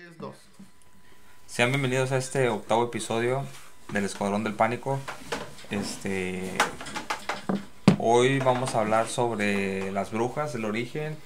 3, 0.00 0.18
2. 0.18 0.34
Sean 1.46 1.70
bienvenidos 1.70 2.10
a 2.10 2.16
este 2.16 2.48
octavo 2.48 2.84
episodio 2.84 3.44
del 3.92 4.06
Escuadrón 4.06 4.44
del 4.44 4.54
Pánico. 4.54 4.98
Este 5.70 6.52
hoy 7.98 8.38
vamos 8.38 8.74
a 8.74 8.80
hablar 8.80 9.08
sobre 9.08 9.92
las 9.92 10.10
brujas, 10.10 10.54
el 10.54 10.64
origen, 10.64 11.18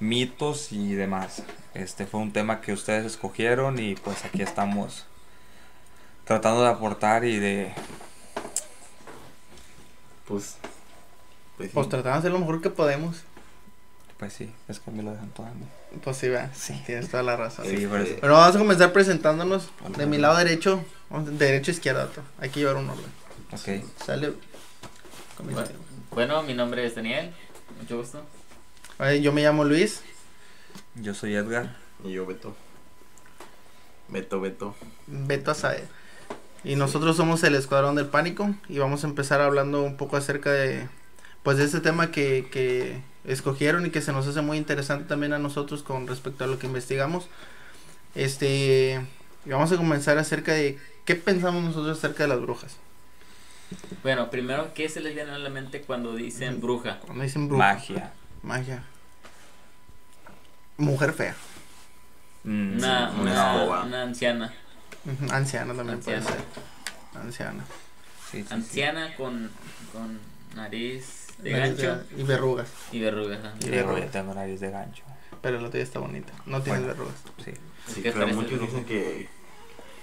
mitos 0.00 0.72
y 0.72 0.94
demás. 0.94 1.44
Este 1.74 2.04
fue 2.04 2.18
un 2.18 2.32
tema 2.32 2.60
que 2.60 2.72
ustedes 2.72 3.06
escogieron 3.06 3.78
y 3.78 3.94
pues 3.94 4.24
aquí 4.24 4.42
estamos 4.42 5.06
tratando 6.24 6.64
de 6.64 6.70
aportar 6.70 7.24
y 7.24 7.38
de 7.38 7.72
Pues. 10.26 10.56
Pues, 11.56 11.68
sí. 11.68 11.74
Pues 11.74 11.88
tratamos 11.88 12.22
de 12.22 12.28
hacer 12.28 12.32
lo 12.32 12.40
mejor 12.40 12.60
que 12.60 12.70
podemos. 12.70 13.22
pues 14.18 14.32
sí, 14.32 14.52
es 14.66 14.80
que 14.80 14.90
me 14.90 15.04
lo 15.04 15.12
dejan 15.12 15.30
todo 15.30 15.46
a 15.46 15.50
mí. 15.50 15.66
Pues 16.02 16.16
sí, 16.16 16.28
va. 16.28 16.50
Sí. 16.54 16.80
Tienes 16.86 17.08
toda 17.10 17.22
la 17.22 17.36
razón. 17.36 17.66
Sí, 17.66 17.86
por 17.86 18.00
eso. 18.00 18.16
Bueno, 18.20 18.34
vamos 18.36 18.56
a 18.56 18.58
comenzar 18.58 18.92
presentándonos. 18.92 19.70
De 19.96 20.06
mi 20.06 20.18
lado 20.18 20.36
derecho, 20.36 20.84
derecho 21.38 21.70
a 21.70 21.74
izquierda. 21.74 22.04
vato. 22.06 22.22
Hay 22.38 22.50
que 22.50 22.60
llevar 22.60 22.76
un 22.76 22.88
orden. 22.90 23.06
Ok. 23.52 23.84
Sale. 24.04 24.32
Bueno, 25.42 25.62
bueno, 26.10 26.42
mi 26.42 26.54
nombre 26.54 26.86
es 26.86 26.94
Daniel, 26.94 27.32
mucho 27.78 27.98
gusto. 27.98 28.22
Oye, 28.98 29.20
Yo 29.20 29.32
me 29.32 29.42
llamo 29.42 29.64
Luis. 29.64 30.02
Yo 30.94 31.12
soy 31.14 31.34
Edgar. 31.34 31.76
Y 32.04 32.12
yo, 32.12 32.24
Beto. 32.26 32.56
Beto, 34.08 34.40
Beto. 34.40 34.74
Beto 35.06 35.50
Azae. 35.50 35.84
Y 36.64 36.76
nosotros 36.76 37.16
somos 37.16 37.42
el 37.44 37.54
Escuadrón 37.54 37.94
del 37.96 38.06
Pánico. 38.06 38.54
Y 38.68 38.78
vamos 38.78 39.04
a 39.04 39.06
empezar 39.06 39.40
hablando 39.40 39.82
un 39.82 39.96
poco 39.96 40.16
acerca 40.16 40.50
de. 40.52 40.88
Pues 41.46 41.58
de 41.58 41.64
este 41.64 41.78
tema 41.78 42.10
que, 42.10 42.48
que 42.50 43.00
escogieron 43.24 43.86
y 43.86 43.90
que 43.90 44.00
se 44.00 44.10
nos 44.10 44.26
hace 44.26 44.40
muy 44.40 44.58
interesante 44.58 45.04
también 45.04 45.32
a 45.32 45.38
nosotros 45.38 45.84
con 45.84 46.08
respecto 46.08 46.42
a 46.42 46.48
lo 46.48 46.58
que 46.58 46.66
investigamos. 46.66 47.28
Este. 48.16 49.00
Y 49.44 49.50
vamos 49.50 49.70
a 49.70 49.76
comenzar 49.76 50.18
acerca 50.18 50.52
de. 50.54 50.76
¿Qué 51.04 51.14
pensamos 51.14 51.62
nosotros 51.62 51.98
acerca 51.98 52.24
de 52.24 52.30
las 52.30 52.40
brujas? 52.40 52.74
Bueno, 54.02 54.28
primero, 54.28 54.74
¿qué 54.74 54.88
se 54.88 55.00
les 55.00 55.14
viene 55.14 55.30
a 55.30 55.38
la 55.38 55.48
mente 55.48 55.82
cuando 55.82 56.16
dicen 56.16 56.60
bruja? 56.60 56.98
Cuando 56.98 57.22
dicen 57.22 57.46
bruja. 57.46 57.74
Magia. 57.74 58.12
Magia. 58.42 58.82
Mujer 60.78 61.12
fea. 61.12 61.36
Mm, 62.42 62.78
Una, 62.78 63.10
una 63.10 63.20
una, 63.22 63.52
escoba. 63.54 63.84
una 63.84 64.02
anciana. 64.02 64.52
Anciana 65.30 65.74
también 65.74 66.00
puede 66.00 66.16
Anciana. 66.16 66.36
ser. 67.12 67.20
Anciana. 67.22 67.64
sí, 68.32 68.38
sí, 68.38 68.46
sí. 68.48 68.52
Anciana 68.54 69.14
con, 69.14 69.48
con 69.92 70.18
nariz 70.56 71.25
de 71.38 71.52
Nariz 71.52 71.76
gancho 71.80 72.02
Y 72.16 72.22
verrugas. 72.22 72.68
y 72.92 73.00
verrugas. 73.00 73.38
¿no? 73.42 73.50
Sí, 73.60 73.70
verrugas. 73.70 74.04
yo 74.04 74.10
tengo 74.10 74.34
nariz 74.34 74.60
de 74.60 74.70
gancho. 74.70 75.02
Pero 75.42 75.60
la 75.60 75.70
tuya 75.70 75.82
está 75.82 75.98
bonita. 75.98 76.32
No 76.46 76.60
Bueno. 76.60 76.86
verrugas. 76.86 77.14
Sí. 77.44 77.52
Sí, 77.88 78.02
¿Qué 78.02 78.12
pero 78.12 78.26
muchos 78.28 78.52
el 78.52 78.60
dicen 78.60 78.84
que 78.84 79.28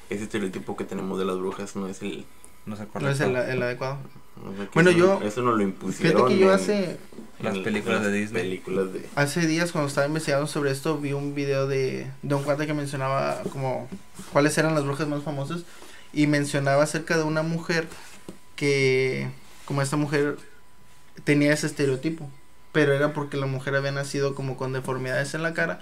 ese 0.10 0.24
estereotipo 0.24 0.78
que 0.78 0.86
tenemos 0.86 1.18
de 1.20 1.26
las 1.26 1.38
brujas 1.38 1.76
no 1.76 1.88
es 1.88 2.02
el. 2.02 2.26
No 2.66 2.76
sé 2.78 2.88
No 3.00 3.10
es 3.10 3.20
el, 3.20 3.36
el 3.36 3.62
adecuado. 3.62 3.98
no 4.42 4.52
sé, 4.52 4.58
que 4.70 4.70
Bueno, 4.74 4.92
eso, 4.92 5.00
yo- 5.00 5.22
Eso 5.22 5.42
no 5.42 5.52
lo 5.54 5.64
impusieron. 5.64 6.16
Fíjate 6.30 6.34
que 6.36 6.40
yo 6.40 6.48
en- 6.50 6.56
hace, 6.56 6.98
Las 7.42 7.58
películas 7.58 8.02
las 8.04 8.12
de 8.12 8.18
Disney. 8.20 8.44
Películas 8.44 8.94
de. 8.94 9.06
hace 9.16 9.46
días 9.48 9.74
cuando 9.74 9.90
estaba 9.90 10.08
investigando 10.08 10.48
sobre 10.48 10.72
esto 10.72 10.98
vi 10.98 11.12
un 11.12 11.36
video 11.36 11.68
de, 11.68 12.08
de 12.22 12.36
un 12.36 12.44
cuate 12.44 12.66
que 12.66 12.74
mencionaba 12.74 13.42
como 13.52 13.90
cuáles 14.32 14.58
eran 14.58 14.76
las 14.76 14.86
brujas 14.86 15.08
más 15.10 15.24
famosas 15.24 15.64
y 16.14 16.28
mencionaba 16.28 16.84
acerca 16.84 17.18
de 17.18 17.24
una 17.24 17.42
mujer 17.44 17.88
que 18.56 19.28
como 19.66 19.82
esta 19.82 19.98
mujer 19.98 20.38
tenía 21.24 21.54
ese 21.54 21.68
estereotipo 21.68 22.30
pero 22.72 22.94
era 22.94 23.14
porque 23.14 23.38
la 23.38 23.46
mujer 23.46 23.76
había 23.76 23.92
nacido 23.92 24.36
como 24.36 24.58
con 24.58 24.74
deformidades 24.74 25.34
en 25.34 25.44
la 25.44 25.54
cara 25.54 25.80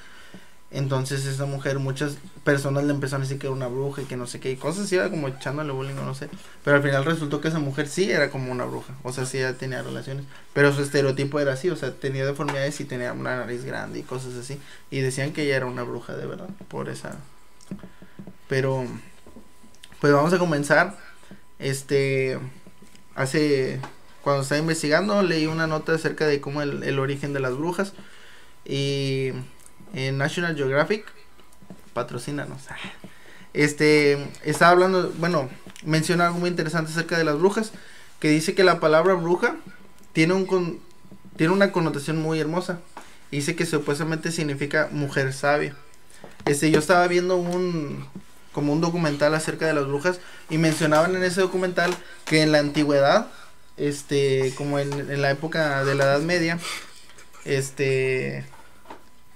entonces 0.72 1.26
esa 1.26 1.46
mujer 1.46 1.80
muchas 1.80 2.18
personas 2.44 2.84
le 2.86 2.94
empezaron 2.94 3.22
a 3.22 3.26
decir 3.26 3.40
que 3.40 3.48
era 3.48 3.56
una 3.56 3.68
bruja 3.68 4.02
y 4.02 4.06
que 4.06 4.18
no 4.18 4.28
sé 4.28 4.40
qué 4.40 4.52
y 4.52 4.56
cosas 4.56 4.86
así 4.86 4.96
era 4.96 5.10
como 5.10 5.28
echándole 5.28 5.72
bullying 5.72 5.96
o 5.96 6.06
no 6.06 6.16
sé 6.16 6.30
pero 6.64 6.78
al 6.78 6.84
final 6.84 7.06
resultó 7.06 7.42
que 7.42 7.50
esa 7.50 7.60
mujer 7.60 7.88
sí 7.88 8.10
era 8.10 8.30
como 8.30 8.52
una 8.52 8.66
bruja 8.66 8.94
o 9.04 9.12
sea 9.12 9.26
sí 9.26 9.38
ella 9.38 9.58
tenía 9.58 9.82
relaciones 9.82 10.26
pero 10.54 10.74
su 10.74 10.82
estereotipo 10.82 11.40
era 11.40 11.54
así, 11.54 11.70
o 11.70 11.76
sea, 11.76 11.94
tenía 11.94 12.26
deformidades 12.26 12.80
y 12.82 12.86
tenía 12.86 13.14
una 13.14 13.38
nariz 13.38 13.64
grande 13.64 14.00
y 14.00 14.04
cosas 14.04 14.36
así. 14.36 14.60
Y 14.90 15.00
decían 15.00 15.32
que 15.32 15.44
ella 15.44 15.58
era 15.58 15.66
una 15.66 15.84
bruja 15.84 16.16
de 16.16 16.26
verdad, 16.26 16.50
por 16.68 16.90
esa. 16.90 17.18
Pero, 18.50 18.86
pues 20.00 20.12
vamos 20.14 20.34
a 20.34 20.40
comenzar. 20.40 20.98
Este, 21.60 22.38
hace, 23.16 23.80
cuando 24.24 24.44
estaba 24.44 24.60
investigando, 24.60 25.22
leí 25.24 25.48
una 25.48 25.68
nota 25.68 25.94
acerca 25.94 26.28
de 26.28 26.42
cómo 26.42 26.62
el, 26.62 26.84
el 26.84 27.00
origen 27.00 27.34
de 27.34 27.40
las 27.40 27.58
brujas. 27.58 27.94
Y 28.66 29.32
en 29.94 30.18
National 30.18 30.56
Geographic, 30.56 31.06
patrocínanos. 31.94 32.62
Este, 33.54 34.30
estaba 34.44 34.72
hablando, 34.72 35.12
bueno, 35.18 35.50
menciona 35.84 36.28
algo 36.28 36.40
muy 36.40 36.50
interesante 36.50 36.92
acerca 36.92 37.18
de 37.18 37.24
las 37.24 37.38
brujas, 37.38 37.72
que 38.20 38.30
dice 38.30 38.54
que 38.56 38.64
la 38.64 38.80
palabra 38.80 39.16
bruja 39.16 39.56
tiene 40.14 40.34
un 40.34 40.46
con- 40.46 40.80
tiene 41.36 41.54
una 41.54 41.72
connotación 41.72 42.18
muy 42.22 42.40
hermosa. 42.40 42.80
Dice 43.32 43.56
que 43.56 43.66
supuestamente 43.66 44.32
significa 44.32 44.90
mujer 44.92 45.34
sabia. 45.34 45.76
Este, 46.46 46.70
yo 46.70 46.80
estaba 46.80 47.08
viendo 47.08 47.38
un 47.38 48.06
como 48.52 48.74
un 48.74 48.82
documental 48.82 49.34
acerca 49.34 49.66
de 49.66 49.74
las 49.74 49.88
brujas 49.88 50.20
y 50.50 50.58
mencionaban 50.58 51.16
en 51.16 51.24
ese 51.24 51.40
documental 51.40 51.94
que 52.26 52.42
en 52.42 52.52
la 52.52 52.60
antigüedad, 52.60 53.28
este, 53.78 54.54
como 54.56 54.80
en, 54.80 54.92
en 55.12 55.22
la 55.22 55.32
época 55.32 55.84
de 55.86 55.96
la 55.96 56.06
Edad 56.06 56.22
Media, 56.22 56.60
este, 57.46 58.46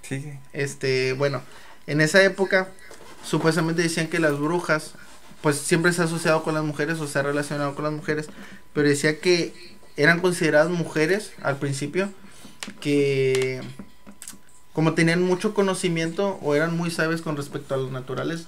Sí. 0.02 0.38
este, 0.52 1.12
bueno, 1.14 1.42
en 1.86 2.00
esa 2.00 2.22
época 2.22 2.68
supuestamente 3.24 3.82
decían 3.82 4.08
que 4.08 4.20
las 4.20 4.38
brujas, 4.38 4.94
pues 5.42 5.58
siempre 5.58 5.92
se 5.92 6.02
ha 6.02 6.04
asociado 6.04 6.42
con 6.42 6.54
las 6.54 6.64
mujeres 6.64 7.00
o 7.00 7.06
se 7.08 7.18
ha 7.18 7.22
relacionado 7.22 7.74
con 7.74 7.84
las 7.84 7.92
mujeres, 7.92 8.28
pero 8.72 8.88
decía 8.88 9.20
que 9.20 9.52
eran 9.96 10.20
consideradas 10.20 10.70
mujeres 10.70 11.32
al 11.42 11.58
principio 11.58 12.10
que 12.80 13.62
como 14.72 14.94
tenían 14.94 15.22
mucho 15.22 15.54
conocimiento 15.54 16.38
o 16.42 16.54
eran 16.54 16.76
muy 16.76 16.90
sabias 16.90 17.22
con 17.22 17.36
respecto 17.36 17.74
a 17.74 17.78
los 17.78 17.90
naturales, 17.90 18.46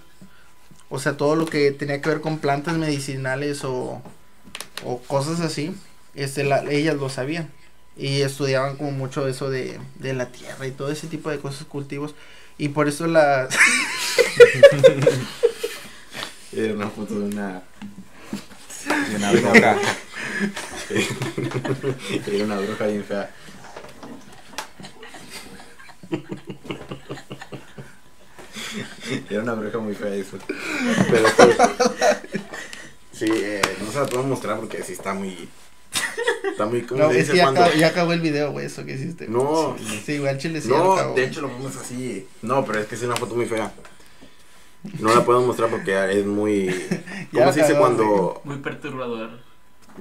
o 0.90 0.98
sea, 0.98 1.16
todo 1.16 1.36
lo 1.36 1.46
que 1.46 1.70
tenía 1.72 2.00
que 2.00 2.08
ver 2.10 2.20
con 2.20 2.38
plantas 2.38 2.76
medicinales 2.78 3.64
o, 3.64 4.02
o 4.84 5.00
cosas 5.02 5.40
así, 5.40 5.74
este, 6.14 6.44
la- 6.44 6.64
ellas 6.70 6.96
lo 6.96 7.08
sabían 7.08 7.50
y 7.96 8.20
estudiaban 8.22 8.76
como 8.76 8.92
mucho 8.92 9.26
eso 9.28 9.50
de, 9.50 9.78
de 9.96 10.14
la 10.14 10.26
tierra 10.32 10.66
y 10.66 10.70
todo 10.72 10.90
ese 10.92 11.06
tipo 11.08 11.30
de 11.30 11.38
cosas, 11.38 11.64
cultivos, 11.66 12.14
y 12.58 12.68
por 12.68 12.88
eso 12.88 13.06
las... 13.06 13.54
Era 16.52 16.74
una 16.74 16.88
foto 16.88 17.18
de 17.20 17.26
una. 17.26 17.62
Y 19.12 19.14
una 19.16 19.30
bruja. 19.32 19.76
Era 22.26 22.44
una 22.44 22.58
bruja 22.58 22.86
bien 22.86 23.04
fea. 23.04 23.30
Era 29.30 29.42
una 29.42 29.54
bruja 29.54 29.78
muy 29.78 29.94
fea 29.94 30.14
eso. 30.14 30.38
Pero 31.10 31.26
pues, 31.36 31.56
Sí, 33.18 33.26
eh, 33.28 33.60
no 33.84 33.90
se 33.90 34.00
la 34.00 34.06
puedo 34.06 34.22
mostrar 34.22 34.58
porque 34.58 34.82
sí 34.82 34.92
está 34.92 35.14
muy. 35.14 35.48
Está 36.50 36.66
muy. 36.66 36.82
¿Cómo 36.82 37.02
No, 37.02 37.10
es 37.10 37.30
que 37.30 37.36
ya, 37.36 37.44
cuando.? 37.44 37.62
acabó, 37.64 37.78
ya 37.78 37.86
acabó 37.88 38.12
el 38.12 38.20
video, 38.20 38.52
güey, 38.52 38.66
eso 38.66 38.84
que 38.84 38.94
hiciste. 38.94 39.26
No. 39.28 39.76
Sí, 40.04 40.12
igual 40.12 40.38
chile 40.38 40.60
sí 40.60 40.68
No, 40.68 40.92
acabó. 40.94 41.14
de 41.14 41.24
hecho 41.24 41.40
lo 41.40 41.48
vemos 41.48 41.76
así. 41.76 42.26
No, 42.42 42.64
pero 42.64 42.80
es 42.80 42.86
que 42.86 42.94
es 42.94 43.02
una 43.02 43.16
foto 43.16 43.34
muy 43.34 43.46
fea. 43.46 43.72
No 45.00 45.12
la 45.14 45.24
puedo 45.24 45.40
mostrar 45.42 45.70
porque 45.70 46.18
es 46.18 46.24
muy. 46.26 46.66
Ya 47.32 47.40
¿Cómo 47.40 47.52
se 47.52 47.60
dice 47.60 47.74
cuando.? 47.76 48.40
Muy 48.44 48.58
perturbador. 48.58 49.40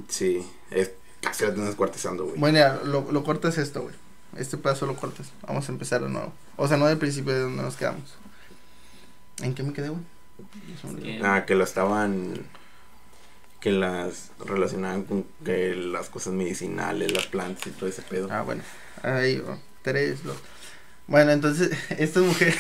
Sí, 0.08 0.46
es 0.72 0.92
casi 1.20 1.46
la 1.46 1.54
tienes 1.54 1.76
cuartizando, 1.76 2.26
güey. 2.26 2.38
Bueno, 2.38 2.60
ya, 2.60 2.80
lo, 2.84 3.12
lo 3.12 3.24
cortas 3.24 3.58
esto, 3.58 3.82
güey. 3.82 3.96
Este 4.38 4.58
pedazo 4.58 4.86
lo 4.86 4.96
cortas. 4.96 5.32
Vamos 5.48 5.68
a 5.68 5.72
empezar 5.72 6.02
de 6.04 6.10
nuevo. 6.10 6.32
O 6.58 6.68
sea, 6.68 6.78
no 6.78 6.86
del 6.86 6.98
principio 7.00 7.34
de 7.34 7.40
donde 7.42 7.64
nos 7.64 7.76
quedamos. 7.76 8.16
¿En 9.42 9.56
qué 9.56 9.64
me 9.64 9.74
quedé, 9.74 9.90
güey? 9.90 10.02
Ah, 11.24 11.46
que 11.46 11.56
lo 11.56 11.64
estaban. 11.64 12.34
Que 13.60 13.72
las 13.72 14.32
relacionaban 14.46 15.04
con 15.04 15.26
que 15.44 15.74
las 15.76 16.10
cosas 16.10 16.34
medicinales, 16.34 17.12
las 17.12 17.26
plantas 17.26 17.66
y 17.68 17.72
todo 17.72 17.90
ese 17.90 18.02
pedo. 18.04 18.28
Ah, 18.32 18.44
bueno. 18.44 18.62
Ahí, 19.02 19.40
va. 19.40 19.58
tres, 19.82 20.24
dos. 20.24 20.38
Bueno, 21.08 21.32
entonces, 21.32 21.72
estas 21.98 22.24
mujeres. 22.24 22.56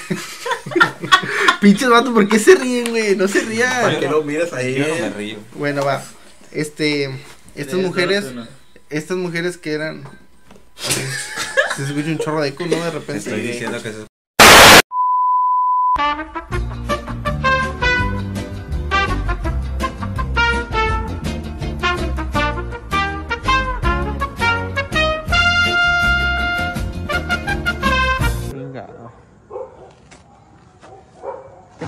Pinches 1.61 1.89
vato, 1.89 2.13
¿por 2.13 2.27
qué 2.27 2.39
se 2.39 2.55
ríen, 2.55 2.89
güey? 2.89 3.15
No 3.15 3.27
se 3.27 3.41
¿Para 3.41 3.49
rían. 3.89 3.99
qué 3.99 4.07
lo 4.09 4.23
miras 4.23 4.53
ahí? 4.53 4.75
Yo 4.75 4.87
no 4.87 4.95
me 4.95 5.09
río. 5.11 5.37
Bueno, 5.53 5.85
va. 5.85 6.03
Este. 6.51 7.09
Estas 7.55 7.79
mujeres. 7.79 8.25
Estas 8.89 9.17
mujeres 9.17 9.57
que 9.57 9.73
eran. 9.73 10.03
Se 11.75 11.83
escucha 11.83 12.07
un 12.07 12.17
chorro 12.17 12.41
de 12.41 12.49
eco, 12.49 12.65
¿no? 12.65 12.75
De 12.75 12.81
Te 12.81 12.89
repente. 12.91 13.17
estoy 13.17 13.41
diciendo 13.41 13.81
que 13.83 13.91
se 13.91 14.07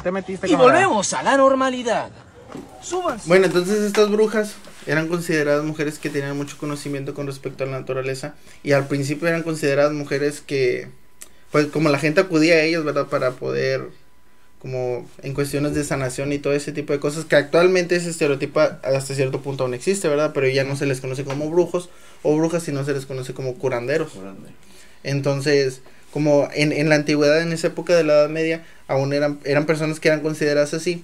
te 0.04 0.12
metiste, 0.12 0.48
Y 0.48 0.52
camarada? 0.52 0.74
volvemos 0.88 1.14
a 1.14 1.24
la 1.24 1.38
normalidad. 1.38 2.10
Súbanse. 2.82 3.28
Bueno, 3.28 3.46
entonces 3.46 3.80
estas 3.82 4.10
brujas 4.10 4.56
eran 4.88 5.08
consideradas 5.08 5.64
mujeres 5.64 6.00
que 6.00 6.10
tenían 6.10 6.36
mucho 6.36 6.58
conocimiento 6.58 7.14
con 7.14 7.28
respecto 7.28 7.64
a 7.64 7.68
la 7.68 7.80
naturaleza 7.80 8.34
y 8.64 8.72
al 8.72 8.88
principio 8.88 9.28
eran 9.28 9.44
consideradas 9.44 9.94
mujeres 9.94 10.42
que, 10.42 10.88
pues 11.52 11.68
como 11.68 11.90
la 11.90 12.00
gente 12.00 12.22
acudía 12.22 12.56
a 12.56 12.62
ellas, 12.62 12.84
¿verdad? 12.84 13.08
Para 13.08 13.32
poder, 13.32 13.90
como 14.60 15.08
en 15.22 15.34
cuestiones 15.36 15.76
de 15.76 15.84
sanación 15.84 16.34
y 16.34 16.40
todo 16.40 16.54
ese 16.54 16.72
tipo 16.72 16.92
de 16.92 17.00
cosas, 17.00 17.26
que 17.26 17.36
actualmente 17.36 17.96
ese 17.96 18.10
estereotipo 18.10 18.62
hasta 18.62 19.14
cierto 19.14 19.42
punto 19.42 19.64
aún 19.66 19.76
existe, 19.76 20.08
¿verdad? 20.08 20.32
Pero 20.34 20.48
ya 20.48 20.64
no 20.64 20.76
se 20.76 20.88
les 20.88 21.02
conoce 21.02 21.24
como 21.24 21.52
brujos 21.52 21.90
o 22.24 22.36
brujas, 22.36 22.64
sino 22.64 22.84
se 22.84 22.94
les 22.94 23.06
conoce 23.06 23.34
como 23.36 23.56
curanderos. 23.56 24.14
Entonces, 25.04 25.82
como 26.12 26.50
en, 26.54 26.72
en 26.72 26.90
la 26.90 26.96
antigüedad, 26.96 27.42
en 27.42 27.54
esa 27.54 27.68
época 27.68 27.96
de 27.96 28.04
la 28.04 28.14
Edad 28.14 28.30
Media, 28.30 28.66
aún 28.88 29.14
eran, 29.14 29.40
eran 29.44 29.66
personas 29.66 30.00
que 30.00 30.08
eran 30.08 30.22
consideradas 30.22 30.74
así. 30.74 31.04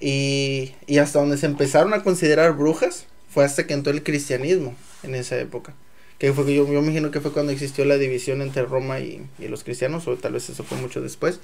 Y, 0.00 0.74
y 0.86 0.98
hasta 0.98 1.20
donde 1.20 1.36
se 1.38 1.46
empezaron 1.46 1.94
a 1.94 2.02
considerar 2.02 2.54
brujas 2.56 3.06
fue 3.30 3.44
hasta 3.44 3.66
que 3.66 3.74
entró 3.74 3.92
el 3.92 4.02
cristianismo 4.02 4.74
en 5.02 5.14
esa 5.14 5.38
época. 5.38 5.74
Que 6.18 6.32
fue 6.32 6.44
que 6.44 6.54
yo, 6.54 6.66
yo 6.70 6.80
imagino 6.80 7.10
que 7.10 7.20
fue 7.20 7.32
cuando 7.32 7.52
existió 7.52 7.84
la 7.84 7.98
división 7.98 8.42
entre 8.42 8.62
Roma 8.64 9.00
y, 9.00 9.26
y 9.38 9.48
los 9.48 9.64
cristianos, 9.64 10.06
o 10.06 10.16
tal 10.16 10.32
vez 10.34 10.48
eso 10.50 10.64
fue 10.64 10.78
mucho 10.78 11.00
después. 11.00 11.40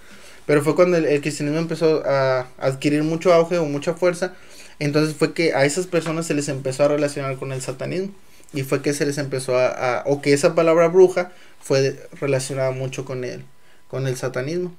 Pero 0.47 0.63
fue 0.63 0.75
cuando 0.75 0.97
el 0.97 1.21
cristianismo 1.21 1.59
empezó 1.59 2.03
a 2.07 2.49
adquirir 2.59 3.03
mucho 3.03 3.33
auge 3.33 3.59
o 3.59 3.65
mucha 3.65 3.95
fuerza. 3.95 4.35
Entonces 4.79 5.17
fue 5.17 5.33
que 5.35 5.55
a 5.55 5.65
esas 5.65 5.87
personas 5.87 6.27
se 6.27 6.35
les 6.35 6.49
empezó 6.49 6.85
a 6.85 6.89
relacionar 6.89 7.37
con 7.37 7.53
el 7.53 7.61
satanismo. 7.61 8.13
Y 8.53 8.63
fue 8.63 8.83
que 8.83 8.95
se 8.95 9.07
les 9.07 9.19
empezó 9.19 9.57
a, 9.59 10.01
a- 10.01 10.03
o 10.07 10.21
que 10.23 10.33
esa 10.33 10.55
palabra 10.55 10.89
bruja 10.89 11.33
fue 11.61 12.09
relacionada 12.21 12.71
mucho 12.73 13.05
con 13.05 13.25
el, 13.25 13.45
con 13.89 14.07
el 14.07 14.17
satanismo. 14.17 14.75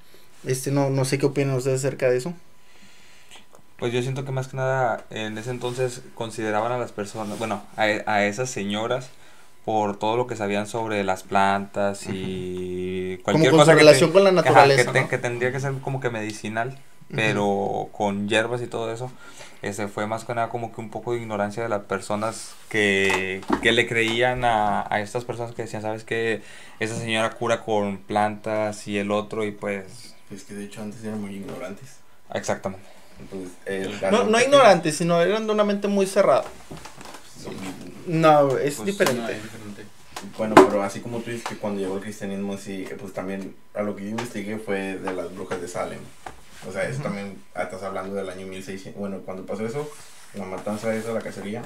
Este, 0.45 0.71
no, 0.71 0.89
no 0.89 1.05
sé 1.05 1.17
qué 1.19 1.25
opinan 1.27 1.55
ustedes 1.55 1.79
acerca 1.79 2.09
de 2.09 2.17
eso. 2.17 2.33
Pues 3.77 3.93
yo 3.93 4.01
siento 4.01 4.25
que 4.25 4.31
más 4.31 4.49
que 4.49 4.57
nada 4.57 5.05
en 5.09 5.37
ese 5.37 5.51
entonces 5.51 6.01
consideraban 6.13 6.71
a 6.73 6.77
las 6.77 6.91
personas, 6.91 7.37
bueno, 7.39 7.63
a, 7.77 7.83
a 7.83 8.25
esas 8.25 8.49
señoras 8.49 9.09
por 9.65 9.97
todo 9.97 10.17
lo 10.17 10.27
que 10.27 10.35
sabían 10.35 10.67
sobre 10.67 11.03
las 11.05 11.23
plantas 11.23 12.03
y 12.07 13.19
cualquier 13.23 13.53
con 13.53 13.55
cosa 13.55 13.73
su 13.73 13.75
que 13.77 13.85
relación 13.85 14.11
te- 14.11 14.11
con 14.11 14.23
la 14.25 14.31
que, 14.41 14.49
ajá, 14.49 14.73
naturaleza, 14.73 14.93
que 15.07 15.17
tendría 15.17 15.51
que 15.53 15.59
ser 15.61 15.73
como 15.81 15.99
que 16.01 16.09
medicinal, 16.09 16.77
pero 17.15 17.89
con 17.93 18.27
hierbas 18.27 18.61
y 18.61 18.67
todo 18.67 18.91
eso. 18.91 19.11
Ese 19.61 19.89
fue 19.89 20.07
más 20.07 20.23
que 20.23 20.33
nada 20.33 20.47
como 20.49 20.73
que 20.73 20.79
un 20.79 20.89
poco 20.89 21.11
de 21.13 21.19
ignorancia 21.19 21.61
de 21.63 21.67
las 21.69 21.81
personas 21.83 22.53
que, 22.69 23.41
que 23.61 23.73
le 23.73 23.87
creían 23.87 24.45
a, 24.45 24.85
a 24.89 25.01
estas 25.01 25.25
personas 25.25 25.53
que 25.53 25.63
decían, 25.63 25.81
sabes 25.81 26.05
que 26.05 26.41
esa 26.79 26.95
señora 26.95 27.31
cura 27.31 27.61
con 27.65 27.97
plantas 27.97 28.87
y 28.87 28.97
el 28.97 29.11
otro 29.11 29.43
y 29.43 29.51
pues 29.51 30.15
Es 30.31 30.43
que 30.45 30.53
de 30.53 30.63
hecho 30.65 30.81
antes 30.81 31.03
eran 31.03 31.19
muy 31.21 31.35
ignorantes. 31.35 31.97
exactamente. 32.33 32.85
Entonces, 33.19 33.51
el 33.65 33.99
No, 34.11 34.23
no 34.23 34.39
ignorantes, 34.39 34.95
sino 34.95 35.21
eran 35.21 35.45
de 35.45 35.51
una 35.51 35.65
mente 35.65 35.89
muy 35.89 36.05
cerrada. 36.05 36.45
Son- 37.43 37.53
No, 38.07 38.57
es 38.57 38.75
Pues, 38.75 38.85
diferente. 38.85 39.21
No, 39.21 39.27
es 39.27 39.43
diferente. 39.43 39.83
Bueno, 40.37 40.55
pero 40.55 40.83
así 40.83 41.01
como 41.01 41.19
tú 41.19 41.31
dices 41.31 41.45
que 41.47 41.57
cuando 41.57 41.81
llegó 41.81 41.95
el 41.97 42.01
cristianismo, 42.01 42.57
sí, 42.57 42.85
eh, 42.89 42.95
pues 42.97 43.11
también 43.13 43.55
a 43.73 43.81
lo 43.81 43.93
que 43.95 44.03
yo 44.03 44.09
investigué 44.09 44.57
fue 44.57 44.95
de 44.97 45.13
las 45.13 45.33
brujas 45.35 45.59
de 45.61 45.67
Salem. 45.67 45.99
O 46.67 46.71
sea, 46.71 46.87
eso 46.87 47.01
también, 47.01 47.41
ah, 47.55 47.63
estás 47.63 47.83
hablando 47.83 48.15
del 48.15 48.29
año 48.29 48.45
1600. 48.47 48.99
Bueno, 48.99 49.19
cuando 49.19 49.45
pasó 49.45 49.65
eso, 49.65 49.89
la 50.33 50.45
matanza 50.45 50.93
esa, 50.93 51.13
la 51.13 51.21
cacería, 51.21 51.63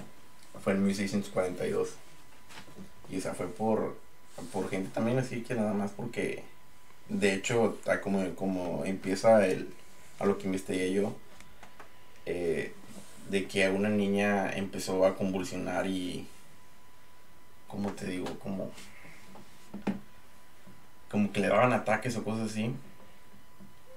fue 0.63 0.73
en 0.73 0.85
1642. 0.85 1.89
Y 3.09 3.17
o 3.17 3.21
sea, 3.21 3.33
fue 3.33 3.47
por, 3.47 3.97
por 4.51 4.69
gente 4.69 4.89
también 4.93 5.19
así 5.19 5.41
que 5.41 5.55
nada 5.55 5.73
más 5.73 5.91
porque, 5.91 6.43
de 7.09 7.33
hecho, 7.33 7.77
a 7.87 8.01
como, 8.01 8.35
como 8.35 8.85
empieza 8.85 9.45
el, 9.45 9.73
a 10.19 10.25
lo 10.25 10.37
que 10.37 10.45
investigué 10.45 10.93
yo, 10.93 11.15
eh, 12.25 12.73
de 13.29 13.47
que 13.47 13.69
una 13.69 13.89
niña 13.89 14.51
empezó 14.53 15.05
a 15.05 15.15
convulsionar 15.15 15.87
y 15.87 16.27
¿cómo 17.67 17.91
te 17.91 18.05
digo? 18.05 18.27
Como, 18.39 18.71
como 21.09 21.31
que 21.31 21.41
le 21.41 21.47
daban 21.47 21.73
ataques 21.73 22.15
o 22.15 22.23
cosas 22.23 22.51
así. 22.51 22.73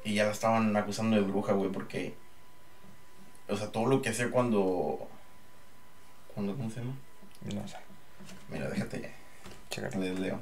Y 0.06 0.14
ya 0.14 0.24
la 0.24 0.30
estaban 0.30 0.76
acusando 0.76 1.16
de 1.16 1.22
bruja, 1.22 1.52
güey, 1.52 1.68
porque, 1.68 2.14
o 3.48 3.56
sea, 3.56 3.72
todo 3.72 3.86
lo 3.86 4.00
que 4.02 4.10
hacía 4.10 4.30
cuando, 4.30 5.08
cuando, 6.32 6.54
¿cómo 6.54 6.70
se 6.70 6.78
llama? 6.78 6.94
No 7.52 7.66
sé, 7.66 7.76
Mira, 8.48 8.70
déjate, 8.70 9.12
chécate. 9.68 9.98
les 9.98 10.16
leo. 10.16 10.38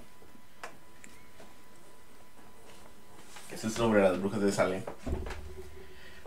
Esto 3.51 3.69
es 3.69 3.73
sobre 3.73 4.03
las 4.03 4.21
brujas 4.21 4.43
de 4.43 4.53
Salem. 4.53 4.83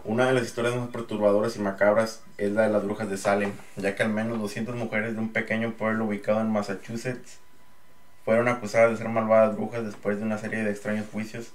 Una 0.03 0.25
de 0.25 0.33
las 0.33 0.45
historias 0.45 0.75
más 0.75 0.89
perturbadoras 0.89 1.55
y 1.57 1.59
macabras 1.59 2.23
es 2.39 2.51
la 2.53 2.63
de 2.63 2.69
las 2.69 2.85
brujas 2.85 3.07
de 3.07 3.17
Salem, 3.17 3.51
ya 3.75 3.95
que 3.95 4.01
al 4.01 4.09
menos 4.09 4.39
200 4.39 4.75
mujeres 4.75 5.13
de 5.13 5.19
un 5.19 5.29
pequeño 5.29 5.73
pueblo 5.73 6.05
ubicado 6.05 6.41
en 6.41 6.51
Massachusetts 6.51 7.37
fueron 8.25 8.47
acusadas 8.47 8.89
de 8.89 8.97
ser 8.97 9.09
malvadas 9.09 9.55
brujas 9.55 9.85
después 9.85 10.17
de 10.17 10.23
una 10.23 10.39
serie 10.39 10.63
de 10.63 10.71
extraños 10.71 11.05
juicios. 11.11 11.51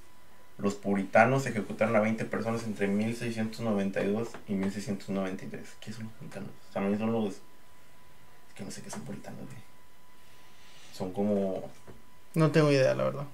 Los 0.62 0.74
puritanos 0.76 1.44
ejecutaron 1.44 1.96
a 1.96 2.00
20 2.00 2.24
personas 2.26 2.62
entre 2.62 2.86
1692 2.86 4.28
y 4.48 4.54
1693. 4.54 5.60
¿Qué 5.80 5.92
son 5.92 6.04
los 6.04 6.12
puritanos? 6.14 6.50
También 6.72 6.98
son 6.98 7.12
los... 7.12 7.34
Es 7.34 8.54
que 8.54 8.64
no 8.64 8.70
sé 8.70 8.80
qué 8.80 8.90
son 8.90 9.00
puritanos, 9.02 9.40
güey. 9.40 9.58
Son 10.94 11.12
como, 11.12 11.68
No 12.34 12.50
tengo 12.52 12.70
idea, 12.70 12.94
la 12.94 13.04
verdad. 13.04 13.24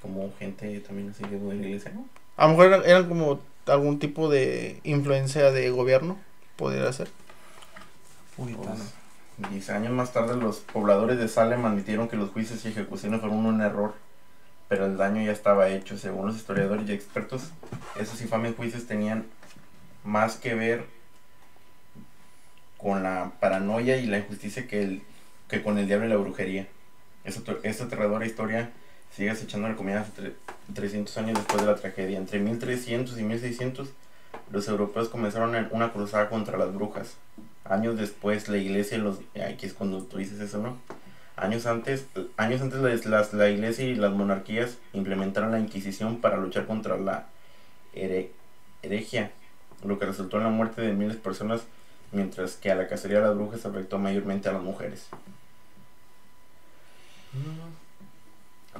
como 0.00 0.32
gente 0.38 0.80
también 0.80 1.10
así 1.10 1.22
de 1.24 1.38
la 1.38 1.54
iglesia, 1.54 1.92
¿no? 1.94 2.04
A 2.36 2.46
lo 2.46 2.50
mejor 2.50 2.66
eran, 2.66 2.82
eran 2.84 3.08
como 3.08 3.40
algún 3.66 4.00
tipo 4.00 4.28
de 4.28 4.80
influencia 4.82 5.52
de 5.52 5.70
gobierno, 5.70 6.18
podría 6.56 6.92
ser. 6.92 7.08
Puritano. 8.36 8.82
Dice, 9.52 9.72
años 9.72 9.92
más 9.92 10.12
tarde 10.12 10.36
los 10.36 10.58
pobladores 10.58 11.18
de 11.18 11.28
Salem 11.28 11.64
admitieron 11.64 12.08
que 12.08 12.16
los 12.16 12.30
juicios 12.30 12.64
y 12.64 12.68
ejecuciones 12.68 13.20
fueron 13.20 13.44
un 13.46 13.60
error, 13.60 13.94
pero 14.72 14.86
el 14.86 14.96
daño 14.96 15.20
ya 15.22 15.32
estaba 15.32 15.68
hecho. 15.68 15.98
Según 15.98 16.24
los 16.28 16.36
historiadores 16.36 16.88
y 16.88 16.92
expertos, 16.92 17.50
esos 18.00 18.22
infames 18.22 18.56
juicios 18.56 18.86
tenían 18.86 19.26
más 20.02 20.36
que 20.36 20.54
ver 20.54 20.86
con 22.78 23.02
la 23.02 23.32
paranoia 23.38 23.98
y 23.98 24.06
la 24.06 24.16
injusticia 24.16 24.66
que, 24.66 24.82
el, 24.82 25.02
que 25.46 25.62
con 25.62 25.76
el 25.76 25.86
diablo 25.86 26.06
y 26.06 26.08
la 26.08 26.16
brujería. 26.16 26.68
Esta, 27.22 27.52
aterradora 27.84 28.24
historia 28.24 28.70
sigue 29.14 29.28
acechando 29.28 29.68
la 29.68 29.76
comunidad 29.76 30.04
hasta 30.04 30.22
tre- 30.22 30.32
300 30.72 31.18
años 31.18 31.34
después 31.34 31.60
de 31.60 31.66
la 31.66 31.76
tragedia. 31.76 32.16
Entre 32.16 32.38
1300 32.38 33.18
y 33.18 33.24
1600, 33.24 33.90
los 34.50 34.68
europeos 34.68 35.10
comenzaron 35.10 35.54
en 35.54 35.68
una 35.72 35.92
cruzada 35.92 36.30
contra 36.30 36.56
las 36.56 36.72
brujas. 36.72 37.16
Años 37.66 37.98
después, 37.98 38.48
la 38.48 38.56
iglesia 38.56 38.96
y 38.96 39.02
los... 39.02 39.18
Aquí 39.46 39.66
es 39.66 39.74
cuando 39.74 40.02
tú 40.04 40.16
dices 40.16 40.40
eso, 40.40 40.56
¿no? 40.62 40.78
Años 41.36 41.66
antes, 41.66 42.06
años 42.36 42.60
antes 42.60 43.06
las, 43.06 43.32
la 43.32 43.48
iglesia 43.48 43.84
y 43.86 43.94
las 43.94 44.12
monarquías 44.12 44.76
implementaron 44.92 45.50
la 45.50 45.58
Inquisición 45.60 46.20
para 46.20 46.36
luchar 46.36 46.66
contra 46.66 46.96
la 46.98 47.26
here- 47.94 48.30
herejía, 48.82 49.32
lo 49.84 49.98
que 49.98 50.06
resultó 50.06 50.36
en 50.36 50.44
la 50.44 50.50
muerte 50.50 50.82
de 50.82 50.92
miles 50.92 51.16
de 51.16 51.22
personas, 51.22 51.62
mientras 52.12 52.56
que 52.56 52.70
a 52.70 52.74
la 52.74 52.86
cacería 52.88 53.20
de 53.20 53.26
las 53.26 53.34
brujas 53.36 53.64
afectó 53.64 53.98
mayormente 53.98 54.48
a 54.48 54.52
las 54.52 54.62
mujeres. 54.62 55.08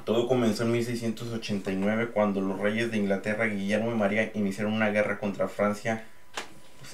Todo 0.05 0.27
comenzó 0.27 0.63
en 0.63 0.71
1689 0.73 2.09
cuando 2.13 2.41
los 2.41 2.59
reyes 2.59 2.91
de 2.91 2.97
Inglaterra, 2.97 3.45
Guillermo 3.45 3.91
y 3.91 3.95
María, 3.95 4.31
iniciaron 4.35 4.73
una 4.73 4.89
guerra 4.89 5.17
contra 5.17 5.47
Francia. 5.47 6.05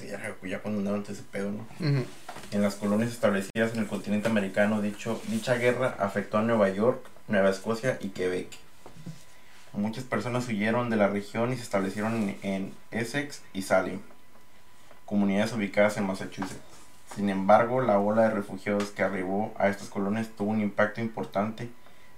Ya, 0.08 0.36
ya 0.42 0.62
todo 0.62 1.02
ese 1.08 1.22
pedo. 1.22 1.50
En 1.78 2.62
las 2.62 2.74
colonias 2.74 3.10
establecidas 3.10 3.74
en 3.74 3.80
el 3.80 3.86
continente 3.86 4.28
americano, 4.28 4.80
dicho, 4.80 5.20
dicha 5.28 5.54
guerra 5.54 5.96
afectó 5.98 6.38
a 6.38 6.42
Nueva 6.42 6.68
York, 6.70 7.06
Nueva 7.28 7.50
Escocia 7.50 7.98
y 8.00 8.08
Quebec. 8.08 8.48
Muchas 9.72 10.04
personas 10.04 10.48
huyeron 10.48 10.90
de 10.90 10.96
la 10.96 11.08
región 11.08 11.52
y 11.52 11.56
se 11.56 11.62
establecieron 11.62 12.14
en, 12.14 12.38
en 12.42 12.74
Essex 12.90 13.42
y 13.52 13.62
Salem, 13.62 14.00
comunidades 15.06 15.52
ubicadas 15.52 15.96
en 15.96 16.06
Massachusetts. 16.06 16.60
Sin 17.14 17.28
embargo, 17.28 17.80
la 17.80 17.98
ola 17.98 18.22
de 18.22 18.30
refugiados 18.30 18.90
que 18.90 19.02
arribó 19.02 19.54
a 19.58 19.68
estas 19.68 19.88
colonias 19.88 20.28
tuvo 20.36 20.50
un 20.50 20.60
impacto 20.60 21.00
importante 21.00 21.68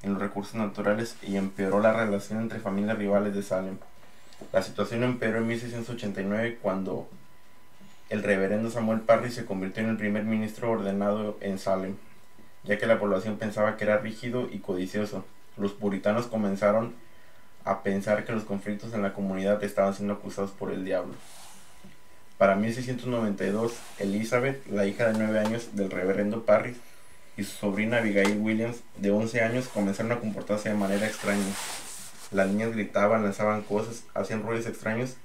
en 0.02 0.14
los 0.14 0.22
recursos 0.22 0.54
naturales 0.54 1.16
y 1.22 1.36
empeoró 1.36 1.80
la 1.80 1.92
relación 1.92 2.40
entre 2.40 2.58
familias 2.58 2.98
rivales 2.98 3.34
de 3.34 3.42
Salem. 3.42 3.78
La 4.52 4.62
situación 4.62 5.02
empeoró 5.02 5.38
en 5.38 5.46
1689 5.46 6.58
cuando 6.60 7.08
el 8.12 8.22
reverendo 8.22 8.70
Samuel 8.70 9.00
Parry 9.00 9.30
se 9.30 9.46
convirtió 9.46 9.82
en 9.82 9.88
el 9.88 9.96
primer 9.96 10.24
ministro 10.24 10.70
ordenado 10.70 11.38
en 11.40 11.58
Salem, 11.58 11.96
ya 12.62 12.76
que 12.76 12.86
la 12.86 12.98
población 12.98 13.38
pensaba 13.38 13.78
que 13.78 13.84
era 13.84 13.96
rígido 13.96 14.50
y 14.52 14.58
codicioso. 14.58 15.24
Los 15.56 15.72
puritanos 15.72 16.26
comenzaron 16.26 16.94
a 17.64 17.82
pensar 17.82 18.26
que 18.26 18.32
los 18.32 18.44
conflictos 18.44 18.92
en 18.92 19.00
la 19.00 19.14
comunidad 19.14 19.64
estaban 19.64 19.94
siendo 19.94 20.12
acusados 20.12 20.50
por 20.50 20.72
el 20.72 20.84
diablo. 20.84 21.14
Para 22.36 22.54
1692, 22.54 23.78
Elizabeth, 23.98 24.66
la 24.66 24.84
hija 24.84 25.10
de 25.10 25.18
9 25.18 25.38
años 25.38 25.74
del 25.74 25.90
reverendo 25.90 26.42
Parry, 26.44 26.76
y 27.38 27.44
su 27.44 27.52
sobrina 27.52 27.96
Abigail 27.96 28.36
Williams, 28.36 28.82
de 28.98 29.10
11 29.10 29.40
años, 29.40 29.68
comenzaron 29.68 30.12
a 30.12 30.20
comportarse 30.20 30.68
de 30.68 30.74
manera 30.74 31.06
extraña. 31.06 31.46
Las 32.30 32.48
niñas 32.48 32.72
gritaban, 32.72 33.22
lanzaban 33.22 33.62
cosas, 33.62 34.04
hacían 34.12 34.42
ruidos 34.42 34.66
extraños 34.66 35.16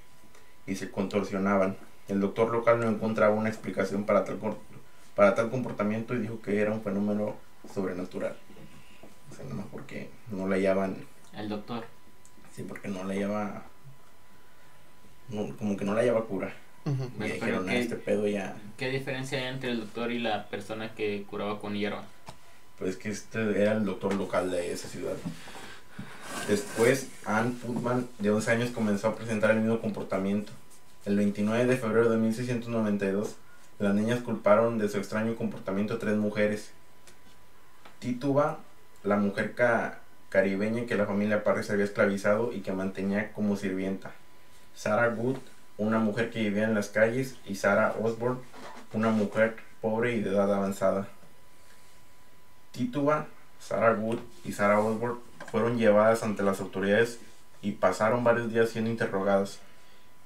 y 0.66 0.78
se 0.78 0.90
contorsionaban. 0.90 1.76
El 2.08 2.20
doctor 2.22 2.52
local 2.52 2.80
no 2.80 2.88
encontraba 2.90 3.34
una 3.36 3.50
explicación 3.50 4.06
para 4.06 4.24
tal, 4.24 4.38
cor- 4.38 4.58
para 5.16 5.36
tal 5.36 5.50
comportamiento 5.50 6.14
y 6.16 6.20
dijo 6.20 6.42
que 6.42 6.60
era 6.62 6.72
un 6.72 6.82
fenómeno 6.82 7.36
sobrenatural. 7.74 8.36
O 9.32 9.36
sea, 9.36 9.46
nomás 9.46 9.66
porque 9.72 10.10
no 10.32 10.48
le 10.48 10.56
hallaban, 10.56 10.96
El 11.34 11.50
doctor. 11.50 11.84
sí, 12.56 12.64
porque 12.64 12.88
no 12.88 13.04
le 13.04 13.16
hallaba, 13.16 13.64
no, 15.30 15.56
como 15.58 15.76
que 15.76 15.84
no 15.86 15.94
le 15.96 16.02
hallaba 16.02 16.26
cura. 16.26 16.54
Pero 17.20 17.34
dijeron, 17.34 17.68
"Ah, 17.68 17.72
¿qué- 17.74 17.80
este 17.80 17.96
pedo 17.98 18.28
ya, 18.28 18.56
¿Qué 18.78 18.90
diferencia 18.90 19.38
hay 19.40 19.46
entre 19.48 19.72
el 19.72 19.82
doctor 19.82 20.12
y 20.12 20.20
la 20.20 20.48
persona 20.48 20.94
que 20.96 21.24
curaba 21.30 21.60
con 21.60 21.74
hierba? 21.76 22.04
pues 22.80 22.96
que 22.96 23.10
este 23.10 23.40
era 23.62 23.74
el 23.74 23.84
doctor 23.86 24.14
local 24.14 24.52
de 24.52 24.72
esa 24.72 24.88
ciudad. 24.88 25.16
Después, 26.48 27.08
Anne 27.26 27.52
Putman, 27.62 28.08
de 28.20 28.30
11 28.30 28.52
años, 28.52 28.70
comenzó 28.70 29.08
a 29.10 29.16
presentar 29.16 29.50
el 29.52 29.62
mismo 29.62 29.82
comportamiento. 29.82 30.52
El 31.08 31.16
29 31.16 31.66
de 31.68 31.78
febrero 31.78 32.10
de 32.10 32.18
1692, 32.18 33.38
las 33.80 33.96
niñas 33.96 34.20
culparon 34.20 34.78
de 34.78 34.90
su 34.90 34.98
extraño 34.98 35.36
comportamiento 35.38 35.94
a 35.94 36.00
tres 36.00 36.18
mujeres. 36.18 36.72
Tituba, 38.00 38.60
la 39.06 39.16
mujer 39.16 39.56
ca- 39.56 40.00
caribeña 40.28 40.86
que 40.86 40.96
la 40.96 41.06
familia 41.06 41.46
Parris 41.46 41.70
había 41.70 41.86
esclavizado 41.86 42.52
y 42.52 42.60
que 42.60 42.74
mantenía 42.74 43.32
como 43.32 43.56
sirvienta. 43.56 44.12
Sarah 44.76 45.08
Good, 45.08 45.38
una 45.78 45.98
mujer 46.00 46.30
que 46.30 46.42
vivía 46.42 46.66
en 46.66 46.74
las 46.74 46.90
calles, 46.90 47.38
y 47.46 47.56
Sarah 47.56 47.96
Osborne, 48.02 48.42
una 48.92 49.10
mujer 49.10 49.56
pobre 49.80 50.14
y 50.14 50.22
de 50.22 50.32
edad 50.32 50.54
avanzada. 50.54 51.08
Tituba, 52.74 53.28
Sarah 53.62 53.94
Wood 53.94 54.20
y 54.44 54.52
Sarah 54.52 54.82
Osborne 54.82 55.20
fueron 55.52 55.78
llevadas 55.78 56.22
ante 56.24 56.44
las 56.44 56.60
autoridades 56.60 57.20
y 57.62 57.72
pasaron 57.72 58.26
varios 58.26 58.52
días 58.52 58.70
siendo 58.72 58.92
interrogadas. 58.92 59.60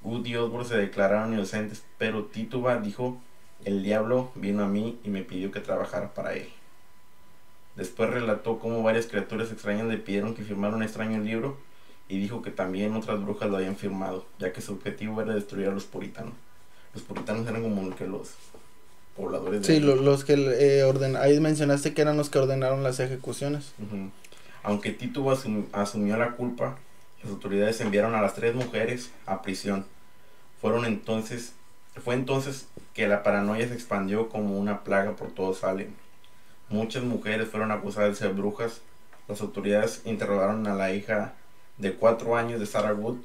Wood 0.03 0.25
y 0.25 0.36
Osborne 0.36 0.67
se 0.67 0.77
declararon 0.77 1.34
inocentes, 1.34 1.84
pero 1.98 2.25
Tituba 2.25 2.77
dijo, 2.77 3.17
el 3.65 3.84
diablo 3.84 4.31
vino 4.36 4.63
a 4.63 4.67
mí 4.67 5.00
y 5.03 5.10
me 5.10 5.22
pidió 5.22 5.51
que 5.51 5.60
trabajara 5.60 6.13
para 6.13 6.34
él. 6.34 6.48
Después 7.75 8.10
relató 8.10 8.60
cómo 8.60 8.84
varias 8.84 9.05
criaturas 9.08 9.51
extrañas 9.51 9.88
le 9.88 9.98
pidieron 9.98 10.36
que 10.36 10.43
firmara 10.43 10.75
un 10.75 10.84
extraño 10.84 11.20
libro 11.22 11.58
y 12.10 12.17
dijo 12.20 12.41
que 12.41 12.51
también 12.51 12.96
otras 12.96 13.22
brujas 13.22 13.50
lo 13.50 13.58
habían 13.58 13.77
firmado, 13.77 14.25
ya 14.39 14.51
que 14.51 14.62
su 14.62 14.74
objetivo 14.74 15.22
era 15.22 15.34
destruir 15.34 15.67
a 15.67 15.72
los 15.72 15.86
puritanos. 15.86 16.34
Los 16.93 17.03
puritanos 17.03 17.48
eran 17.48 17.62
como 17.63 17.96
que 17.96 18.05
los 18.08 18.31
pobladores 19.15 19.62
de 19.62 19.67
Sí, 19.75 19.79
lo- 19.79 19.96
los 19.96 20.25
que 20.25 20.34
eh, 20.34 20.84
orden, 20.84 21.15
ahí 21.15 21.39
mencionaste 21.39 21.93
que 21.93 22.01
eran 22.01 22.17
los 22.17 22.29
que 22.29 22.39
ordenaron 22.39 22.84
las 22.84 23.00
ejecuciones. 23.00 23.72
Aunque 24.63 24.91
asum- 25.31 25.67
asumió 25.72 26.17
la 26.17 26.31
culpa, 26.31 26.77
las 27.23 27.31
autoridades 27.31 27.81
enviaron 27.81 28.15
a 28.15 28.21
las 28.21 28.35
tres 28.35 28.55
mujeres 28.55 29.11
a 29.25 29.41
prisión. 29.41 29.85
Fueron 30.59 30.85
entonces, 30.85 31.53
fue 32.03 32.15
entonces 32.15 32.67
que 32.93 33.07
la 33.07 33.23
paranoia 33.23 33.67
se 33.67 33.73
expandió 33.73 34.29
como 34.29 34.57
una 34.59 34.83
plaga 34.83 35.15
por 35.15 35.31
todo 35.31 35.53
Salem. 35.53 35.91
Muchas 36.69 37.03
mujeres 37.03 37.49
fueron 37.49 37.71
acusadas 37.71 38.11
de 38.11 38.15
ser 38.15 38.33
brujas. 38.33 38.81
Las 39.27 39.41
autoridades 39.41 40.01
interrogaron 40.05 40.65
a 40.67 40.73
la 40.73 40.93
hija 40.93 41.33
de 41.77 41.93
cuatro 41.93 42.35
años 42.35 42.59
de 42.59 42.65
Sarah 42.65 42.93
Wood. 42.93 43.17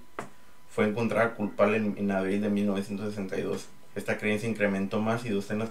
Fue 0.71 0.87
encontrada 0.87 1.35
culpable 1.35 1.77
en, 1.77 1.95
en 1.97 2.11
abril 2.11 2.43
de 2.43 2.51
1962. 2.51 3.69
Esta 3.95 4.19
creencia 4.19 4.49
incrementó 4.49 5.01
más 5.01 5.25
y 5.25 5.31
docenas, 5.31 5.71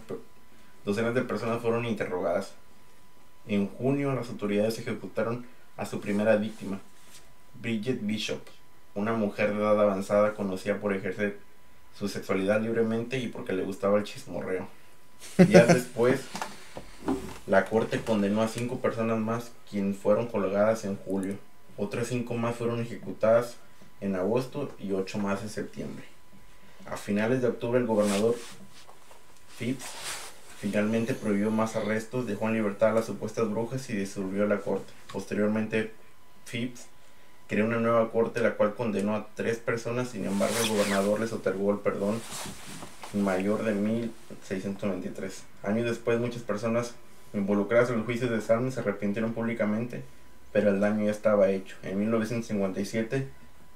docenas 0.83 1.13
de 1.13 1.21
personas 1.21 1.61
fueron 1.61 1.85
interrogadas. 1.85 2.53
En 3.47 3.67
junio 3.67 4.13
las 4.13 4.29
autoridades 4.29 4.79
ejecutaron 4.79 5.45
a 5.77 5.85
su 5.85 5.99
primera 5.99 6.35
víctima, 6.37 6.79
Bridget 7.61 7.99
Bishop, 8.01 8.41
una 8.93 9.13
mujer 9.13 9.53
de 9.53 9.61
edad 9.61 9.79
avanzada 9.79 10.33
conocida 10.33 10.79
por 10.79 10.93
ejercer 10.93 11.39
su 11.97 12.07
sexualidad 12.07 12.61
libremente 12.61 13.17
y 13.19 13.27
porque 13.27 13.53
le 13.53 13.63
gustaba 13.63 13.97
el 13.97 14.03
chismorreo. 14.03 14.67
Días 15.37 15.67
después, 15.67 16.21
la 17.47 17.65
corte 17.65 18.01
condenó 18.01 18.41
a 18.41 18.47
cinco 18.47 18.79
personas 18.79 19.19
más, 19.19 19.51
quienes 19.69 19.97
fueron 19.97 20.27
colgadas 20.27 20.85
en 20.85 20.97
julio. 20.97 21.37
Otras 21.77 22.07
cinco 22.07 22.35
más 22.35 22.55
fueron 22.55 22.81
ejecutadas 22.81 23.57
en 24.01 24.15
agosto 24.15 24.73
y 24.79 24.91
ocho 24.91 25.17
más 25.17 25.41
en 25.41 25.49
septiembre. 25.49 26.05
A 26.85 26.97
finales 26.97 27.41
de 27.41 27.47
octubre 27.47 27.79
el 27.79 27.87
gobernador 27.87 28.35
Phipps 29.57 29.85
Finalmente 30.65 31.13
prohibió 31.13 31.51
más 31.51 31.75
arrestos, 31.75 32.25
dejó 32.25 32.47
en 32.47 32.55
libertad 32.55 32.89
a 32.89 32.93
las 32.93 33.05
supuestas 33.05 33.49
brujas 33.49 33.89
y 33.89 33.93
disolvió 33.93 34.47
la 34.47 34.61
corte. 34.61 34.91
Posteriormente, 35.11 35.91
Phipps 36.49 36.87
creó 37.47 37.65
una 37.65 37.77
nueva 37.77 38.11
corte, 38.11 38.41
la 38.41 38.55
cual 38.55 38.75
condenó 38.75 39.15
a 39.15 39.27
tres 39.35 39.57
personas, 39.57 40.09
sin 40.09 40.25
embargo 40.25 40.55
el 40.61 40.69
gobernador 40.69 41.19
les 41.19 41.33
otorgó 41.33 41.71
el 41.71 41.79
perdón 41.79 42.19
mayor 43.13 43.63
de 43.63 43.73
1623. 43.73 45.43
Años 45.63 45.85
después, 45.85 46.19
muchas 46.19 46.41
personas 46.41 46.95
involucradas 47.33 47.89
en 47.89 47.97
los 47.97 48.05
juicios 48.05 48.29
de 48.29 48.41
Salem 48.41 48.71
se 48.71 48.79
arrepintieron 48.79 49.33
públicamente, 49.33 50.03
pero 50.51 50.69
el 50.69 50.79
daño 50.79 51.05
ya 51.05 51.11
estaba 51.11 51.49
hecho. 51.49 51.75
En 51.83 51.99
1957, 51.99 53.27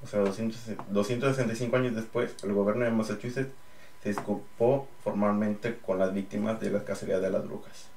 o 0.03 0.07
sea, 0.07 0.19
200 0.21 0.59
265 0.89 1.75
años 1.75 1.95
después, 1.95 2.35
el 2.43 2.53
gobierno 2.53 2.85
de 2.85 2.91
Massachusetts 2.91 3.51
se 4.03 4.09
disculpó 4.09 4.87
formalmente 5.03 5.77
con 5.85 5.99
las 5.99 6.13
víctimas 6.13 6.59
de 6.59 6.71
la 6.71 6.83
cacería 6.83 7.19
de 7.19 7.29
las 7.29 7.45
brujas. 7.45 7.87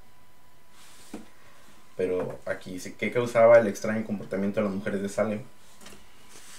Pero 1.96 2.38
aquí 2.46 2.72
dice, 2.72 2.94
¿qué 2.94 3.12
causaba 3.12 3.58
el 3.58 3.68
extraño 3.68 4.04
comportamiento 4.04 4.60
de 4.60 4.66
las 4.66 4.74
mujeres 4.74 5.02
de 5.02 5.08
Salem? 5.08 5.42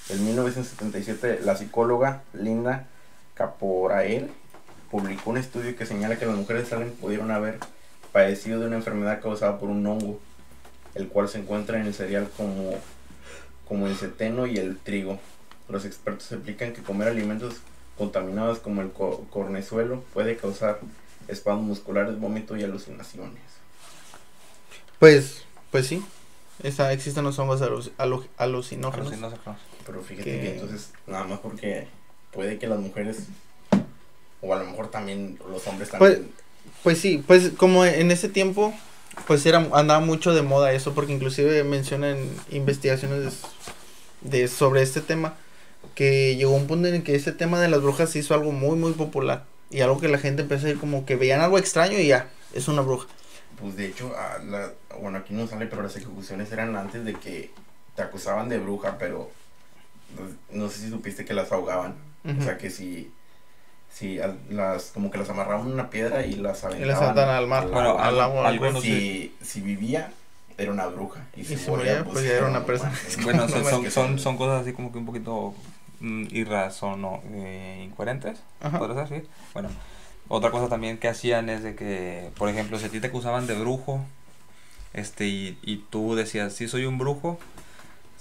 En 0.09 0.25
1977, 0.25 1.39
la 1.43 1.55
psicóloga 1.55 2.23
Linda 2.33 2.87
Caporael 3.35 4.31
publicó 4.91 5.29
un 5.31 5.37
estudio 5.37 5.75
que 5.75 5.85
señala 5.85 6.17
que 6.19 6.25
las 6.25 6.35
mujeres 6.35 6.63
de 6.63 6.69
Salem 6.69 6.91
pudieron 6.91 7.31
haber 7.31 7.59
padecido 8.11 8.59
de 8.59 8.67
una 8.67 8.75
enfermedad 8.75 9.21
causada 9.21 9.59
por 9.59 9.69
un 9.69 9.85
hongo, 9.87 10.19
el 10.93 11.07
cual 11.07 11.29
se 11.29 11.39
encuentra 11.39 11.79
en 11.79 11.87
el 11.87 11.93
cereal 11.93 12.29
como, 12.37 12.75
como 13.67 13.87
el 13.87 13.95
centeno 13.95 14.45
y 14.45 14.57
el 14.57 14.77
trigo. 14.77 15.19
Los 15.69 15.85
expertos 15.85 16.31
explican 16.31 16.73
que 16.73 16.83
comer 16.83 17.07
alimentos 17.07 17.55
contaminados 17.97 18.59
como 18.59 18.81
el 18.81 18.91
co- 18.91 19.25
cornezuelo 19.31 20.03
puede 20.13 20.35
causar 20.35 20.79
espasmos 21.27 21.65
musculares, 21.65 22.19
vómito 22.19 22.55
y 22.57 22.63
alucinaciones. 22.63 23.41
Pues, 24.99 25.43
pues 25.71 25.87
sí. 25.87 26.03
Esa, 26.61 26.91
existen 26.93 27.23
los 27.23 27.39
hongos 27.39 27.61
alu- 27.61 27.91
alu- 27.97 28.27
alucinógenos. 28.37 29.07
Alucinógenos. 29.07 29.57
Pero 29.85 30.01
fíjate 30.01 30.23
Que- 30.31 30.39
que 30.41 30.53
entonces, 30.53 30.89
nada 31.07 31.25
más 31.25 31.39
porque 31.39 31.87
puede 32.31 32.57
que 32.57 32.67
las 32.67 32.79
mujeres, 32.79 33.17
o 34.41 34.53
a 34.53 34.57
lo 34.59 34.65
mejor 34.65 34.89
también 34.91 35.37
los 35.49 35.65
hombres 35.67 35.89
Pues- 35.97 36.13
también, 36.15 36.31
Pues 36.81 36.97
sí, 36.99 37.21
pues 37.25 37.51
como 37.57 37.85
en 37.85 38.09
ese 38.11 38.29
tiempo, 38.29 38.73
pues 39.27 39.45
era 39.45 39.57
andaba 39.73 39.99
mucho 39.99 40.33
de 40.33 40.41
moda 40.41 40.71
eso, 40.73 40.93
porque 40.93 41.11
inclusive 41.13 41.63
mencionan 41.65 42.17
investigaciones 42.51 43.41
de, 44.21 44.47
sobre 44.47 44.81
este 44.81 45.01
tema, 45.01 45.35
que 45.95 46.35
llegó 46.37 46.51
un 46.55 46.67
punto 46.67 46.87
en 46.87 46.95
el 46.95 47.03
que 47.03 47.15
ese 47.15 47.33
tema 47.33 47.59
de 47.59 47.67
las 47.67 47.81
brujas 47.81 48.09
se 48.09 48.19
hizo 48.19 48.33
algo 48.33 48.51
muy, 48.53 48.77
muy 48.77 48.93
popular. 48.93 49.45
Y 49.69 49.81
algo 49.81 49.99
que 49.99 50.07
la 50.07 50.17
gente 50.19 50.43
empezó 50.43 50.67
a 50.67 50.69
ir 50.69 50.79
como 50.79 51.05
que 51.05 51.15
veían 51.17 51.41
algo 51.41 51.57
extraño 51.57 51.97
y 51.99 52.07
ya, 52.07 52.29
es 52.53 52.67
una 52.67 52.81
bruja. 52.81 53.07
pues 53.59 53.75
de 53.77 53.87
hecho, 53.87 54.13
a 54.17 54.39
la, 54.43 54.71
bueno, 55.01 55.17
aquí 55.19 55.33
no 55.33 55.47
sale, 55.47 55.67
pero 55.67 55.83
las 55.83 55.95
ejecuciones 55.95 56.51
eran 56.51 56.75
antes 56.75 57.05
de 57.05 57.13
que 57.13 57.51
te 57.95 58.01
acusaban 58.01 58.49
de 58.49 58.57
bruja, 58.57 58.97
pero 58.97 59.29
no, 60.51 60.69
sé 60.69 60.79
si 60.81 60.89
supiste 60.89 61.25
que 61.25 61.33
las 61.33 61.51
ahogaban. 61.51 61.95
O 62.39 62.41
sea 62.41 62.57
que 62.57 62.69
si, 62.69 63.11
si 63.91 64.19
a- 64.19 64.35
las, 64.49 64.91
como 64.93 65.11
que 65.11 65.17
las 65.17 65.29
amarraban 65.29 65.67
en 65.67 65.73
una 65.73 65.89
piedra 65.89 66.25
y 66.25 66.35
las 66.35 66.63
y 66.63 66.65
aventaban. 66.67 66.87
las 66.87 66.99
saltan 66.99 67.29
al 67.29 67.47
mar, 67.47 67.67
Bueno, 67.69 67.97
al 67.99 68.19
agua. 68.21 68.47
algo 68.47 68.71
sé. 68.75 68.81
si, 68.81 69.35
si 69.41 69.61
vivía, 69.61 70.11
era 70.57 70.71
una 70.71 70.87
bruja. 70.87 71.25
Y, 71.35 71.41
Y 71.41 71.45
si 71.45 71.57
si 71.57 71.69
moría, 71.69 71.97
moría, 71.99 72.03
pues 72.13 72.25
ya 72.25 72.31
era 72.33 72.47
una 72.47 72.65
persona. 72.65 72.93
Bueno, 73.23 73.41
No, 73.47 73.49
son, 73.49 73.65
son, 73.65 73.91
son, 73.91 74.19
son 74.19 74.37
cosas 74.37 74.61
así 74.61 74.73
como 74.73 74.91
que 74.91 74.97
un 74.99 75.05
poquito 75.05 75.53
mm, 75.99 76.25
irrazono, 76.31 77.21
eh, 77.31 77.81
incoherentes, 77.85 78.39
podrías 78.77 79.09
decir. 79.09 79.27
Bueno, 79.53 79.69
otra 80.29 80.49
cosa 80.51 80.69
también 80.69 80.97
que 80.97 81.09
hacían 81.09 81.49
es 81.49 81.63
de 81.63 81.75
que, 81.75 82.31
por 82.37 82.47
ejemplo, 82.49 82.79
si 82.79 82.85
a 82.85 82.89
ti 82.89 82.99
te 83.01 83.07
acusaban 83.07 83.45
de 83.47 83.55
brujo, 83.55 83.99
este, 84.93 85.25
y, 85.27 85.57
y 85.63 85.77
tú 85.89 86.15
decías, 86.15 86.53
sí 86.53 86.67
soy 86.67 86.85
un 86.85 86.97
brujo, 86.97 87.37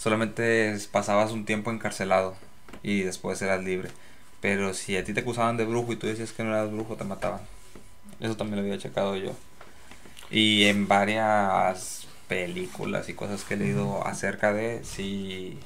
solamente 0.02 0.76
pasabas 0.90 1.30
un 1.30 1.44
tiempo 1.44 1.70
encarcelado 1.70 2.34
y 2.82 3.02
después 3.02 3.40
eras 3.40 3.62
libre. 3.62 3.90
Pero 4.40 4.74
si 4.74 4.96
a 4.96 5.04
ti 5.04 5.14
te 5.14 5.20
acusaban 5.20 5.56
de 5.56 5.64
brujo 5.64 5.92
y 5.92 5.96
tú 5.96 6.08
decías 6.08 6.32
que 6.32 6.42
no 6.42 6.50
eras 6.50 6.72
brujo, 6.72 6.96
te 6.96 7.04
mataban. 7.04 7.40
Eso 8.18 8.36
también 8.36 8.56
lo 8.56 8.62
había 8.62 8.82
checado 8.82 9.14
yo. 9.16 9.30
Y 10.30 10.64
en 10.64 10.88
varias 10.88 12.08
películas 12.26 13.08
y 13.08 13.14
cosas 13.14 13.44
que 13.44 13.54
he 13.54 13.56
leído 13.58 14.04
acerca 14.04 14.52
de, 14.52 14.82
sí. 14.82 15.58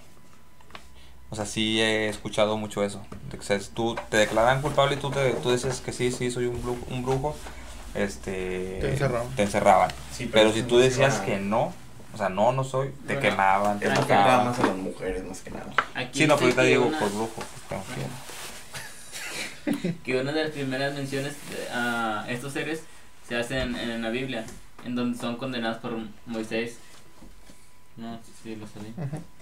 O 1.31 1.37
sea, 1.37 1.47
sí 1.47 1.81
he 1.81 2.09
escuchado 2.09 2.59
mucho 2.59 2.85
eso. 2.85 3.03
O 3.39 3.43
sea, 3.43 3.59
tú 3.73 3.97
te 4.11 4.19
declaran 4.19 4.61
culpable 4.61 4.97
y 4.97 4.99
tú, 4.99 5.11
te, 5.11 5.31
tú 5.35 5.51
dices 5.51 5.81
que 5.81 5.93
sí, 5.93 6.13
sí, 6.13 6.31
soy 6.31 6.47
un 6.47 6.63
brujo, 6.63 6.87
un 6.91 7.03
brujo 7.03 7.35
este, 7.95 8.79
Te 8.81 8.91
encerraban. 8.91 9.29
te 9.35 9.43
encerraban. 9.43 9.91
Sí, 10.13 10.29
Pero 10.31 10.51
eso 10.51 10.59
si 10.59 10.63
tú 10.65 10.79
decías 10.79 11.21
que 11.21 11.39
no, 11.39 11.73
o 12.17 12.19
sea, 12.19 12.29
no, 12.31 12.51
no 12.53 12.65
soy, 12.65 12.89
te 13.07 13.15
Bueno, 13.15 13.21
quemaban, 13.21 13.79
te 13.79 13.89
mataban. 13.91 14.47
más 14.47 14.59
a 14.59 14.67
las 14.67 14.77
mujeres, 14.77 15.23
más 15.25 15.41
que 15.43 15.51
nada. 15.51 15.67
Aquí 15.95 16.21
Sí, 16.21 16.27
no, 16.27 16.35
pero 16.37 16.47
ahorita 16.47 16.63
existe 16.63 16.67
digo 16.67 16.87
una- 16.87 16.99
por 16.99 17.09
brujo. 17.11 17.33
pues, 17.35 17.47
como 17.69 17.85
quiera. 17.95 18.09
que 20.05 20.21
una 20.21 20.33
de 20.33 20.45
las 20.45 20.53
primeras 20.53 20.95
menciones 20.95 21.35
de- 21.51 21.69
a 21.73 22.25
estos 22.29 22.53
seres 22.55 22.85
se 23.29 23.37
hacen 23.37 23.77
en, 23.77 24.01
la 24.03 24.11
Biblia, 24.11 24.45
en 24.85 24.95
donde 24.95 25.19
son 25.19 25.37
condenados 25.37 25.79
por 25.79 25.93
Moisés. 26.27 26.79
No, 27.99 28.19
sí, 28.25 28.33
sí, 28.43 28.57
lo 28.57 28.67
sabía. 28.67 28.93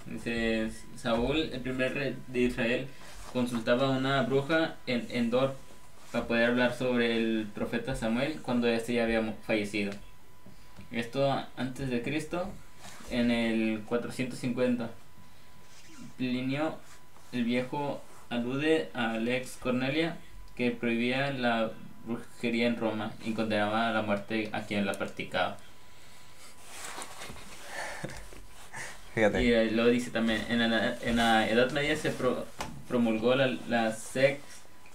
Dice, 0.07 0.71
Saúl, 0.97 1.51
el 1.53 1.61
primer 1.61 1.95
rey 1.95 2.17
de 2.29 2.41
Israel, 2.41 2.89
consultaba 3.33 3.87
a 3.87 3.91
una 3.99 4.23
bruja 4.23 4.75
en 4.87 5.07
Endor 5.11 5.55
para 6.13 6.27
poder 6.27 6.51
hablar 6.51 6.75
sobre 6.77 7.17
el 7.17 7.49
profeta 7.55 7.95
Samuel 7.95 8.41
cuando 8.43 8.67
este 8.69 8.95
ya 8.95 9.05
había 9.05 9.23
fallecido. 9.47 9.93
Esto 10.93 11.45
antes 11.57 11.91
de 11.91 12.03
Cristo, 12.03 12.49
en 13.11 13.31
el 13.31 13.83
450. 13.87 14.91
Plinio 16.17 16.77
el 17.33 17.45
viejo 17.45 18.03
alude 18.31 18.91
a 18.95 19.15
Lex 19.19 19.57
Cornelia 19.57 20.17
que 20.57 20.71
prohibía 20.71 21.31
la 21.33 21.71
brujería 22.07 22.67
en 22.67 22.77
Roma 22.77 23.13
y 23.25 23.33
condenaba 23.33 23.89
a 23.89 23.93
la 23.93 24.03
muerte 24.03 24.51
a 24.53 24.63
quien 24.63 24.87
la 24.87 24.95
practicaba. 24.95 25.57
Fíjate. 29.15 29.43
Y 29.43 29.53
eh, 29.53 29.71
lo 29.71 29.87
dice 29.87 30.11
también, 30.11 30.45
en 30.49 30.59
la, 30.71 30.97
en 31.03 31.17
la 31.17 31.49
Edad 31.49 31.71
Media 31.73 31.97
se 31.97 32.11
pro- 32.11 32.47
promulgó 32.89 33.35
la, 33.35 33.47
la 33.69 33.93
Sex 33.93 34.41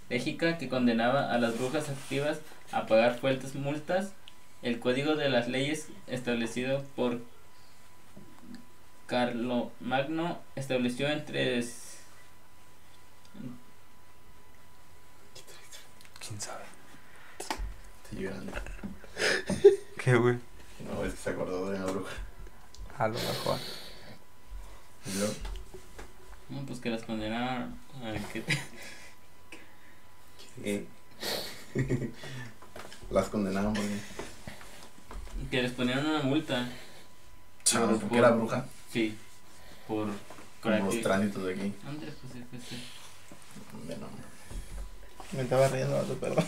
Légica 0.10 0.58
que 0.58 0.70
condenaba 0.70 1.32
a 1.32 1.38
las 1.38 1.58
brujas 1.58 1.90
activas 1.90 2.40
a 2.72 2.86
pagar 2.86 3.18
fuertes 3.20 3.56
multas. 3.56 4.14
El 4.62 4.80
código 4.80 5.16
de 5.16 5.30
las 5.30 5.48
leyes 5.48 5.88
establecido 6.08 6.84
por 6.96 7.22
Carlo 9.10 9.72
Magno 9.80 10.40
estableció 10.56 11.10
entre... 11.10 11.66
¿Quién 16.20 16.40
sabe? 16.40 16.64
Estoy 18.04 18.24
llorando. 18.24 18.54
¿Qué, 19.98 20.16
güey? 20.16 20.38
No, 20.86 21.04
es 21.04 21.14
que 21.14 21.20
se 21.20 21.30
acordó 21.32 21.72
de 21.72 21.80
la 21.80 21.86
bruja. 21.86 22.12
A 23.00 23.08
lo 23.08 23.16
mejor. 23.16 23.58
Y 25.08 25.18
luego, 25.18 25.34
no, 26.50 26.62
pues 26.68 26.80
que 26.80 26.90
las 26.92 27.02
condenaron 27.02 27.80
a 28.04 28.14
que 28.32 28.44
¿qué? 30.64 30.86
Las 33.10 33.30
condenaron 33.30 33.74
porque, 33.74 34.00
que 35.50 35.62
les 35.64 35.72
ponieron 35.72 36.06
una 36.06 36.22
multa. 36.22 36.70
Chavos, 37.64 38.00
porque 38.00 38.18
era 38.20 38.30
bruja. 38.32 38.66
Sí, 38.92 39.18
por... 39.88 40.08
Los 40.64 41.02
tránsitos 41.02 41.46
de 41.46 41.54
aquí. 41.54 41.74
Ándale, 41.88 42.12
pues 42.22 42.34
sí, 42.34 42.44
pues 42.50 42.64
sí. 42.70 42.84
Bueno, 43.86 44.08
Me 45.32 45.42
estaba 45.44 45.68
riendo, 45.70 45.96
vato, 45.96 46.16
perdón. 46.16 46.46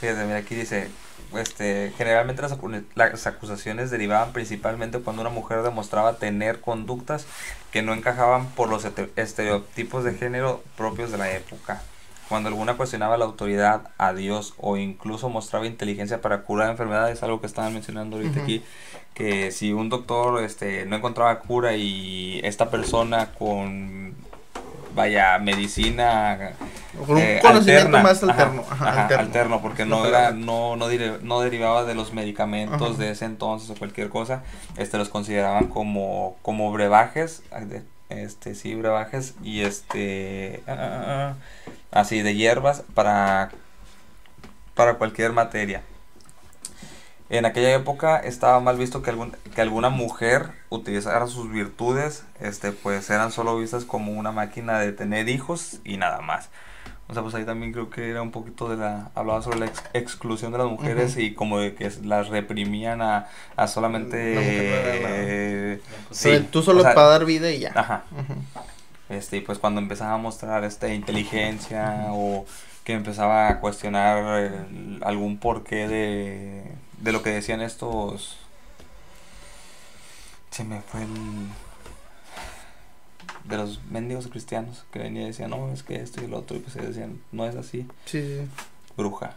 Fíjate, 0.00 0.24
mira, 0.24 0.36
aquí 0.38 0.54
dice, 0.54 0.88
este, 1.34 1.92
generalmente 1.98 2.40
las, 2.40 2.52
acu- 2.56 2.84
las 2.94 3.26
acusaciones 3.26 3.90
derivaban 3.90 4.32
principalmente 4.32 5.00
cuando 5.00 5.22
una 5.22 5.30
mujer 5.30 5.62
demostraba 5.62 6.16
tener 6.18 6.60
conductas 6.60 7.26
que 7.72 7.82
no 7.82 7.92
encajaban 7.92 8.46
por 8.50 8.68
los 8.68 8.84
este- 8.84 9.10
estereotipos 9.16 10.04
de 10.04 10.14
género 10.14 10.62
propios 10.76 11.10
de 11.10 11.18
la 11.18 11.30
época. 11.32 11.82
Cuando 12.28 12.48
alguna 12.50 12.76
cuestionaba 12.76 13.16
la 13.16 13.24
autoridad 13.24 13.88
a 13.96 14.12
Dios 14.12 14.54
o 14.58 14.76
incluso 14.76 15.28
mostraba 15.30 15.66
inteligencia 15.66 16.20
para 16.20 16.42
curar 16.42 16.70
enfermedades, 16.70 17.22
algo 17.22 17.40
que 17.40 17.46
estaban 17.46 17.72
mencionando 17.72 18.16
ahorita 18.16 18.36
Ujú. 18.36 18.42
aquí, 18.42 18.62
que 19.14 19.50
si 19.50 19.72
un 19.72 19.88
doctor 19.88 20.42
este, 20.44 20.84
no 20.84 20.96
encontraba 20.96 21.38
cura 21.40 21.74
y 21.74 22.40
esta 22.44 22.70
persona 22.70 23.30
con, 23.38 24.14
vaya, 24.94 25.38
medicina 25.38 26.52
Con 27.06 27.16
un 27.16 27.22
eh, 27.22 27.38
conocimiento 27.40 27.86
alterna, 27.96 28.02
más 28.02 28.22
alterno. 28.22 28.62
Ajá, 28.70 28.88
ajá, 28.90 29.02
alterno. 29.02 29.22
alterno, 29.24 29.62
porque 29.62 29.86
no 29.86 30.04
era, 30.04 30.32
no, 30.32 30.76
no, 30.76 30.88
dire- 30.90 31.20
no 31.22 31.40
derivaba 31.40 31.84
de 31.84 31.94
los 31.94 32.12
medicamentos 32.12 32.90
Ajá. 32.94 33.02
de 33.02 33.10
ese 33.12 33.24
entonces 33.24 33.70
o 33.70 33.74
cualquier 33.74 34.10
cosa, 34.10 34.42
este 34.76 34.98
los 34.98 35.08
consideraban 35.08 35.68
como, 35.68 36.36
como 36.42 36.70
brebajes, 36.72 37.42
este 38.08 38.54
sí 38.54 38.74
brebajes 38.74 39.34
y 39.42 39.62
este 39.62 40.62
ah, 40.66 40.74
ah, 40.78 41.04
ah, 41.06 41.34
así 41.90 42.22
de 42.22 42.34
hierbas 42.34 42.82
para 42.94 43.50
para 44.74 44.94
cualquier 44.94 45.32
materia. 45.32 45.82
En 47.30 47.44
aquella 47.44 47.74
época 47.74 48.18
estaba 48.18 48.58
mal 48.60 48.78
visto 48.78 49.02
que, 49.02 49.10
algún, 49.10 49.32
que 49.54 49.60
alguna 49.60 49.90
mujer 49.90 50.52
utilizara 50.70 51.26
sus 51.26 51.50
virtudes, 51.50 52.24
este, 52.40 52.72
pues 52.72 53.10
eran 53.10 53.32
solo 53.32 53.58
vistas 53.58 53.84
como 53.84 54.12
una 54.12 54.32
máquina 54.32 54.78
de 54.78 54.92
tener 54.92 55.28
hijos 55.28 55.80
y 55.84 55.98
nada 55.98 56.20
más. 56.20 56.48
O 57.10 57.14
sea, 57.14 57.22
pues 57.22 57.34
ahí 57.34 57.44
también 57.44 57.72
creo 57.72 57.88
que 57.88 58.10
era 58.10 58.20
un 58.20 58.30
poquito 58.30 58.68
de 58.68 58.76
la... 58.76 59.10
Hablaba 59.14 59.40
sobre 59.42 59.60
la 59.60 59.66
ex- 59.66 59.82
exclusión 59.94 60.52
de 60.52 60.58
las 60.58 60.66
mujeres 60.68 61.16
y 61.16 61.32
como 61.34 61.58
de 61.58 61.74
que 61.74 61.90
las 62.02 62.28
reprimían 62.28 63.00
a, 63.00 63.28
a 63.56 63.66
solamente... 63.66 64.34
La 64.34 64.40
mujer 64.42 64.96
no 65.02 65.08
nada. 65.08 65.14
eh, 65.16 65.80
sí, 66.10 66.46
tú 66.52 66.62
solo 66.62 66.80
o 66.80 66.82
sea, 66.82 66.94
para 66.94 67.08
dar 67.08 67.24
vida 67.24 67.50
y 67.50 67.60
ya. 67.60 67.72
Ajá. 67.74 68.04
Ujú. 68.12 68.34
Este, 69.08 69.38
y 69.38 69.40
pues 69.40 69.58
cuando 69.58 69.80
empezaba 69.80 70.12
a 70.12 70.18
mostrar 70.18 70.64
esta 70.64 70.92
inteligencia 70.92 72.08
o 72.10 72.44
que 72.84 72.92
empezaba 72.92 73.48
a 73.48 73.60
cuestionar 73.60 74.40
el- 74.40 75.00
algún 75.02 75.38
porqué 75.38 75.88
de, 75.88 76.62
de 76.98 77.12
lo 77.12 77.22
que 77.22 77.30
decían 77.30 77.62
estos... 77.62 78.36
Se 80.50 80.62
me 80.62 80.82
fue 80.82 81.02
el... 81.02 81.08
De 83.44 83.56
los 83.56 83.80
mendigos 83.90 84.26
cristianos 84.28 84.84
que 84.92 84.98
venía 84.98 85.22
y 85.22 85.26
decían, 85.26 85.50
no, 85.50 85.72
es 85.72 85.82
que 85.82 85.96
esto 85.96 86.22
y 86.22 86.26
lo 86.26 86.38
otro, 86.38 86.56
y 86.56 86.60
pues 86.60 86.76
ellos 86.76 86.88
decían, 86.88 87.20
no 87.32 87.46
es 87.46 87.56
así, 87.56 87.86
Sí, 88.04 88.20
sí, 88.22 88.40
bruja. 88.96 89.34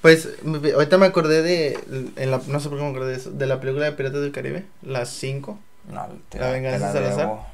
Pues 0.00 0.28
ahorita 0.74 0.98
me 0.98 1.06
acordé 1.06 1.42
de, 1.42 1.78
en 2.16 2.30
la, 2.30 2.40
no 2.48 2.58
sé 2.58 2.68
por 2.68 2.78
qué 2.78 2.84
me 2.84 2.90
acordé 2.90 3.10
de 3.12 3.16
eso, 3.16 3.30
de 3.30 3.46
la 3.46 3.60
película 3.60 3.84
de 3.84 3.92
Piratas 3.92 4.20
del 4.20 4.32
Caribe, 4.32 4.64
las 4.82 5.10
5. 5.10 5.58
No, 5.92 6.08
te 6.28 6.38
La 6.40 6.50
venganza 6.50 6.92
de 6.92 6.92
Salazar. 6.92 7.52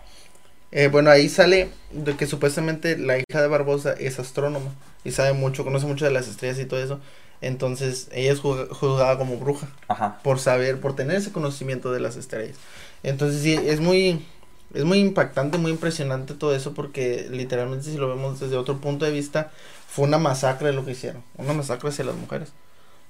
Eh, 0.70 0.88
bueno, 0.88 1.10
ahí 1.10 1.28
sale 1.28 1.70
de 1.92 2.16
que 2.16 2.26
supuestamente 2.26 2.96
la 2.98 3.18
hija 3.18 3.40
de 3.42 3.48
Barbosa 3.48 3.92
es 3.92 4.18
astrónoma 4.18 4.70
y 5.04 5.12
sabe 5.12 5.32
mucho, 5.32 5.64
conoce 5.64 5.86
mucho 5.86 6.04
de 6.04 6.10
las 6.10 6.28
estrellas 6.28 6.58
y 6.58 6.64
todo 6.66 6.82
eso. 6.82 7.00
Entonces 7.40 8.08
ella 8.12 8.32
es 8.32 8.42
ju- 8.42 8.68
juzgada 8.70 9.16
como 9.16 9.36
bruja 9.38 9.68
Ajá. 9.88 10.18
por 10.22 10.38
saber, 10.40 10.80
por 10.80 10.94
tener 10.96 11.16
ese 11.16 11.32
conocimiento 11.32 11.92
de 11.92 12.00
las 12.00 12.16
estrellas. 12.16 12.56
Entonces 13.02 13.42
sí, 13.42 13.54
es 13.54 13.80
muy, 13.80 14.26
es 14.74 14.84
muy 14.84 14.98
impactante, 14.98 15.58
muy 15.58 15.70
impresionante 15.70 16.34
todo 16.34 16.54
eso 16.54 16.74
porque 16.74 17.26
literalmente 17.30 17.86
si 17.86 17.96
lo 17.96 18.08
vemos 18.08 18.40
desde 18.40 18.56
otro 18.56 18.78
punto 18.78 19.04
de 19.04 19.12
vista, 19.12 19.50
fue 19.88 20.06
una 20.06 20.18
masacre 20.18 20.72
lo 20.72 20.84
que 20.84 20.92
hicieron, 20.92 21.22
una 21.36 21.52
masacre 21.52 21.88
hacia 21.88 22.04
las 22.04 22.16
mujeres. 22.16 22.52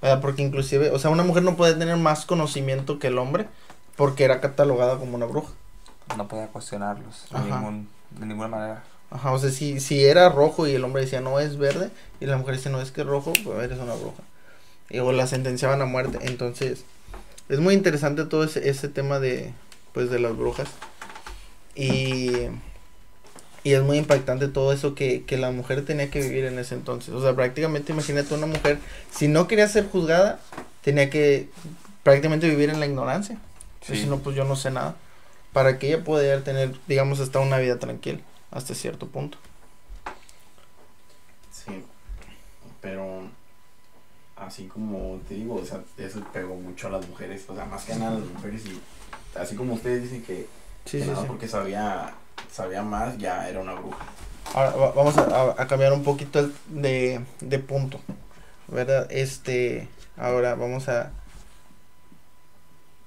¿Verdad? 0.00 0.20
Porque 0.20 0.42
inclusive, 0.42 0.90
o 0.90 0.98
sea, 1.00 1.10
una 1.10 1.24
mujer 1.24 1.42
no 1.42 1.56
puede 1.56 1.74
tener 1.74 1.96
más 1.96 2.24
conocimiento 2.24 3.00
que 3.00 3.08
el 3.08 3.18
hombre 3.18 3.48
porque 3.96 4.22
era 4.22 4.40
catalogada 4.40 4.96
como 4.96 5.16
una 5.16 5.26
bruja. 5.26 5.52
No 6.16 6.28
podía 6.28 6.46
cuestionarlos 6.46 7.26
de, 7.30 7.40
ningún, 7.40 7.88
de 8.10 8.26
ninguna 8.26 8.48
manera. 8.48 8.84
Ajá, 9.10 9.32
o 9.32 9.38
sea, 9.38 9.50
si, 9.50 9.80
si 9.80 10.04
era 10.04 10.28
rojo 10.28 10.68
y 10.68 10.72
el 10.72 10.84
hombre 10.84 11.02
decía 11.02 11.20
no 11.20 11.40
es 11.40 11.58
verde 11.58 11.90
y 12.20 12.26
la 12.26 12.36
mujer 12.36 12.56
dice 12.56 12.70
no 12.70 12.80
es 12.80 12.92
que 12.92 13.00
es 13.00 13.06
rojo, 13.06 13.32
pues 13.44 13.58
eres 13.58 13.78
una 13.78 13.94
bruja. 13.94 14.22
Y, 14.88 15.00
o 15.00 15.10
la 15.10 15.26
sentenciaban 15.26 15.82
a 15.82 15.86
muerte. 15.86 16.18
Entonces, 16.22 16.84
es 17.48 17.58
muy 17.58 17.74
interesante 17.74 18.24
todo 18.24 18.44
ese, 18.44 18.68
ese 18.68 18.88
tema 18.88 19.18
de, 19.18 19.52
pues, 19.92 20.10
de 20.10 20.20
las 20.20 20.36
brujas. 20.36 20.68
Y, 21.78 22.48
y 23.62 23.72
es 23.72 23.82
muy 23.82 23.98
impactante 23.98 24.48
todo 24.48 24.72
eso 24.72 24.96
que, 24.96 25.24
que 25.24 25.38
la 25.38 25.52
mujer 25.52 25.84
tenía 25.84 26.10
que 26.10 26.20
vivir 26.20 26.44
en 26.44 26.58
ese 26.58 26.74
entonces. 26.74 27.14
O 27.14 27.22
sea, 27.22 27.36
prácticamente 27.36 27.92
imagínate 27.92 28.34
una 28.34 28.46
mujer, 28.46 28.80
si 29.12 29.28
no 29.28 29.46
quería 29.46 29.68
ser 29.68 29.88
juzgada, 29.88 30.40
tenía 30.82 31.08
que 31.08 31.48
prácticamente 32.02 32.48
vivir 32.48 32.70
en 32.70 32.80
la 32.80 32.86
ignorancia. 32.86 33.38
Sí. 33.80 33.96
Si 33.96 34.06
no, 34.06 34.18
pues 34.18 34.34
yo 34.34 34.44
no 34.44 34.56
sé 34.56 34.72
nada. 34.72 34.96
Para 35.52 35.78
que 35.78 35.86
ella 35.86 36.02
pudiera 36.02 36.42
tener, 36.42 36.74
digamos, 36.88 37.20
hasta 37.20 37.38
una 37.38 37.58
vida 37.58 37.78
tranquila, 37.78 38.18
hasta 38.50 38.74
cierto 38.74 39.06
punto. 39.06 39.38
Sí, 41.52 41.84
pero 42.80 43.22
así 44.34 44.64
como 44.66 45.20
te 45.28 45.34
digo, 45.34 45.54
o 45.54 45.64
sea, 45.64 45.80
eso 45.96 46.24
pegó 46.32 46.56
mucho 46.56 46.88
a 46.88 46.90
las 46.90 47.08
mujeres, 47.08 47.44
o 47.48 47.54
sea, 47.54 47.66
más 47.66 47.84
que 47.84 47.94
nada 47.94 48.16
a 48.16 48.18
las 48.18 48.28
mujeres 48.28 48.66
y 48.66 48.80
así 49.38 49.54
como 49.54 49.74
ustedes 49.74 50.02
dicen 50.02 50.22
que, 50.24 50.46
Sí, 50.90 51.02
porque 51.26 51.48
sabía, 51.48 52.14
sabía 52.50 52.82
más, 52.82 53.18
ya 53.18 53.48
era 53.48 53.60
una 53.60 53.74
bruja. 53.74 53.98
Ahora 54.54 54.70
va- 54.70 54.92
vamos 54.92 55.16
a, 55.18 55.22
a- 55.24 55.62
a 55.62 55.66
cambiar 55.66 55.92
un 55.92 56.02
poquito 56.02 56.38
el- 56.40 56.54
de, 56.68 57.20
de 57.40 57.58
punto, 57.58 58.00
¿verdad? 58.68 59.06
Este, 59.10 59.88
ahora 60.16 60.54
vamos 60.54 60.88
a... 60.88 61.10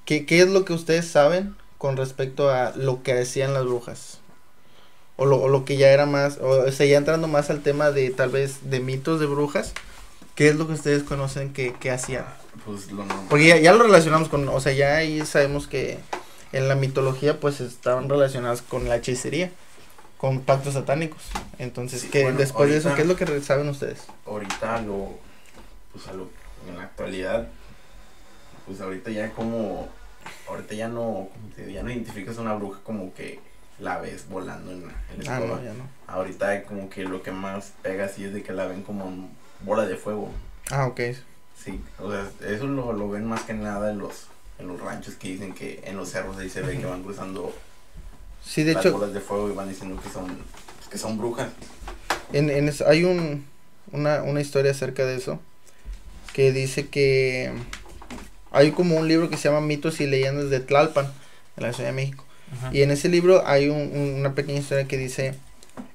¿Qué, 0.06 0.26
¿Qué 0.26 0.41
es 0.41 0.50
lo 0.50 0.65
que 0.65 0.74
ustedes 0.74 1.08
saben 1.08 1.56
con 1.78 1.98
respecto 1.98 2.50
a 2.50 2.72
lo 2.76 3.02
que 3.04 3.20
hacían 3.20 3.54
las 3.54 3.65
brujas? 3.65 4.20
O 5.17 5.26
lo, 5.26 5.38
o 5.41 5.48
lo 5.50 5.65
que 5.65 5.78
ya 5.78 5.89
era 5.91 6.06
más, 6.06 6.38
o 6.39 6.70
sea, 6.72 6.86
ya 6.86 6.98
entrando 6.98 7.28
más 7.28 7.50
al 7.50 7.62
tema 7.62 7.91
de 7.91 8.10
tal 8.10 8.30
vez 8.30 8.70
de 8.70 8.80
mitos 8.80 9.20
de 9.20 9.28
brujas, 9.28 9.74
¿qué 10.36 10.48
es 10.50 10.56
lo 10.56 10.65
que 10.67 10.74
ustedes 10.74 11.04
conocen 11.04 11.54
que, 11.54 11.74
que 11.74 11.91
hacían? 11.91 12.26
Pues 12.65 12.91
lo 12.91 13.06
normal. 13.06 13.26
Porque 13.30 13.48
ya, 13.48 13.58
ya 13.58 13.74
lo 13.74 13.84
relacionamos 13.84 14.30
con, 14.30 14.48
o 14.50 14.60
sea, 14.60 14.74
ya 14.74 14.96
ahí 14.98 15.24
sabemos 15.26 15.67
que 15.67 16.00
en 16.52 16.68
la 16.68 16.76
mitología 16.76 17.40
pues 17.40 17.62
estaban 17.62 18.10
relacionadas 18.10 18.62
con 18.62 18.88
la 18.90 18.98
hechicería. 18.98 19.52
con 20.18 20.42
pactos 20.42 20.76
satánicos. 20.76 21.24
Entonces, 21.58 22.02
Sí, 22.02 22.10
que 22.10 22.24
bueno, 22.24 22.38
después 22.38 22.70
de 22.70 22.78
eso, 22.78 22.94
¿qué 22.96 23.02
es 23.02 23.08
lo 23.08 23.16
que 23.16 23.42
saben 23.42 23.68
ustedes? 23.70 24.04
ahorita 24.28 24.82
lo, 24.84 25.18
pues 25.92 26.08
a 26.08 26.14
lo, 26.14 26.30
en 26.70 26.78
la 26.78 26.84
actualidad, 26.84 27.48
pues 28.68 28.80
ahorita 28.82 29.10
ya 29.10 29.32
como, 29.32 29.90
ahorita 30.48 30.76
ya 30.76 30.88
no, 30.90 31.30
ya 31.72 31.82
no 31.82 31.90
identificas 31.90 32.38
a 32.38 32.42
una 32.42 32.54
bruja 32.54 32.80
como 32.84 33.14
que 33.16 33.40
la 33.80 33.98
ves 33.98 34.30
volando 34.30 34.72
en 34.72 34.84
en 35.18 35.26
la 35.26 35.38
Ah, 35.38 35.40
no, 35.40 35.64
ya 35.64 35.74
no. 35.74 35.86
Ahorita 36.06 36.64
como 36.66 36.88
que 36.90 37.04
lo 37.04 37.24
que 37.24 37.32
más 37.32 37.74
pega 37.82 38.06
así 38.06 38.24
es 38.24 38.32
de 38.34 38.44
que 38.44 38.54
la 38.54 38.66
ven 38.68 38.84
como 38.84 39.28
bola 39.62 39.86
de 39.88 39.96
fuego. 39.96 40.30
Ah, 40.70 40.86
ok. 40.86 41.00
Sí, 41.58 41.82
o 42.00 42.12
sea, 42.12 42.30
eso 42.48 42.68
lo, 42.68 42.94
lo 42.94 43.10
ven 43.10 43.26
más 43.26 43.42
que 43.42 43.54
nada 43.56 43.92
los, 43.94 44.28
en 44.62 44.67
los 44.67 44.80
ranchos 44.80 45.15
que 45.15 45.30
dicen 45.30 45.54
que 45.54 45.82
en 45.84 45.97
los 45.97 46.10
cerros 46.10 46.38
ahí 46.38 46.50
se 46.50 46.62
ve 46.62 46.78
que 46.78 46.86
van 46.86 47.04
cruzando 47.04 47.54
Sí, 48.45 48.63
de 48.63 48.74
las 48.74 48.86
hecho, 48.86 48.93
bolas 48.97 49.13
de 49.13 49.19
fuego 49.19 49.50
y 49.50 49.54
van 49.54 49.69
diciendo 49.69 50.02
que 50.02 50.10
son, 50.10 50.38
que 50.89 50.97
son 50.97 51.17
brujas. 51.17 51.50
En, 52.34 52.50
en 52.50 52.69
es- 52.69 52.82
hay 52.82 53.04
un, 53.04 53.45
una, 53.91 54.24
una 54.24 54.41
historia 54.41 54.71
acerca 54.71 55.06
de 55.06 55.15
eso 55.15 55.39
que 56.34 56.52
dice 56.52 56.88
que 56.88 57.52
hay 58.52 58.71
como 58.71 58.95
un 58.97 59.08
libro 59.08 59.30
que 59.30 59.38
se 59.38 59.50
llama 59.50 59.62
Mitos 59.62 60.00
y 60.02 60.08
Leyendas 60.08 60.50
de 60.50 60.60
Tlalpan, 60.60 61.12
en 61.58 61.63
la 61.63 61.74
Ciudad 61.74 61.89
de 61.89 61.95
México. 61.95 62.26
Ajá. 62.58 62.69
Y 62.74 62.82
en 62.82 62.91
ese 62.91 63.10
libro 63.10 63.45
hay 63.45 63.69
un- 63.69 63.91
un- 63.95 64.15
una 64.19 64.34
pequeña 64.36 64.60
historia 64.60 64.88
que 64.88 64.97
dice, 64.97 65.36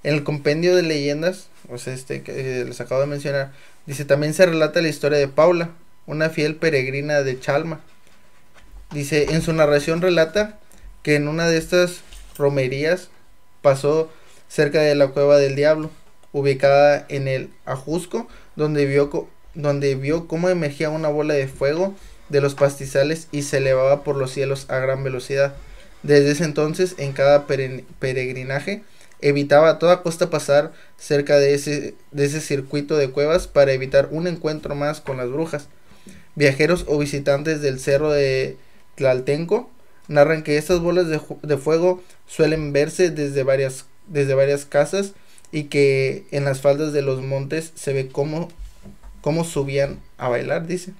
en 0.02 0.14
el 0.14 0.24
compendio 0.24 0.74
de 0.76 0.82
leyendas, 0.82 1.48
o 1.70 1.78
sea, 1.78 1.92
este 1.94 2.22
que 2.22 2.60
eh, 2.60 2.64
les 2.64 2.80
acabo 2.80 3.00
de 3.00 3.06
mencionar, 3.06 3.52
dice, 3.86 4.04
también 4.04 4.34
se 4.34 4.46
relata 4.46 4.80
la 4.80 4.88
historia 4.88 5.18
de 5.18 5.28
Paula, 5.28 5.70
una 6.06 6.30
fiel 6.30 6.56
peregrina 6.56 7.22
de 7.22 7.40
Chalma. 7.40 7.80
Dice, 8.92 9.34
en 9.34 9.42
su 9.42 9.52
narración 9.52 10.00
relata 10.00 10.58
que 11.02 11.16
en 11.16 11.28
una 11.28 11.48
de 11.48 11.58
estas 11.58 12.00
romerías 12.36 13.10
pasó 13.62 14.10
cerca 14.48 14.80
de 14.80 14.94
la 14.94 15.08
cueva 15.08 15.38
del 15.38 15.56
diablo, 15.56 15.90
ubicada 16.32 17.04
en 17.08 17.28
el 17.28 17.50
Ajusco, 17.64 18.28
donde 18.54 18.86
vio, 18.86 19.28
donde 19.54 19.94
vio 19.94 20.28
cómo 20.28 20.48
emergía 20.48 20.90
una 20.90 21.08
bola 21.08 21.34
de 21.34 21.48
fuego 21.48 21.94
de 22.28 22.40
los 22.40 22.54
pastizales 22.54 23.28
y 23.32 23.42
se 23.42 23.58
elevaba 23.58 24.02
por 24.04 24.16
los 24.16 24.32
cielos 24.32 24.66
a 24.68 24.78
gran 24.78 25.02
velocidad. 25.02 25.54
Desde 26.02 26.30
ese 26.32 26.44
entonces, 26.44 26.94
en 26.98 27.12
cada 27.12 27.46
pere- 27.46 27.84
peregrinaje, 27.98 28.82
evitaba 29.20 29.70
a 29.70 29.78
toda 29.78 30.02
costa 30.02 30.30
pasar 30.30 30.72
cerca 30.98 31.38
de 31.38 31.54
ese, 31.54 31.94
de 32.12 32.24
ese 32.24 32.40
circuito 32.40 32.96
de 32.96 33.10
cuevas 33.10 33.46
para 33.48 33.72
evitar 33.72 34.08
un 34.10 34.26
encuentro 34.26 34.74
más 34.74 35.00
con 35.00 35.16
las 35.16 35.30
brujas. 35.30 35.68
Viajeros 36.34 36.84
o 36.86 36.98
visitantes 36.98 37.62
del 37.62 37.80
cerro 37.80 38.10
de 38.10 38.56
Tlaltenco 38.96 39.70
narran 40.08 40.42
que 40.42 40.58
estas 40.58 40.80
bolas 40.80 41.08
de, 41.08 41.20
de 41.42 41.56
fuego 41.56 42.02
suelen 42.26 42.72
verse 42.72 43.10
desde 43.10 43.42
varias, 43.42 43.86
desde 44.06 44.34
varias 44.34 44.64
casas 44.64 45.12
y 45.52 45.64
que 45.64 46.26
en 46.30 46.44
las 46.44 46.60
faldas 46.60 46.92
de 46.92 47.02
los 47.02 47.22
montes 47.22 47.72
se 47.74 47.92
ve 47.92 48.08
cómo, 48.08 48.48
cómo 49.20 49.44
subían 49.44 50.00
a 50.18 50.28
bailar, 50.28 50.66
dice. 50.66 50.92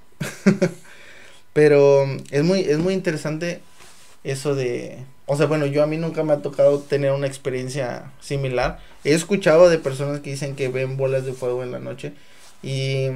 Pero 1.53 2.07
es 2.31 2.45
muy, 2.45 2.61
es 2.61 2.79
muy 2.79 2.95
interesante 2.95 3.61
eso 4.25 4.55
de... 4.55 4.99
O 5.29 5.37
sea, 5.37 5.47
bueno, 5.47 5.67
yo 5.67 5.83
a 5.83 5.87
mí 5.87 5.97
nunca 5.97 6.23
me 6.23 6.33
ha 6.33 6.43
tocado 6.43 6.79
tener 6.81 7.11
una 7.11 7.27
experiencia 7.27 8.13
similar. 8.21 8.79
He 9.03 9.13
escuchado 9.13 9.69
de 9.69 9.79
personas 9.79 10.21
que 10.21 10.31
dicen 10.31 10.55
que 10.55 10.69
ven 10.69 10.97
bolas 10.97 11.25
de 11.25 11.33
fuego 11.33 11.65
en 11.65 11.73
la 11.73 11.81
noche 11.81 12.13
y, 12.63 13.07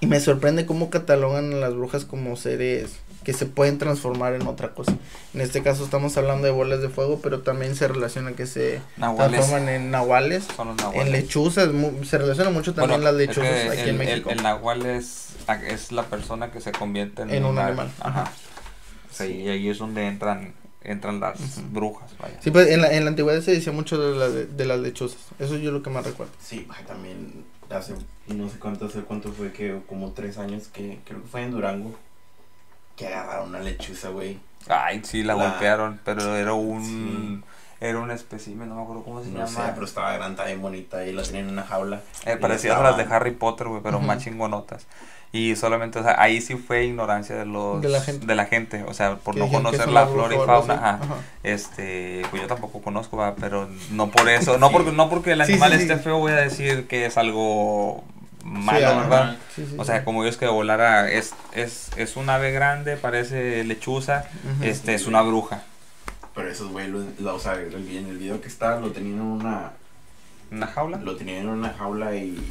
y 0.00 0.06
me 0.06 0.20
sorprende 0.20 0.64
cómo 0.64 0.88
catalogan 0.88 1.52
a 1.52 1.56
las 1.56 1.74
brujas 1.74 2.06
como 2.06 2.36
seres 2.36 2.98
que 3.28 3.34
se 3.34 3.44
pueden 3.44 3.76
transformar 3.76 4.32
en 4.32 4.46
otra 4.46 4.70
cosa. 4.72 4.94
En 5.34 5.42
este 5.42 5.62
caso 5.62 5.84
estamos 5.84 6.16
hablando 6.16 6.46
de 6.46 6.50
bolas 6.50 6.80
de 6.80 6.88
fuego, 6.88 7.20
pero 7.22 7.42
también 7.42 7.76
se 7.76 7.86
relaciona 7.86 8.32
que 8.32 8.46
se 8.46 8.80
Nahuales. 8.96 9.32
transforman 9.40 9.68
en 9.68 9.90
nahuales, 9.90 10.44
Son 10.56 10.68
los 10.68 10.94
en 10.94 11.12
lechuzas, 11.12 11.68
se 12.08 12.16
relaciona 12.16 12.48
mucho 12.48 12.72
también 12.72 13.02
Bueno, 13.02 13.12
las 13.12 13.20
es 13.20 13.28
lechuzas 13.28 13.50
que 13.50 13.68
aquí 13.68 13.80
el, 13.82 13.88
en 13.88 13.88
el- 13.88 13.98
México. 13.98 14.30
El, 14.30 14.42
nahual 14.42 14.86
es, 14.86 15.26
es 15.68 15.92
la 15.92 16.04
persona 16.04 16.50
que 16.50 16.62
se 16.62 16.72
convierte 16.72 17.20
en, 17.20 17.28
En 17.30 17.44
un 17.44 17.50
una- 17.50 17.66
animal, 17.66 17.90
Ajá. 18.00 18.32
sea, 19.12 19.26
y 19.26 19.46
ahí 19.46 19.68
es 19.68 19.76
donde 19.76 20.06
entran 20.06 20.54
entran 20.82 21.20
las 21.20 21.60
brujas, 21.70 22.10
vaya. 22.18 22.40
Sí, 22.40 22.50
pues 22.50 22.68
en 22.68 22.80
la, 22.80 22.90
en 22.94 23.04
la 23.04 23.10
antigüedad 23.10 23.42
se 23.42 23.50
decía 23.52 23.74
mucho 23.74 23.98
de, 24.00 24.18
la, 24.18 24.28
de, 24.30 24.46
de 24.46 24.64
las 24.64 24.80
lechuzas. 24.80 25.18
Eso 25.38 25.58
yo 25.58 25.70
lo 25.70 25.82
que 25.82 25.90
más 25.90 26.06
recuerdo. 26.06 26.32
Sí, 26.40 26.66
también 26.86 27.44
hace 27.68 27.92
no 28.28 28.48
sé 28.48 28.58
cuánto, 28.58 28.86
hace 28.86 29.02
cuánto 29.02 29.30
fue 29.34 29.52
que 29.52 29.82
como 29.86 30.12
tres 30.12 30.38
años 30.38 30.68
que 30.68 30.98
creo 31.04 31.20
que 31.20 31.28
fue 31.28 31.42
en 31.42 31.50
Durango 31.50 31.94
que 32.98 33.06
agarraron 33.06 33.48
una 33.50 33.60
lechuza, 33.60 34.08
güey. 34.10 34.38
Ay, 34.68 35.00
sí, 35.04 35.22
la, 35.22 35.34
La- 35.34 35.44
golpearon, 35.50 36.00
pero 36.04 36.36
era 36.36 36.52
un 36.52 37.44
era 37.80 38.00
un 38.00 38.10
espécimen, 38.10 38.68
no 38.68 38.74
me 38.74 38.82
acuerdo 38.82 39.04
cómo 39.04 39.22
se 39.22 39.30
No 39.30 39.46
sé, 39.46 39.54
llama. 39.54 39.70
pero 39.72 39.86
estaba 39.86 40.12
grande, 40.14 40.44
bien 40.44 40.60
bonita 40.60 41.06
y 41.06 41.12
la 41.12 41.22
tenían 41.22 41.44
en 41.46 41.52
una 41.52 41.62
jaula. 41.62 42.00
Eh, 42.26 42.36
parecían 42.36 42.72
estaba- 42.76 42.96
las 42.96 42.98
de 43.08 43.14
Harry 43.14 43.30
Potter, 43.30 43.68
güey, 43.68 43.80
pero 43.82 43.98
Ujú. 43.98 44.06
más 44.06 44.18
chingonotas. 44.22 44.86
Y 45.30 45.54
solamente, 45.56 45.98
o 46.00 46.02
sea, 46.02 46.20
ahí 46.20 46.40
sí 46.40 46.56
fue 46.56 46.86
ignorancia 46.86 47.36
de 47.36 47.44
los 47.44 47.80
De 47.80 47.88
la 47.90 48.00
gente. 48.00 48.26
de 48.26 48.34
la 48.34 48.46
gente, 48.46 48.82
o 48.82 48.94
sea, 48.94 49.16
por 49.16 49.36
no 49.36 49.48
conocer 49.48 49.88
la 49.90 50.06
flora 50.08 50.34
y 50.34 50.38
fauna, 50.38 50.74
ajá. 50.74 50.88
Ajá. 51.02 51.14
Este, 51.44 52.22
pues 52.30 52.42
yo 52.42 52.48
tampoco 52.48 52.80
conozco, 52.82 53.16
va, 53.16 53.34
pero 53.36 53.68
no 53.92 54.10
por 54.10 54.28
eso, 54.28 54.56
no 54.58 54.68
Sí. 54.68 54.72
porque 54.72 54.90
no 54.92 55.08
porque 55.08 55.32
el 55.32 55.44
Sí, 55.44 55.52
animal 55.52 55.72
sí, 55.72 55.76
sí. 55.78 55.82
esté 55.84 55.98
feo 55.98 56.18
voy 56.18 56.32
a 56.32 56.36
decir 56.36 56.88
que 56.88 57.06
es 57.06 57.16
algo 57.18 58.02
malo. 58.48 58.80
¿verdad? 59.00 59.36
Sí, 59.54 59.64
sí, 59.68 59.74
O 59.78 59.84
sí. 59.84 59.86
sea, 59.90 60.04
como 60.04 60.24
ellos 60.24 60.36
que 60.36 60.46
volara 60.46 61.10
es 61.10 61.34
es 61.54 61.90
es 61.96 62.16
un 62.16 62.28
ave 62.30 62.50
grande, 62.52 62.96
parece 62.96 63.62
lechuza, 63.64 64.24
este 64.62 64.94
es 64.94 65.06
una 65.06 65.22
bruja, 65.22 65.62
Pero 66.34 66.50
esos 66.50 66.68
güey, 66.70 66.88
lo- 66.88 67.04
la- 67.18 67.34
o 67.34 67.38
sea, 67.38 67.54
en 67.54 67.72
el 67.74 68.18
video 68.18 68.40
que 68.40 68.48
está 68.48 68.78
lo 68.80 68.90
tenían 68.92 69.16
en 69.18 69.22
una 69.22 69.72
una 70.50 70.66
jaula 70.66 70.96
lo 70.98 71.16
tenían 71.16 71.40
en 71.40 71.48
una 71.48 71.74
jaula 71.74 72.14
y, 72.16 72.50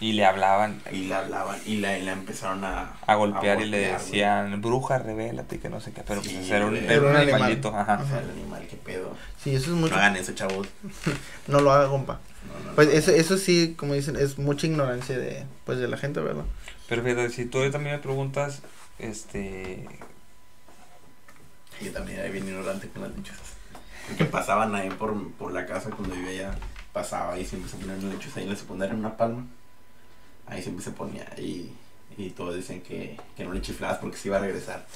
y 0.00 0.12
le 0.12 0.24
hablaban 0.26 0.80
y 0.92 1.06
la 1.06 1.20
hablaban 1.20 1.58
y 1.66 1.76
la, 1.78 1.96
y 1.98 2.02
la 2.02 2.12
empezaron 2.12 2.64
a 2.64 2.92
a 3.06 3.14
golpear 3.14 3.60
y 3.62 3.66
le 3.66 3.92
decían, 3.92 4.60
"Bruja, 4.60 4.98
revélate", 4.98 5.56
y 5.56 5.58
que 5.58 5.68
no 5.70 5.80
sé 5.80 5.92
qué, 5.92 6.02
pero 6.06 6.22
Sí, 6.22 6.34
pues 6.36 6.50
era 6.50 6.66
un, 6.66 6.76
era 6.76 6.94
animal. 6.96 7.16
animalito, 7.22 7.68
ajá. 7.76 8.00
O 8.04 8.08
sea, 8.08 8.18
el 8.20 8.30
animal, 8.30 8.66
qué 8.68 8.76
pedo. 8.76 9.16
Sí, 9.42 9.54
eso 9.54 9.66
es 9.70 9.76
mucho. 9.76 9.94
No 9.94 10.00
hagan 10.00 10.16
eso, 10.16 10.32
chavos. 10.34 10.68
No 11.48 11.60
lo 11.60 11.72
haga, 11.72 11.88
compa. 11.88 12.20
No, 12.46 12.70
no, 12.70 12.74
Pues 12.76 12.88
eso, 12.88 13.10
eso 13.10 13.36
sí, 13.36 13.74
como 13.76 13.94
dicen, 13.94 14.16
es 14.16 14.38
mucha 14.38 14.66
ignorancia 14.66 15.18
de, 15.18 15.44
pues, 15.64 15.78
de 15.78 15.88
la 15.88 15.96
gente, 15.96 16.20
¿verdad? 16.20 16.44
Pero 16.88 17.02
fíjate, 17.02 17.30
si 17.30 17.44
tú 17.46 17.70
también 17.70 17.96
me 17.96 18.02
preguntas, 18.02 18.62
este, 18.98 19.86
Yo 21.80 21.92
también 21.92 22.20
era 22.20 22.28
bien 22.30 22.48
ignorante 22.48 22.88
con 22.88 23.02
las 23.02 23.16
lechuzas. 23.16 23.54
Porque 24.08 24.24
pasaban 24.24 24.74
ahí 24.74 24.88
por, 24.90 25.32
por 25.32 25.52
la 25.52 25.66
casa 25.66 25.90
cuando 25.90 26.14
vivía 26.14 26.30
allá. 26.48 26.58
Pasaba 26.92 27.38
y 27.38 27.44
siempre 27.44 27.70
se 27.70 27.76
ponía 27.76 27.94
una 27.94 28.14
lechuza 28.14 28.40
ahí 28.40 28.44
en 28.44 28.52
la 28.52 28.56
secundaria 28.56 28.94
en 28.94 29.00
una 29.00 29.16
palma. 29.16 29.46
Ahí 30.46 30.62
siempre 30.62 30.82
se 30.82 30.92
ponía 30.92 31.28
y, 31.36 31.70
y 32.16 32.30
todos 32.30 32.56
dicen 32.56 32.80
que, 32.80 33.18
que 33.36 33.44
no 33.44 33.52
le 33.52 33.60
chiflabas 33.60 33.98
porque 33.98 34.16
se 34.16 34.28
iba 34.28 34.38
a 34.38 34.40
regresar. 34.40 34.86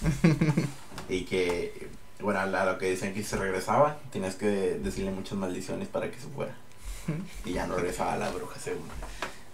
y 1.10 1.24
que, 1.24 1.88
bueno, 2.20 2.40
a 2.40 2.46
lo 2.46 2.78
que 2.78 2.90
decían 2.90 3.12
que 3.12 3.22
si 3.22 3.28
se 3.28 3.36
regresaba, 3.36 3.98
tenías 4.10 4.34
que 4.36 4.46
decirle 4.46 5.10
muchas 5.10 5.36
maldiciones 5.36 5.88
para 5.88 6.10
que 6.10 6.18
se 6.18 6.28
fuera. 6.28 6.56
Y 7.44 7.52
ya 7.54 7.66
no 7.66 7.76
regresaba 7.76 8.16
la 8.16 8.30
bruja 8.30 8.58
según. 8.60 8.88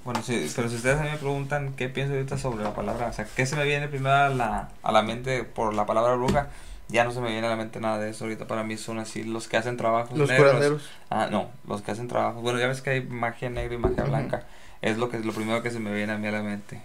bueno, 0.04 0.22
sí, 0.22 0.50
pero 0.56 0.68
si 0.68 0.76
ustedes 0.76 0.98
a 0.98 1.02
mí 1.04 1.11
me 1.11 1.16
preguntan 1.18 1.74
qué 1.74 1.88
pienso 1.88 2.14
ahorita 2.14 2.38
sobre 2.38 2.64
la 2.64 2.74
palabra, 2.74 3.08
o 3.08 3.12
sea, 3.12 3.26
qué 3.37 3.46
se 3.46 3.56
me 3.56 3.64
viene 3.64 3.88
primero 3.88 4.14
a 4.14 4.28
la, 4.30 4.68
a 4.82 4.92
la 4.92 5.02
mente 5.02 5.44
por 5.44 5.74
la 5.74 5.87
palabra 5.87 6.14
bruja, 6.14 6.48
ya 6.88 7.04
no 7.04 7.12
se 7.12 7.20
me 7.20 7.30
viene 7.30 7.46
a 7.46 7.50
la 7.50 7.56
mente 7.56 7.80
nada 7.80 7.98
de 7.98 8.11
eso, 8.11 8.24
ahorita 8.24 8.46
para 8.46 8.62
mí 8.62 8.76
son 8.78 8.98
así 8.98 9.22
los 9.24 9.46
que 9.48 9.56
hacen 9.58 9.76
trabajos 9.76 10.16
Los 10.16 10.28
negros. 10.28 10.46
curanderos. 10.48 10.90
Ah, 11.11 11.28
no, 11.30 11.50
los 11.66 11.82
que 11.82 11.90
hacen 11.90 12.08
trabajos, 12.08 12.42
bueno, 12.42 12.58
ya 12.58 12.66
ves 12.68 12.80
que 12.80 12.90
hay 12.90 13.02
magia 13.02 13.50
negra 13.50 13.74
y 13.74 13.78
magia 13.78 14.04
blanca, 14.04 14.44
es 14.80 14.96
lo 14.96 15.11
que 15.11 15.18
lo 15.18 15.32
primero 15.32 15.62
que 15.62 15.70
se 15.70 15.80
me 15.80 15.92
viene 15.92 16.12
a 16.14 16.18
mí 16.18 16.26
a 16.28 16.32
la 16.32 16.42
mente. 16.42 16.80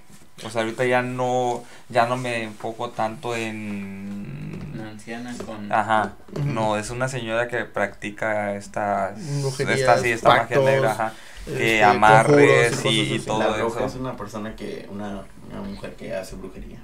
O 0.45 0.49
sea, 0.49 0.63
ahorita 0.63 0.83
ya 0.85 1.01
no, 1.03 1.63
ya 1.89 2.07
no 2.07 2.17
me 2.17 2.43
enfoco 2.43 2.89
tanto 2.89 3.35
en 3.35 4.62
Una 4.73 4.89
anciana 4.89 5.35
con. 5.45 5.71
Ajá, 5.71 6.13
no, 6.45 6.77
es 6.77 6.89
una 6.89 7.07
señora 7.07 7.47
que 7.47 7.65
practica 7.65 8.55
estas, 8.55 9.13
Brujerías, 9.41 9.79
esta, 9.79 9.97
sí, 9.99 10.11
esta 10.11 10.29
magia 10.29 10.41
pactos, 10.47 10.65
negra, 10.65 10.91
ajá, 10.91 11.13
este, 11.45 11.57
que 11.59 11.83
amarres 11.83 12.71
conjuros 12.75 12.93
y 12.95 13.13
y, 13.15 13.19
todo 13.19 13.39
la 13.39 13.47
bruja 13.57 13.79
eso. 13.79 13.87
es 13.87 13.95
una 13.95 14.17
persona 14.17 14.55
que, 14.55 14.87
una, 14.91 15.23
una 15.51 15.61
mujer 15.61 15.93
que 15.95 16.15
hace 16.15 16.35
brujería. 16.35 16.79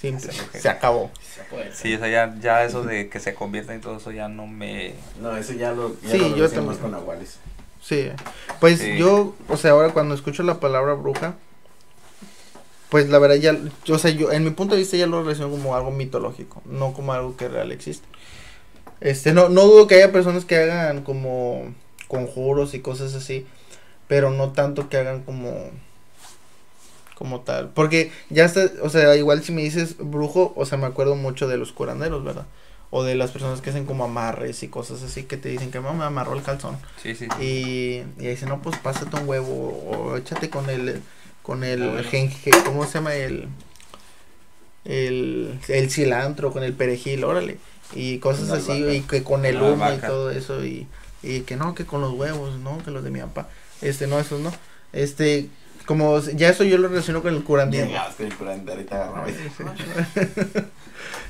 Simple. 0.00 0.28
Hace 0.28 0.38
brujería. 0.38 0.60
Se 0.62 0.68
acabó. 0.68 1.10
Sí, 1.72 1.94
o 1.94 1.98
sea, 1.98 2.08
ya, 2.08 2.34
ya 2.40 2.64
eso 2.64 2.82
de 2.82 3.08
que 3.08 3.20
se 3.20 3.34
convierta 3.34 3.74
y 3.74 3.78
todo 3.78 3.96
eso 3.98 4.10
ya 4.12 4.28
no 4.28 4.46
me... 4.46 4.94
No, 5.20 5.36
eso 5.36 5.52
ya 5.54 5.72
lo, 5.72 5.94
ya 6.02 6.10
Sí, 6.10 6.18
lo 6.18 6.36
yo 6.36 6.46
también. 6.46 6.66
más 6.66 6.76
con 6.78 6.90
nahuales. 6.90 7.38
Sí. 7.82 8.10
Pues 8.60 8.80
Sí. 8.80 8.98
yo, 8.98 9.34
o 9.48 9.56
sea, 9.56 9.70
ahora 9.70 9.90
cuando 9.90 10.14
escucho 10.14 10.42
la 10.42 10.58
palabra 10.60 10.94
bruja, 10.94 11.34
pues 12.90 13.08
la 13.08 13.18
verdad 13.18 13.36
ya, 13.36 13.56
yo, 13.84 13.96
o 13.96 13.98
sea, 13.98 14.10
yo 14.10 14.32
en 14.32 14.44
mi 14.44 14.50
punto 14.50 14.74
de 14.74 14.80
vista 14.80 14.96
ya 14.96 15.06
lo 15.06 15.22
relaciono 15.22 15.50
como 15.50 15.74
algo 15.74 15.90
mitológico, 15.90 16.62
no 16.64 16.92
como 16.92 17.12
algo 17.12 17.36
que 17.36 17.48
real 17.48 17.72
existe. 17.72 18.06
Este, 19.00 19.32
no, 19.32 19.48
no 19.48 19.62
dudo 19.62 19.86
que 19.86 19.96
haya 19.96 20.12
personas 20.12 20.44
que 20.44 20.56
hagan 20.56 21.02
como 21.02 21.74
conjuros 22.08 22.74
y 22.74 22.80
cosas 22.80 23.14
así, 23.14 23.46
pero 24.08 24.30
no 24.30 24.52
tanto 24.52 24.88
que 24.88 24.96
hagan 24.96 25.22
como 25.22 25.70
como 27.14 27.40
tal, 27.40 27.70
porque 27.70 28.12
ya 28.28 28.44
está, 28.44 28.70
o 28.82 28.90
sea, 28.90 29.16
igual 29.16 29.42
si 29.42 29.50
me 29.50 29.62
dices 29.62 29.96
brujo, 29.98 30.52
o 30.54 30.66
sea, 30.66 30.76
me 30.76 30.84
acuerdo 30.84 31.16
mucho 31.16 31.48
de 31.48 31.56
los 31.56 31.72
curanderos, 31.72 32.22
¿verdad? 32.22 32.46
o 32.90 33.02
de 33.02 33.14
las 33.14 33.30
personas 33.30 33.60
que 33.60 33.70
hacen 33.70 33.84
como 33.84 34.04
amarres 34.04 34.62
y 34.62 34.68
cosas 34.68 35.02
así 35.02 35.24
que 35.24 35.36
te 35.36 35.48
dicen 35.48 35.70
que 35.70 35.80
mamá 35.80 35.98
me 35.98 36.04
amarró 36.04 36.34
el 36.34 36.42
calzón. 36.42 36.78
Sí, 37.02 37.14
sí. 37.14 37.26
sí. 37.38 37.44
Y, 37.44 38.22
y 38.22 38.28
dicen, 38.28 38.48
no, 38.48 38.62
pues 38.62 38.78
pásate 38.78 39.16
un 39.16 39.28
huevo 39.28 39.52
o 39.52 40.16
échate 40.16 40.50
con 40.50 40.70
el, 40.70 41.02
con 41.46 41.62
el 41.62 41.82
Ah, 41.82 41.86
bueno. 41.92 42.08
jenje, 42.10 42.50
¿cómo 42.64 42.84
se 42.86 42.94
llama? 42.94 43.14
El, 43.14 43.46
el, 44.84 45.58
el 45.68 45.90
cilantro, 45.90 46.52
con 46.52 46.62
el 46.64 46.72
perejil, 46.72 47.22
órale. 47.24 47.58
Y 47.94 48.18
cosas 48.18 48.50
así, 48.50 48.72
y 48.84 49.00
que 49.02 49.22
con 49.22 49.46
el 49.46 49.62
humo 49.62 49.92
y 49.92 49.98
todo 49.98 50.30
eso, 50.32 50.64
y, 50.64 50.88
y 51.22 51.40
que 51.42 51.54
no, 51.56 51.74
que 51.74 51.86
con 51.86 52.00
los 52.00 52.12
huevos, 52.14 52.58
no, 52.58 52.78
que 52.84 52.90
los 52.90 53.04
de 53.04 53.10
mi 53.12 53.20
papá. 53.20 53.48
Este, 53.80 54.08
no, 54.08 54.18
esos 54.18 54.40
no. 54.40 54.52
Este, 54.92 55.48
como, 55.86 56.18
ya 56.20 56.48
eso 56.48 56.64
yo 56.64 56.78
lo 56.78 56.88
relaciono 56.88 57.22
con 57.22 57.32
el 57.32 57.44
con 57.44 58.26
el 58.26 58.34
curante, 58.34 58.72
ahorita 58.72 59.12
ese. 59.28 60.64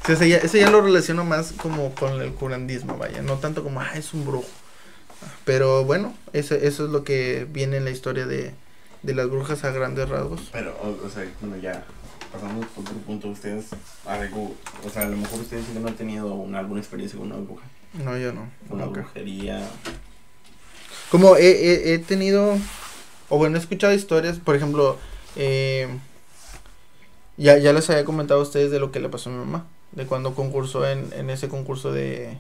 Sí, 0.07 0.12
o 0.12 0.16
sea, 0.16 0.26
ya- 0.26 0.37
eso 0.38 0.57
ya 0.57 0.70
lo 0.70 0.81
relaciono 0.81 1.24
más 1.24 1.52
como 1.52 1.92
con 1.94 2.22
el 2.22 2.33
curandismo, 2.33 2.96
vaya, 2.96 3.20
no 3.22 3.35
tanto 3.35 3.62
como, 3.64 3.81
ah, 3.81 3.90
es 3.96 4.14
un 4.14 4.24
brujo. 4.24 4.46
Pero 5.44 5.85
bueno, 5.85 6.14
eso, 6.33 6.55
eso 6.55 6.85
es 6.87 6.90
lo 6.90 7.02
que 7.05 7.46
viene 7.50 7.76
en 7.79 7.85
la 7.85 7.90
historia 7.90 8.24
de, 8.26 8.52
de 9.07 9.14
las 9.14 9.31
brujas 9.31 9.64
a 9.64 9.71
grandes 9.71 10.09
rasgos. 10.09 10.49
Pero, 10.53 10.77
o, 10.83 11.07
o 11.07 11.09
sea, 11.11 11.25
bueno, 11.40 11.57
ya 11.57 11.85
pasando 12.33 12.62
a 12.66 12.81
otro 12.81 12.95
punto, 13.07 13.29
ustedes, 13.29 13.66
algo, 14.05 14.55
o 14.85 14.90
sea, 14.90 15.03
a 15.03 15.09
lo 15.09 15.16
mejor 15.16 15.40
ustedes 15.40 15.69
no 15.71 15.87
han 15.88 15.95
tenido 15.95 16.35
una, 16.35 16.59
alguna 16.59 16.81
experiencia 16.81 17.19
con 17.19 17.29
una 17.33 17.40
bruja, 17.40 17.64
No, 17.95 18.16
yo 18.19 18.33
no. 18.33 18.49
una 18.69 18.85
nunca. 18.87 19.01
brujería. 19.01 19.66
Como 21.11 21.37
he, 21.37 21.47
he, 21.51 21.95
he 21.95 21.99
tenido, 21.99 22.59
o 23.29 23.38
bueno, 23.38 23.57
he 23.57 23.61
escuchado 23.61 23.95
historias, 23.95 24.38
por 24.38 24.57
ejemplo, 24.57 24.99
eh, 25.37 25.88
ya, 27.37 27.59
ya 27.59 27.73
les 27.73 27.88
había 27.90 28.05
comentado 28.05 28.40
a 28.40 28.42
ustedes 28.42 28.71
de 28.71 28.81
lo 28.81 28.90
que 28.90 29.01
le 29.01 29.09
pasó 29.09 29.31
a 29.31 29.33
mi 29.33 29.38
mamá, 29.38 29.66
de 29.92 30.07
cuando 30.07 30.35
concursó 30.35 30.87
en, 30.88 31.12
en 31.12 31.31
ese 31.31 31.49
concurso 31.49 31.92
de, 31.92 32.37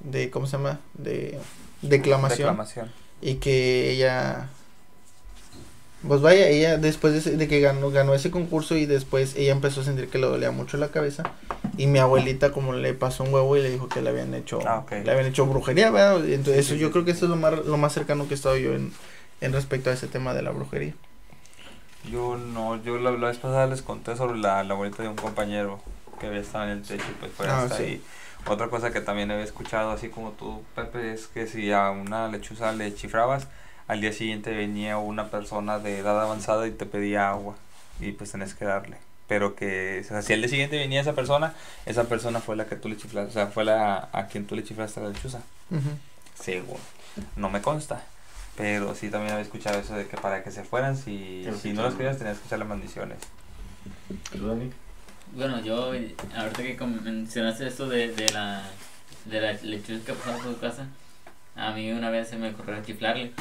de, 0.00 0.30
¿cómo 0.30 0.46
se 0.46 0.56
llama? 0.56 0.80
De 0.94 1.38
declamación. 1.82 2.48
Declamación. 2.48 2.90
y 3.22 3.36
que 3.36 3.90
ella 3.92 4.48
pues 6.06 6.20
vaya 6.20 6.48
ella 6.48 6.76
después 6.78 7.12
de, 7.12 7.18
ese- 7.20 7.36
de 7.36 7.48
que 7.48 7.60
ganó 7.60 7.90
ganó 7.90 8.14
ese 8.14 8.30
concurso 8.30 8.76
y 8.76 8.86
después 8.86 9.34
ella 9.36 9.52
empezó 9.52 9.80
a 9.80 9.84
sentir 9.84 10.08
que 10.08 10.18
le 10.18 10.26
dolía 10.26 10.50
mucho 10.52 10.76
la 10.76 10.88
cabeza 10.88 11.24
y 11.76 11.86
mi 11.88 11.98
abuelita 11.98 12.52
como 12.52 12.72
le 12.72 12.94
pasó 12.94 13.24
un 13.24 13.34
huevo 13.34 13.56
y 13.56 13.62
le 13.62 13.70
dijo 13.70 13.88
que 13.88 14.00
le 14.00 14.10
habían 14.10 14.32
hecho 14.34 14.60
Ah, 14.66 14.78
ok. 14.78 14.92
le 15.04 15.10
habían 15.10 15.26
hecho 15.26 15.46
brujería 15.46 15.90
¿verdad? 15.90 16.24
Entonces 16.28 16.66
Sí, 16.66 16.72
eso 16.72 16.74
sí, 16.74 16.80
yo 16.80 16.86
sí. 16.88 16.92
creo 16.92 17.04
que 17.04 17.10
eso 17.12 17.24
es 17.24 17.30
lo 17.30 17.36
más 17.36 17.52
lo 17.66 17.76
más 17.76 17.92
cercano 17.92 18.26
que 18.28 18.34
he 18.34 18.36
estado 18.36 18.56
yo 18.56 18.74
en 18.74 18.92
en 19.40 19.52
respecto 19.52 19.90
a 19.90 19.92
ese 19.92 20.06
tema 20.08 20.34
de 20.34 20.42
la 20.42 20.50
brujería 20.50 20.94
Yo 22.10 22.36
no, 22.36 22.82
yo 22.82 22.98
la, 22.98 23.10
la 23.10 23.28
vez 23.28 23.38
pasada 23.38 23.66
les 23.66 23.82
conté 23.82 24.16
sobre 24.16 24.38
la, 24.38 24.62
la 24.64 24.74
abuelita 24.74 25.02
de 25.02 25.08
un 25.08 25.16
compañero 25.16 25.80
que 26.20 26.26
había 26.26 26.40
estado 26.40 26.64
en 26.64 26.70
el 26.70 26.82
techo 26.82 27.04
y 27.10 27.14
pues 27.20 27.32
fue 27.32 27.46
Ah, 27.46 27.62
hasta 27.64 27.76
ahí. 27.76 28.02
Otra 28.46 28.68
cosa 28.68 28.92
que 28.92 29.00
también 29.00 29.30
había 29.30 29.44
escuchado, 29.44 29.90
así 29.90 30.08
como 30.08 30.30
tú, 30.32 30.62
Pepe, 30.74 31.12
es 31.12 31.26
que 31.26 31.46
si 31.46 31.72
a 31.72 31.90
una 31.90 32.28
lechuza 32.28 32.72
le 32.72 32.94
chifrabas, 32.94 33.48
al 33.88 34.00
día 34.00 34.12
siguiente 34.12 34.54
venía 34.54 34.98
una 34.98 35.30
persona 35.30 35.78
de 35.78 35.98
edad 35.98 36.20
avanzada 36.20 36.66
y 36.66 36.70
te 36.70 36.86
pedía 36.86 37.30
agua 37.30 37.56
y 38.00 38.12
pues 38.12 38.30
tenés 38.30 38.54
que 38.54 38.64
darle. 38.64 38.98
Pero 39.26 39.56
que, 39.56 40.00
o 40.04 40.08
sea, 40.08 40.22
si 40.22 40.32
al 40.32 40.40
día 40.40 40.48
siguiente 40.48 40.78
venía 40.78 41.00
esa 41.00 41.14
persona, 41.14 41.54
esa 41.84 42.04
persona 42.04 42.40
fue 42.40 42.56
la 42.56 42.66
que 42.66 42.76
tú 42.76 42.88
le 42.88 42.96
chiflaste, 42.96 43.30
o 43.30 43.32
sea, 43.32 43.46
fue 43.48 43.64
la 43.64 44.08
a 44.12 44.26
quien 44.26 44.46
tú 44.46 44.54
le 44.54 44.62
chiflaste 44.64 45.00
la 45.00 45.08
lechuza. 45.08 45.40
Ujú. 45.70 45.90
Según. 46.38 46.78
No 47.36 47.50
me 47.50 47.60
consta. 47.60 48.02
Pero 48.56 48.94
sí 48.94 49.10
también 49.10 49.32
había 49.32 49.44
escuchado 49.44 49.78
eso 49.78 49.94
de 49.94 50.06
que 50.06 50.16
para 50.16 50.42
que 50.42 50.50
se 50.50 50.64
fueran, 50.64 50.96
si, 50.96 51.46
si 51.60 51.72
no 51.72 51.82
los 51.82 51.94
querías 51.94 52.18
tenías 52.18 52.38
que 52.38 52.46
echarle 52.46 52.64
maldiciones. 52.64 53.18
¿Tú, 54.32 54.46
Dani? 54.46 54.70
Bueno, 55.32 55.60
yo, 55.62 55.92
ahorita 56.36 56.62
que 56.62 56.76
mencionaste 56.86 57.66
esto 57.66 57.88
de, 57.88 58.12
de 58.14 58.28
la 58.30 58.62
de 59.26 59.40
la 59.40 59.52
lechuza 59.52 60.04
que 60.04 60.12
pasaba 60.12 60.38
por 60.38 60.54
tu 60.54 60.60
casa, 60.60 60.86
a 61.54 61.72
mí 61.72 61.92
una 61.92 62.10
vez 62.10 62.28
se 62.28 62.36
me 62.36 62.50
ocurrió 62.50 62.82
chiflarle. 62.82 63.32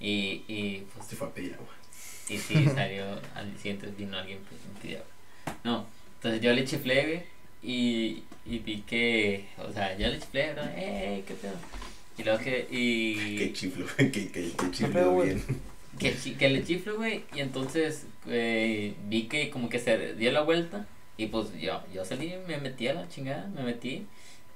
Y, 0.00 0.42
y 0.48 0.86
pues 0.94 1.06
Se 1.06 1.16
fue 1.16 1.28
a 1.28 1.34
pedir 1.34 1.54
agua. 1.54 1.68
Y 2.28 2.38
sí, 2.38 2.66
salió 2.74 3.04
al 3.34 3.56
siguiente 3.58 3.86
vino 3.96 4.16
alguien 4.16 4.38
pues 4.48 4.60
me 4.72 4.80
pidió. 4.80 5.00
No, 5.64 5.86
entonces 6.16 6.40
yo 6.40 6.52
le 6.52 6.64
chiflé, 6.64 7.02
güey, 7.06 7.22
y, 7.62 8.22
y 8.46 8.58
vi 8.60 8.82
que, 8.82 9.46
o 9.58 9.72
sea, 9.72 9.96
yo 9.98 10.08
le 10.08 10.18
chiflé, 10.18 10.48
¿verdad? 10.48 10.72
¡Eh, 10.76 11.22
qué 11.26 11.34
pedo! 11.34 11.54
Y 12.16 12.22
luego 12.22 12.38
que, 12.38 12.66
Qué 12.66 13.44
y 13.44 13.52
chiflo, 13.54 13.86
que, 13.96 14.10
que, 14.10 14.30
que 14.30 14.70
chiflo 14.70 15.12
güey? 15.12 15.28
bien. 15.34 15.44
que, 15.98 16.14
que 16.36 16.48
le 16.48 16.64
chiflo, 16.64 16.96
güey, 16.96 17.24
y 17.34 17.40
entonces 17.40 18.06
eh, 18.26 18.94
vi 19.08 19.24
que 19.24 19.50
como 19.50 19.68
que 19.68 19.78
se 19.78 20.14
dio 20.14 20.32
la 20.32 20.42
vuelta, 20.42 20.86
y 21.16 21.26
pues 21.26 21.52
yo, 21.60 21.82
yo 21.92 22.04
salí, 22.04 22.32
me 22.46 22.58
metí 22.58 22.88
a 22.88 22.94
la 22.94 23.08
chingada, 23.08 23.46
me 23.48 23.62
metí, 23.62 24.06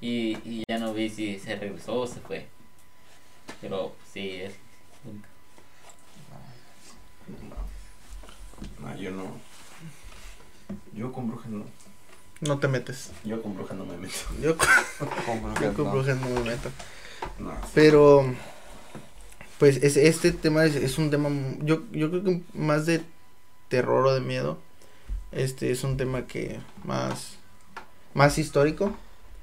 y, 0.00 0.36
y 0.44 0.64
ya 0.68 0.78
no 0.78 0.94
vi 0.94 1.10
si 1.10 1.38
se 1.38 1.56
regresó 1.56 2.00
o 2.00 2.06
se 2.06 2.20
fue. 2.20 2.46
Pero 3.60 3.94
sí, 4.12 4.30
es... 4.30 4.54
No, 8.80 8.88
no, 8.88 8.96
yo 8.96 9.10
no. 9.10 9.24
Yo 10.94 11.12
con 11.12 11.28
brujas 11.28 11.50
no. 11.50 11.64
no 12.40 12.58
te 12.58 12.68
metes 12.68 13.10
Yo 13.24 13.42
con 13.42 13.54
brujas 13.54 13.76
no 13.76 13.84
me 13.84 13.96
meto. 13.96 14.14
yo, 14.42 14.56
con- 14.56 14.68
Con 14.98 15.40
yo 15.42 15.42
brujas, 15.42 15.74
con 15.74 15.84
no. 15.84 15.92
brujas 15.92 16.16
no 16.20 16.28
me 16.28 16.40
meto 16.40 16.70
No. 17.38 17.52
Pero, 17.74 18.24
pues 19.58 19.76
es, 19.82 19.96
este 19.96 20.32
tema 20.32 20.64
es, 20.64 20.76
es 20.76 20.98
un 20.98 21.10
tema, 21.10 21.28
yo, 21.60 21.82
yo 21.92 22.10
creo 22.10 22.24
que 22.24 22.40
más 22.54 22.86
de 22.86 23.02
terror 23.68 24.06
o 24.06 24.14
de 24.14 24.20
miedo. 24.20 24.58
Este 25.32 25.70
es 25.72 25.82
un 25.84 25.96
tema 25.96 26.26
que 26.26 26.60
más, 26.84 27.36
más 28.14 28.38
histórico, 28.38 28.94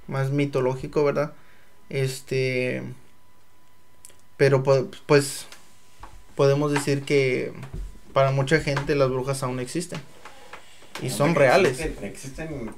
más 0.07 0.31
mitológico, 0.31 1.03
¿verdad? 1.03 1.33
Este, 1.89 2.81
pero 4.37 4.63
po- 4.63 4.89
pues 5.05 5.45
podemos 6.35 6.71
decir 6.71 7.03
que 7.03 7.53
para 8.13 8.31
mucha 8.31 8.59
gente 8.59 8.95
las 8.95 9.09
brujas 9.09 9.41
aún 9.43 9.59
existen. 9.59 9.99
Y 11.01 11.09
son 11.09 11.35
reales. 11.35 11.79
Existen, 11.79 12.05
existen 12.05 12.71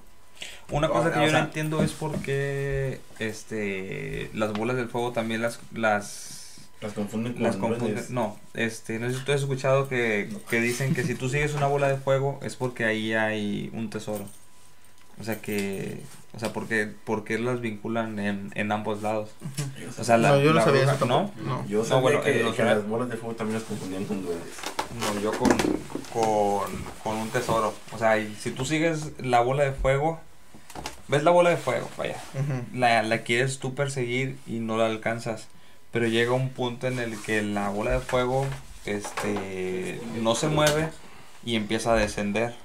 Una 0.69 0.87
cosa 0.89 1.11
que 1.11 1.19
O 1.19 1.23
yo 1.23 1.29
sea- 1.29 1.39
no 1.39 1.45
entiendo 1.45 1.83
es 1.83 1.91
por 1.91 2.17
qué 2.21 2.99
este, 3.19 4.29
las 4.33 4.53
bolas 4.53 4.75
del 4.77 4.87
fuego 4.89 5.11
también 5.11 5.41
las, 5.41 5.59
las, 5.73 6.57
las 6.81 6.93
confunden 6.93 7.33
con 7.33 7.43
las 7.43 7.55
confunden. 7.57 8.05
No, 8.09 8.37
este, 8.53 8.99
no 8.99 9.09
sé 9.09 9.17
si 9.17 9.25
tú 9.25 9.31
has 9.33 9.41
escuchado 9.41 9.89
que, 9.89 10.29
que 10.49 10.61
dicen 10.61 10.93
que 10.93 11.03
si 11.03 11.15
tú 11.15 11.27
sigues 11.29 11.53
una 11.53 11.67
bola 11.67 11.89
de 11.89 11.97
fuego 11.97 12.39
es 12.43 12.55
porque 12.55 12.85
ahí 12.85 13.13
hay 13.13 13.69
un 13.73 13.89
tesoro. 13.89 14.25
O 15.19 15.23
sea 15.23 15.39
que, 15.41 16.01
o 16.35 16.39
sea, 16.39 16.51
porque, 16.53 16.89
porque 17.05 17.37
las 17.37 17.61
vinculan 17.61 18.17
en, 18.19 18.51
en 18.55 18.71
ambos 18.71 19.01
lados. 19.03 19.29
O 19.99 20.03
sea, 20.03 20.17
la, 20.17 20.29
no, 20.29 20.39
yo 20.39 20.49
no 20.49 20.55
la 20.55 20.63
sabía 20.63 20.81
bruja- 20.83 20.95
eso 20.95 21.05
¿no? 21.05 21.31
No. 21.45 21.65
Yo 21.67 21.79
No, 21.79 21.85
sabía 21.85 22.01
bueno, 22.01 22.21
que, 22.21 22.43
los 22.43 22.57
real- 22.57 22.77
las 22.79 22.87
bolas 22.87 23.09
de 23.09 23.17
fuego 23.17 23.35
también 23.35 23.59
las 23.59 23.67
confundían 23.67 24.05
con 24.05 24.23
duendes. 24.25 24.49
No, 24.99 25.19
yo 25.21 25.31
con, 25.31 25.49
con, 26.11 26.71
con 27.03 27.15
un 27.17 27.29
tesoro. 27.29 27.73
O 27.93 27.97
sea, 27.97 28.17
y 28.17 28.33
si 28.35 28.51
tú 28.51 28.65
sigues 28.65 29.11
la 29.19 29.41
bola 29.41 29.63
de 29.63 29.71
fuego, 29.71 30.19
ves 31.07 31.23
la 31.23 31.31
bola 31.31 31.51
de 31.51 31.57
fuego, 31.57 31.87
vaya. 31.97 32.17
Ujú. 32.33 32.77
La, 32.79 33.03
la 33.03 33.19
quieres 33.23 33.59
tú 33.59 33.75
perseguir 33.75 34.37
y 34.47 34.53
no 34.59 34.77
la 34.77 34.87
alcanzas. 34.87 35.47
Pero 35.91 36.07
llega 36.07 36.31
un 36.31 36.49
punto 36.49 36.87
en 36.87 36.97
el 36.97 37.21
que 37.21 37.43
la 37.43 37.69
bola 37.69 37.91
de 37.91 37.99
fuego 37.99 38.47
este, 38.85 40.01
no 40.21 40.33
se 40.35 40.47
mueve 40.47 40.89
y 41.45 41.55
empieza 41.55 41.93
a 41.93 41.95
descender. 41.97 42.55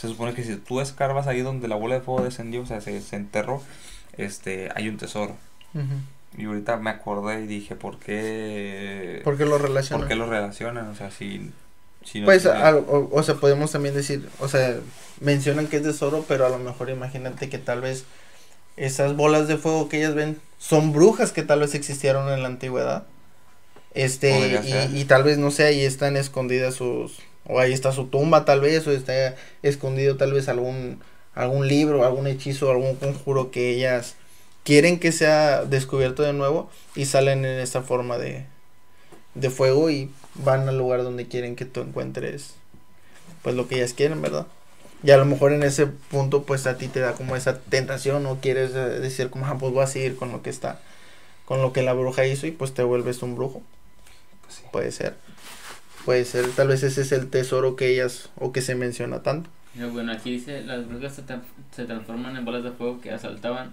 Se 0.00 0.08
supone 0.08 0.32
que 0.34 0.42
si 0.44 0.56
tú 0.56 0.80
escarbas 0.80 1.26
ahí 1.26 1.42
donde 1.42 1.68
la 1.68 1.76
bola 1.76 1.96
de 1.96 2.00
fuego 2.00 2.22
descendió, 2.22 2.62
o 2.62 2.66
sea, 2.66 2.80
se, 2.80 3.00
se 3.02 3.16
enterró, 3.16 3.62
este, 4.16 4.70
hay 4.74 4.88
un 4.88 4.96
tesoro. 4.96 5.36
Y 6.36 6.44
ahorita 6.46 6.76
me 6.78 6.90
acordé 6.90 7.42
y 7.42 7.46
dije, 7.46 7.74
¿por 7.74 7.98
qué, 7.98 9.20
¿Por 9.24 9.36
qué 9.36 9.44
lo 9.44 9.58
relacionan? 9.58 10.00
¿por 10.00 10.08
qué 10.08 10.14
lo 10.14 10.26
relacionan? 10.26 10.86
O 10.88 10.94
sea, 10.94 11.10
si, 11.10 11.50
si 12.04 12.20
no 12.20 12.26
Pues, 12.26 12.42
tiene- 12.44 12.58
o, 12.60 13.08
o 13.12 13.22
sea, 13.22 13.34
podemos 13.34 13.72
también 13.72 13.94
decir, 13.94 14.28
o 14.38 14.48
sea, 14.48 14.76
mencionan 15.20 15.66
que 15.66 15.76
es 15.78 15.82
tesoro, 15.82 16.24
pero 16.26 16.46
a 16.46 16.48
lo 16.48 16.58
mejor 16.58 16.88
imagínate 16.90 17.48
que 17.48 17.58
tal 17.58 17.80
vez 17.80 18.04
esas 18.76 19.16
bolas 19.16 19.48
de 19.48 19.56
fuego 19.58 19.88
que 19.88 19.98
ellas 19.98 20.14
ven 20.14 20.40
son 20.58 20.92
brujas 20.92 21.32
que 21.32 21.42
tal 21.42 21.60
vez 21.60 21.74
existieron 21.74 22.32
en 22.32 22.42
la 22.42 22.48
antigüedad. 22.48 23.04
Este, 23.92 24.30
y, 24.94 25.00
y 25.00 25.04
tal 25.04 25.24
vez, 25.24 25.36
no 25.38 25.50
sé, 25.50 25.64
ahí 25.64 25.84
están 25.84 26.16
escondidas 26.16 26.74
sus, 26.76 27.18
o 27.46 27.58
ahí 27.60 27.72
está 27.72 27.92
su 27.92 28.06
tumba 28.06 28.44
tal 28.44 28.60
vez, 28.60 28.86
o 28.86 28.92
está 28.92 29.34
escondido 29.62 30.16
tal 30.16 30.32
vez 30.32 30.48
algún, 30.48 31.00
algún 31.34 31.68
libro, 31.68 32.04
algún 32.04 32.26
hechizo, 32.26 32.70
algún 32.70 32.96
conjuro 32.96 33.50
que 33.50 33.70
ellas 33.70 34.16
quieren 34.64 34.98
que 35.00 35.12
sea 35.12 35.64
descubierto 35.64 36.22
de 36.22 36.32
nuevo 36.32 36.70
y 36.94 37.06
salen 37.06 37.44
en 37.44 37.60
esta 37.60 37.82
forma 37.82 38.18
de, 38.18 38.46
de 39.34 39.50
fuego 39.50 39.90
y 39.90 40.10
van 40.34 40.68
al 40.68 40.78
lugar 40.78 41.02
donde 41.02 41.26
quieren 41.28 41.56
que 41.56 41.64
tú 41.64 41.80
encuentres 41.80 42.54
pues 43.42 43.54
lo 43.56 43.68
que 43.68 43.76
ellas 43.76 43.94
quieren, 43.94 44.22
¿verdad? 44.22 44.46
Y 45.02 45.12
a 45.12 45.16
lo 45.16 45.24
mejor 45.24 45.52
en 45.52 45.62
ese 45.62 45.86
punto 45.86 46.42
pues 46.44 46.66
a 46.66 46.76
ti 46.78 46.88
te 46.88 47.00
da 47.00 47.14
como 47.14 47.36
esa 47.36 47.58
tentación 47.60 48.26
o 48.26 48.40
quieres 48.40 48.72
eh, 48.74 48.78
decir 49.00 49.30
como, 49.30 49.46
ah, 49.46 49.56
pues 49.58 49.72
voy 49.72 49.82
a 49.82 49.86
seguir 49.86 50.16
con 50.16 50.32
lo 50.32 50.42
que 50.42 50.50
está, 50.50 50.80
con 51.46 51.62
lo 51.62 51.72
que 51.72 51.82
la 51.82 51.94
bruja 51.94 52.26
hizo 52.26 52.46
y 52.46 52.52
pues 52.52 52.74
te 52.74 52.82
vuelves 52.84 53.22
un 53.22 53.36
brujo, 53.36 53.62
Pues 54.42 54.56
sí. 54.56 54.62
puede 54.72 54.92
ser. 54.92 55.16
Puede 56.04 56.24
ser, 56.24 56.48
tal 56.52 56.68
vez 56.68 56.82
ese 56.82 57.02
es 57.02 57.12
el 57.12 57.28
tesoro 57.30 57.76
que 57.76 57.88
ellas 57.92 58.30
o 58.36 58.52
que 58.52 58.62
se 58.62 58.74
menciona 58.74 59.22
tanto. 59.22 59.50
Pero 59.74 59.90
bueno, 59.90 60.12
aquí 60.12 60.30
dice, 60.32 60.62
las 60.62 60.88
brujas 60.88 61.14
se, 61.14 61.22
tran- 61.26 61.42
se 61.70 61.84
transforman 61.84 62.36
en 62.36 62.44
bolas 62.44 62.64
de 62.64 62.72
fuego 62.72 63.00
que 63.00 63.12
asaltaban 63.12 63.72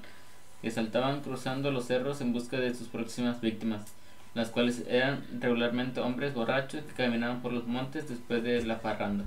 que 0.61 0.71
saltaban 0.71 1.21
cruzando 1.21 1.69
los 1.71 1.85
cerros 1.85 2.19
en 2.19 2.33
busca 2.33 2.57
de 2.57 2.73
sus 2.73 2.87
próximas 2.87 3.41
víctimas, 3.41 3.81
las 4.33 4.49
cuales 4.49 4.83
eran 4.89 5.23
regularmente 5.39 5.99
hombres 5.99 6.33
borrachos 6.33 6.81
que 6.83 6.93
caminaban 6.93 7.41
por 7.43 7.53
los 7.53 7.67
montes 7.67 8.09
después 8.09 8.43
de 8.43 8.65
la 8.65 8.79
parranda. 8.81 9.23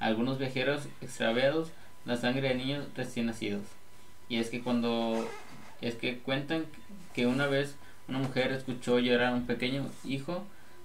Algunos 0.00 0.38
viajeros 0.38 0.82
extraviados, 1.00 1.68
la 2.04 2.16
sangre 2.16 2.48
de 2.48 2.54
niños 2.56 2.86
recién 2.96 3.26
nacidos. 3.26 3.62
Y 4.28 4.38
es 4.38 4.50
que 4.50 4.62
cuando 4.62 5.28
es 5.80 5.94
que 5.94 6.18
cuentan 6.18 6.64
que 7.14 7.26
una 7.28 7.46
vez 7.46 7.76
una 8.08 8.18
mujer 8.18 8.50
escuchó 8.50 8.98
llorar 8.98 9.28
a 9.32 9.34
un 9.36 9.46
pequeño 9.46 9.86
hijo 10.04 10.44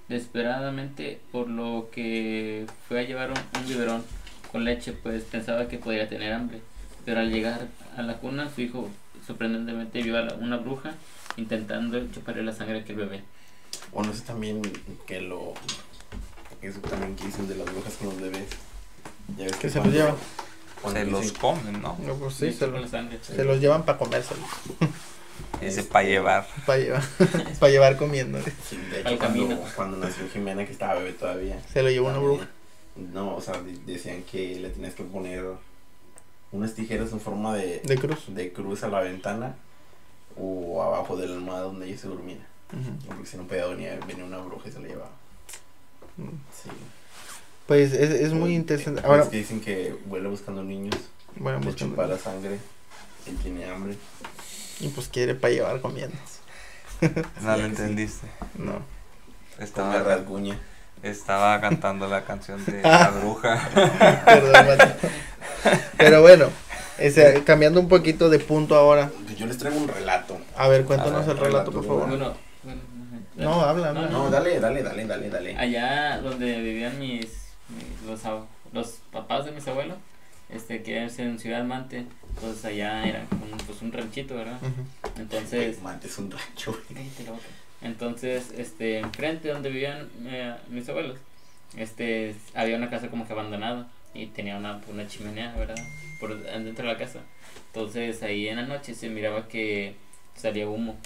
desesperadamente 0.10 1.20
por 1.32 1.50
lo 1.50 1.90
que 1.92 2.66
fue 2.88 3.00
a 3.00 3.04
llevar 3.04 3.32
un, 3.32 3.38
un 3.62 3.68
biberón 3.68 4.04
con 4.52 4.64
leche, 4.66 4.92
pues 4.94 5.24
pensaba 5.24 5.68
que 5.68 5.78
podía 5.78 6.10
tener 6.10 6.34
hambre. 6.34 6.60
Pero 7.06 7.20
al 7.22 7.32
llegar 7.32 7.68
a 7.96 8.02
la 8.02 8.18
cuna, 8.18 8.50
su 8.54 8.62
hijo 8.62 8.90
sorprendentemente 9.26 10.02
vio 10.02 10.18
a 10.18 10.22
la- 10.22 10.34
una 10.36 10.58
bruja 10.58 10.94
intentando 11.38 12.06
chuparle 12.12 12.44
la 12.44 12.52
sangre 12.54 12.80
a 12.80 12.82
aquel 12.82 12.96
bebé. 12.98 13.24
O 13.94 14.04
no 14.04 14.14
sé 14.14 14.22
también 14.22 14.62
que 15.08 15.22
lo. 15.22 15.54
Eso 16.62 16.80
también 16.82 17.16
que 17.16 17.26
dicen 17.28 17.48
de 17.48 17.56
las 17.56 17.72
brujas 17.72 17.94
con 17.94 18.08
los 18.08 18.20
bebés. 18.22 18.50
Ya 19.38 19.46
ves 19.46 19.56
Que 19.56 19.70
se 19.70 19.80
los 19.80 19.94
llevan. 19.94 20.16
Se 20.92 21.06
los 21.06 21.32
comen, 21.34 21.82
¿no? 21.82 21.98
No, 22.06 22.16
pues 22.16 22.34
sí, 22.36 22.52
se, 22.52 22.54
chupa 22.66 22.68
lo- 22.68 22.80
la 22.82 22.88
sangre. 22.88 23.20
se 23.22 23.44
los 23.44 23.60
llevan 23.60 23.84
para 23.86 23.98
comérselos. 23.98 24.44
Ese 25.62 25.84
para 25.84 26.06
llevar. 26.06 26.48
Para 26.66 26.80
llevar, 26.80 27.04
para 27.60 27.72
llevar 27.72 27.98
comiendo. 27.98 28.40
Sí, 28.68 28.78
de 28.78 29.02
Al 29.04 29.14
hecho, 29.14 29.18
cuando, 29.20 29.48
camino. 29.48 29.62
cuando 29.76 29.98
nació 29.98 30.28
Jimena, 30.32 30.66
que 30.66 30.72
estaba 30.72 30.96
bebé 30.96 31.14
todavía. 31.14 31.62
Se 31.72 31.84
lo 31.84 31.90
llevó 31.90 32.10
una 32.10 32.20
bruja. 32.20 32.48
No, 32.96 33.36
o 33.36 33.42
sea, 33.42 33.62
de- 33.62 33.78
decían 33.92 34.24
que 34.24 34.56
le 34.60 34.70
tenías 34.70 34.94
que 34.94 35.04
poner 35.04 35.44
unas 36.52 36.74
tijeras 36.74 37.12
en 37.12 37.20
forma 37.22 37.56
de, 37.56 37.80
De 37.84 37.98
cruz. 37.98 38.24
de 38.28 38.52
cruz 38.52 38.84
a 38.84 38.88
la 38.88 39.02
ventana 39.02 39.56
o 40.38 40.82
abajo 40.82 41.16
de 41.18 41.28
la 41.28 41.36
almohada 41.36 41.64
donde 41.64 41.88
ella 41.88 41.98
se 41.98 42.08
dormía. 42.08 42.46
Ujú. 42.72 43.08
Porque 43.08 43.26
si 43.26 43.38
no 43.38 43.44
podía 43.48 43.66
venir, 43.68 44.00
venía 44.08 44.24
una 44.26 44.38
bruja 44.40 44.70
y 44.70 44.72
se 44.72 44.80
la 44.80 44.88
llevaba. 44.88 45.12
Mm. 46.18 46.24
Sí. 46.64 46.70
Pues 47.68 47.94
es, 47.94 48.10
es 48.12 48.34
muy 48.34 48.56
interesante. 48.56 49.00
Es 49.02 49.06
Ahora, 49.06 49.30
que 49.30 49.38
dicen 49.38 49.62
que 49.62 49.96
vuela 50.06 50.28
buscando 50.30 50.64
niños, 50.64 50.96
bueno, 51.36 51.60
buscando- 51.60 52.06
la 52.08 52.18
sangre, 52.18 52.58
él 53.28 53.38
tiene 53.44 53.66
hambre. 53.66 53.96
Y 54.80 54.88
pues 54.90 55.08
quiere 55.10 55.36
para 55.36 55.54
llevar 55.54 55.82
comiendo. 55.82 56.16
No 57.02 57.08
Sí, 57.08 57.46
lo 57.46 57.56
sí. 57.58 57.62
entendiste. 57.64 58.28
No. 58.56 58.74
Estaba, 59.58 60.00
rasguña. 60.04 60.58
estaba 61.04 61.60
cantando 61.62 62.08
la 62.08 62.24
canción 62.26 62.64
de 62.66 62.82
la 62.84 63.10
bruja. 63.10 63.70
Perdón. 64.26 64.94
Pero 65.98 66.22
bueno, 66.22 66.50
ese, 66.98 67.44
cambiando 67.46 67.80
un 67.80 67.88
poquito 67.88 68.30
de 68.30 68.40
punto 68.40 68.76
ahora. 68.76 69.10
Yo 69.38 69.46
les 69.46 69.58
traigo 69.58 69.78
un 69.80 69.88
relato. 69.88 70.38
A 70.58 70.68
ver, 70.68 70.84
cuéntanos 70.86 71.24
A 71.24 71.28
ver, 71.28 71.38
el 71.38 71.44
relato, 71.44 71.72
por 71.72 71.86
favor. 71.86 72.08
Bueno, 72.10 72.34
bueno, 72.64 72.82
No, 73.38 73.62
habla, 73.62 73.90
habla. 73.90 74.08
No, 74.08 74.30
dale, 74.30 74.60
dale, 74.60 74.84
dale, 74.84 75.06
dale, 75.06 75.30
dale. 75.30 75.58
Allá 75.58 76.20
donde 76.22 76.62
vivían 76.62 77.00
mis, 77.00 77.28
mis- 77.70 78.02
los, 78.06 78.24
ab- 78.26 78.46
los 78.74 79.00
papás 79.12 79.46
de 79.46 79.52
mis 79.52 79.66
abuelos, 79.68 79.98
este 80.50 80.82
que 80.84 81.06
es 81.06 81.20
en 81.20 81.40
Ciudad 81.40 81.64
Mante, 81.64 82.06
pues 82.42 82.64
allá 82.66 83.06
era 83.08 83.26
un, 83.32 83.58
pues 83.66 83.82
un 83.82 83.92
ranchito, 83.92 84.36
¿verdad? 84.36 84.60
Entonces, 85.18 85.82
Mate 85.82 86.08
es 86.08 86.18
un 86.18 86.32
rancho. 86.32 86.78
Entonces, 87.82 88.52
este, 88.58 89.00
enfrente 89.00 89.50
donde 89.50 89.70
vivían 89.70 90.10
eh, 90.26 90.56
mis 90.70 90.88
abuelos, 90.90 91.18
este, 91.78 92.36
había 92.54 92.78
una 92.78 92.90
casa 92.90 93.10
como 93.10 93.26
que 93.28 93.34
abandonada 93.34 93.90
y 94.14 94.26
tenía 94.28 94.58
una, 94.58 94.82
una 94.92 95.08
chimenea, 95.08 95.54
¿verdad? 95.56 95.76
Por 96.20 96.42
dentro 96.44 96.86
de 96.86 96.94
la 96.94 96.98
casa. 97.00 97.20
Entonces, 97.68 98.22
ahí 98.24 98.48
en 98.50 98.58
la 98.58 98.64
noche 98.66 98.94
se 98.96 99.10
miraba 99.10 99.48
que 99.48 99.96
salía 100.36 100.68
humo. 100.68 100.98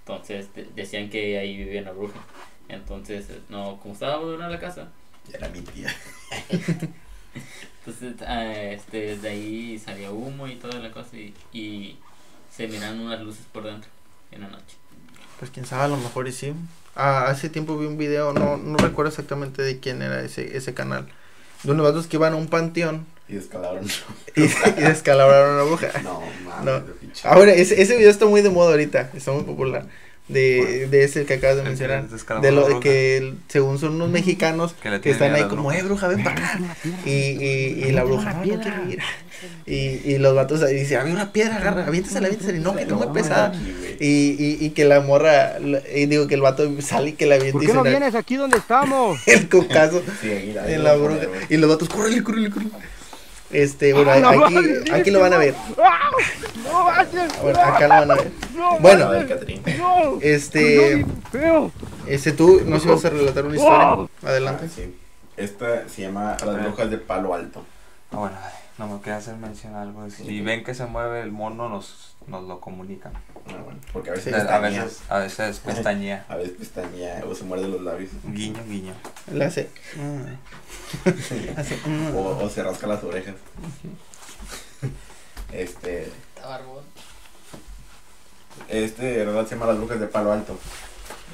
Entonces, 0.00 0.52
de- 0.54 0.68
decían 0.76 1.08
que 1.10 1.38
ahí 1.38 1.56
vivía 1.56 1.82
una 1.82 1.92
bruja. 1.92 2.20
Entonces, 2.68 3.26
no, 3.48 3.78
como 3.80 3.94
estaba 3.94 4.14
abandonada 4.14 4.50
la 4.50 4.60
casa, 4.60 4.88
Ya 5.30 5.38
era 5.38 5.48
mi 5.48 5.60
tía. 5.62 5.94
entonces, 7.88 8.26
ah, 8.28 8.44
este, 8.44 9.16
de 9.16 9.28
ahí 9.28 9.78
salía 9.82 10.10
humo 10.10 10.46
y 10.46 10.56
toda 10.56 10.78
la 10.78 10.90
cosa 10.90 11.16
y, 11.16 11.34
y 11.52 11.96
se 12.54 12.68
miraban 12.68 13.00
unas 13.00 13.20
luces 13.22 13.46
por 13.50 13.64
dentro 13.64 13.90
en 14.30 14.42
la 14.42 14.48
noche. 14.48 14.76
Pues 15.38 15.50
quién 15.50 15.64
sabe, 15.64 15.84
a 15.84 15.88
lo 15.88 15.96
mejor 15.96 16.28
y 16.28 16.32
sí. 16.32 16.52
Ah, 16.94 17.26
hace 17.28 17.48
tiempo 17.48 17.78
vi 17.78 17.86
un 17.86 17.96
video, 17.96 18.32
no, 18.34 18.56
no 18.58 18.76
recuerdo 18.76 19.08
exactamente 19.08 19.62
de 19.62 19.80
quién 19.80 20.02
era 20.02 20.20
ese, 20.22 20.56
ese 20.56 20.74
canal. 20.74 21.08
De 21.62 21.72
unos 21.72 21.86
vatos 21.86 22.06
que 22.06 22.16
iban 22.16 22.34
a 22.34 22.36
un 22.36 22.48
panteón 22.48 23.06
Y 23.26 23.34
descalaron. 23.34 23.86
y, 24.36 24.42
y 24.42 24.82
descalabraron 24.82 25.52
a 25.52 25.62
una 25.62 25.62
bruja. 25.64 26.02
No, 26.02 26.20
mames, 26.44 26.64
No. 26.64 26.82
Ahora, 27.24 27.52
ese, 27.52 27.80
ese 27.80 27.96
video 27.96 28.10
está 28.10 28.26
muy 28.26 28.42
de 28.42 28.50
moda 28.50 28.70
ahorita, 28.70 29.12
está 29.14 29.32
muy 29.32 29.44
popular. 29.44 29.86
De, 30.28 30.88
de 30.90 31.04
ese 31.04 31.24
que 31.24 31.34
acabas 31.34 31.56
de 31.56 31.62
mencionar. 31.62 32.06
De 32.42 32.52
lo 32.52 32.68
de 32.68 32.80
que 32.80 33.34
según 33.48 33.78
son 33.78 33.94
unos 33.94 34.10
mexicanos 34.10 34.74
Que 34.82 35.00
que 35.00 35.10
están 35.10 35.34
ahí 35.34 35.44
como, 35.44 35.62
bruja. 35.64 35.78
eh, 35.78 35.82
bruja, 35.82 36.08
ven 36.08 36.22
para 36.22 36.36
acá. 36.36 36.60
Y, 37.06 37.10
y, 37.10 37.84
y 37.86 37.92
la 37.92 38.04
bruja, 38.04 38.32
no, 38.34 38.38
no 38.38 38.42
quiero 38.62 38.90
ir. 38.90 38.98
Y, 39.66 40.00
y 40.12 40.18
los 40.18 40.34
vatos 40.34 40.62
ahí 40.62 40.74
dicen, 40.74 40.98
había 41.00 41.14
una 41.14 41.32
piedra, 41.32 41.56
agarra, 41.56 41.86
aviéntasela, 41.86 42.26
aviéntasela. 42.26 42.58
Y 42.58 42.60
no, 42.60 42.74
que 42.74 42.82
está 42.82 42.94
muy 42.96 43.06
pesada. 43.14 43.52
Y, 44.00 44.06
y, 44.38 44.58
y 44.60 44.70
que 44.70 44.84
la 44.84 45.00
morra, 45.00 45.54
y 45.94 46.06
digo 46.06 46.26
que 46.26 46.34
el 46.34 46.40
vato 46.42 46.68
sale 46.82 47.10
y 47.10 47.12
que 47.12 47.24
la 47.26 47.36
avienta 47.36 47.52
¿Por 47.54 47.62
y 47.62 47.66
qué 47.66 47.72
no 47.72 47.82
vienes 47.82 48.14
aquí 48.14 48.36
donde 48.36 48.58
estamos? 48.58 49.18
el 49.26 49.48
cocazo 49.48 50.02
Sí, 50.20 50.30
ahí- 50.30 50.56
ahí 50.58 50.74
en 50.74 50.84
la 50.84 50.94
bruja. 50.94 51.20
Y 51.48 51.56
los 51.56 51.70
vatos, 51.70 51.88
córrele, 51.88 52.22
córrele, 52.22 52.50
córrele. 52.50 52.70
Este, 53.50 53.94
bueno, 53.94 54.10
¡Ah, 54.10 54.18
la 54.18 54.30
aquí, 54.30 54.54
madre! 54.54 54.84
aquí 54.92 55.10
lo 55.10 55.20
van 55.20 55.32
a 55.32 55.38
ver. 55.38 55.54
¡Ah! 55.82 56.10
¡No! 56.64 57.42
Bueno, 57.42 57.60
acá 57.60 57.88
lo 57.88 57.94
van 57.94 58.10
a 58.10 58.14
ver. 58.14 58.30
La 58.56 58.78
Bueno, 58.78 59.10
del 59.10 59.26
Catrín. 59.26 59.62
¡No! 59.78 60.18
este, 60.20 61.06
¡No, 61.32 61.72
este, 62.06 62.32
tú 62.32 62.60
nos 62.66 62.84
ibas 62.84 63.04
a 63.04 63.10
relatar 63.10 63.46
una 63.46 63.56
historia. 63.56 64.08
Adelante. 64.22 64.64
Ah, 64.66 64.72
sí. 64.74 64.98
Esta 65.36 65.88
se 65.88 66.02
llama 66.02 66.36
Las 66.44 66.62
brujas 66.62 66.90
de 66.90 66.98
Palo 66.98 67.32
Alto. 67.32 67.64
Ah, 68.10 68.16
bueno, 68.16 68.36
no 68.76 68.88
me 68.88 69.00
queda 69.00 69.16
hacer 69.16 69.36
mención 69.36 69.74
algo. 69.76 70.08
Si 70.10 70.40
ven 70.40 70.64
que 70.64 70.74
se 70.74 70.84
mueve 70.86 71.22
el 71.22 71.32
mono, 71.32 71.68
nos, 71.68 72.16
nos 72.28 72.44
lo 72.44 72.60
comunican. 72.60 73.12
Ah, 73.14 73.62
bueno, 73.64 73.80
porque 73.92 74.10
a 74.10 74.12
veces 74.14 74.34
a 74.34 74.38
pestañea, 74.38 74.84
veces, 74.84 75.00
a 75.08 75.18
veces 75.20 75.58
pestañea. 75.60 76.26
a 76.28 76.36
veces 76.36 76.52
pestañea 76.58 77.24
o 77.28 77.34
se 77.34 77.44
muerde 77.44 77.68
los 77.68 77.80
labios. 77.82 78.10
Guiño, 78.24 78.62
guiño. 78.68 78.92
Le 79.32 79.44
hace. 79.44 79.70
hace. 81.56 81.78
O, 82.14 82.38
o 82.44 82.48
se 82.50 82.62
rasca 82.62 82.86
las 82.86 83.02
orejas. 83.04 83.34
Este, 85.52 86.04
Está 86.36 86.48
barbón. 86.48 86.84
este 88.68 89.24
relato 89.24 89.48
se 89.48 89.54
llama 89.54 89.66
Las 89.66 89.78
brujas 89.78 90.00
de 90.00 90.06
Palo 90.06 90.32
Alto. 90.32 90.58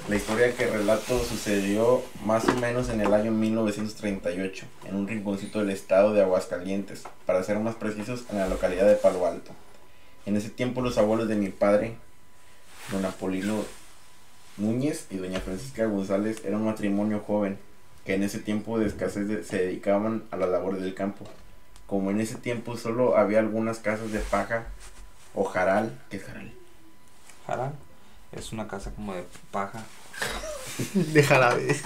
La 0.09 0.17
historia 0.17 0.55
que 0.55 0.67
relato 0.67 1.19
sucedió 1.25 2.03
más 2.25 2.45
o 2.47 2.55
menos 2.55 2.91
en 2.91 3.01
el 3.01 3.15
año 3.15 3.31
1938, 3.33 4.67
en 4.85 4.97
un 4.97 5.09
rinconcito 5.09 5.61
del 5.61 5.71
estado 5.71 6.13
de 6.13 6.21
Aguascalientes, 6.23 7.05
para 7.27 7.43
ser 7.43 7.59
más 7.59 7.75
precisos, 7.77 8.25
en 8.31 8.39
la 8.39 8.49
localidad 8.49 8.87
de 8.87 8.97
Palo 8.97 9.27
Alto. 9.27 9.53
En 10.27 10.37
ese 10.37 10.51
tiempo 10.51 10.81
los 10.81 10.99
abuelos 10.99 11.29
de 11.29 11.37
mi 11.37 11.49
padre, 11.51 11.97
don 12.91 13.05
Apolino 13.05 13.65
Núñez 14.57 15.07
y 15.11 15.17
doña 15.17 15.41
Francisca 15.41 15.87
González, 15.87 16.43
eran 16.45 16.61
un 16.61 16.67
matrimonio 16.67 17.21
joven, 17.27 17.59
que 18.05 18.15
en 18.15 18.23
ese 18.23 18.39
tiempo 18.39 18.79
de 18.79 18.87
escasez 18.87 19.27
de- 19.29 19.45
se 19.45 19.59
dedicaban 19.59 20.25
a 20.31 20.37
las 20.37 20.49
labores 20.49 20.81
del 20.83 20.95
campo. 20.95 21.27
Como 21.87 22.11
en 22.11 22.21
ese 22.21 22.37
tiempo 22.37 22.77
solo 22.77 23.17
había 23.17 23.41
algunas 23.41 23.79
casas 23.79 24.13
de 24.13 24.21
paja 24.21 24.65
o 25.35 25.45
jaral, 25.45 25.99
¿qué 26.11 26.17
es 26.19 26.25
jaral? 26.25 26.53
Jara 27.47 27.73
es 28.33 28.53
una 28.53 28.67
casa 28.69 28.91
como 28.95 29.15
de 29.15 29.25
paja. 29.51 29.85
De 30.95 31.23
jarabe. 31.23 31.77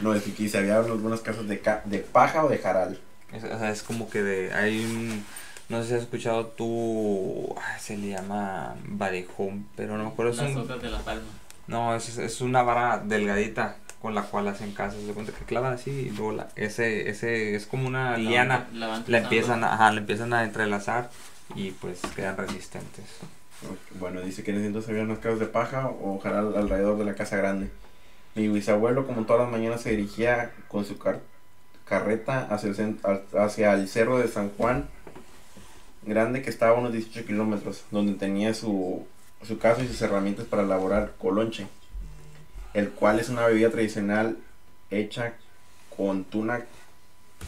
No, 0.00 0.14
es 0.14 0.22
que 0.22 0.32
quise, 0.32 0.58
había 0.58 0.78
algunas 0.78 1.20
casas 1.20 1.46
de, 1.46 1.60
ca- 1.60 1.82
de 1.84 1.98
paja 1.98 2.44
o 2.44 2.48
de 2.48 2.58
jaral. 2.58 2.98
Es, 3.32 3.44
o 3.44 3.58
sea, 3.58 3.70
es 3.70 3.82
como 3.82 4.08
que 4.10 4.22
de, 4.22 4.52
hay 4.52 4.84
un, 4.84 5.24
no 5.72 5.82
sé 5.82 5.88
si 5.88 5.94
has 5.94 6.02
escuchado 6.02 6.46
tú, 6.46 7.54
ay, 7.56 7.80
se 7.80 7.96
le 7.96 8.10
llama 8.10 8.74
varejón, 8.86 9.66
pero 9.74 9.96
no 9.96 10.04
me 10.04 10.10
acuerdo, 10.10 10.32
es 10.32 10.38
Las 10.38 10.54
un, 10.54 10.68
de 10.80 10.90
la 10.90 10.98
palma. 11.00 11.22
no, 11.66 11.94
es, 11.96 12.16
es 12.18 12.40
una 12.40 12.62
vara 12.62 12.98
delgadita 13.04 13.76
con 14.00 14.14
la 14.14 14.22
cual 14.22 14.48
hacen 14.48 14.72
casas, 14.72 15.06
de 15.06 15.12
cuenta 15.12 15.32
que 15.32 15.44
clavan 15.44 15.72
así 15.74 15.90
y 15.90 16.10
luego 16.10 16.32
la, 16.32 16.48
ese, 16.56 17.08
ese, 17.08 17.54
es 17.54 17.66
como 17.66 17.86
una 17.88 18.12
La 18.12 18.18
liana, 18.18 18.58
van- 18.70 18.80
la 18.80 18.86
van 18.88 18.98
la 19.00 19.04
trazando. 19.06 19.24
empiezan, 19.28 19.64
a, 19.64 19.74
ajá, 19.74 19.92
la 19.92 20.00
empiezan 20.00 20.32
a 20.32 20.44
entrelazar 20.44 21.10
y 21.54 21.70
pues 21.72 22.00
quedan 22.14 22.36
resistentes. 22.36 23.04
Bueno, 24.00 24.20
dice 24.20 24.42
que 24.42 24.50
en 24.50 24.56
ese 24.58 24.66
entonces 24.66 24.90
había 24.90 25.02
unas 25.04 25.18
casas 25.20 25.38
de 25.38 25.46
paja 25.46 25.86
o 25.88 26.18
jaral 26.18 26.54
alrededor 26.56 26.98
de 26.98 27.04
la 27.04 27.14
casa 27.14 27.36
grande. 27.36 27.70
Mi 28.34 28.48
bisabuelo, 28.48 29.06
como 29.06 29.22
todas 29.24 29.42
las 29.42 29.52
mañanas, 29.52 29.82
se 29.82 29.90
dirigía 29.90 30.50
con 30.68 30.84
su 30.84 30.98
car- 30.98 31.20
carreta 31.84 32.46
hacia 32.50 32.70
el, 32.70 32.98
hacia 33.38 33.72
el 33.74 33.88
cerro 33.88 34.18
de 34.18 34.26
San 34.28 34.50
Juan 34.50 34.88
Grande, 36.04 36.42
que 36.42 36.50
estaba 36.50 36.78
unos 36.78 36.92
18 36.92 37.26
kilómetros, 37.26 37.84
donde 37.92 38.14
tenía 38.14 38.54
su, 38.54 39.06
su 39.42 39.58
casa 39.58 39.82
y 39.82 39.88
sus 39.88 40.02
herramientas 40.02 40.46
para 40.46 40.62
elaborar 40.62 41.12
colonche, 41.18 41.68
el 42.74 42.90
cual 42.90 43.20
es 43.20 43.28
una 43.28 43.46
bebida 43.46 43.70
tradicional 43.70 44.36
hecha 44.90 45.34
con 45.96 46.24
tuna, 46.24 46.64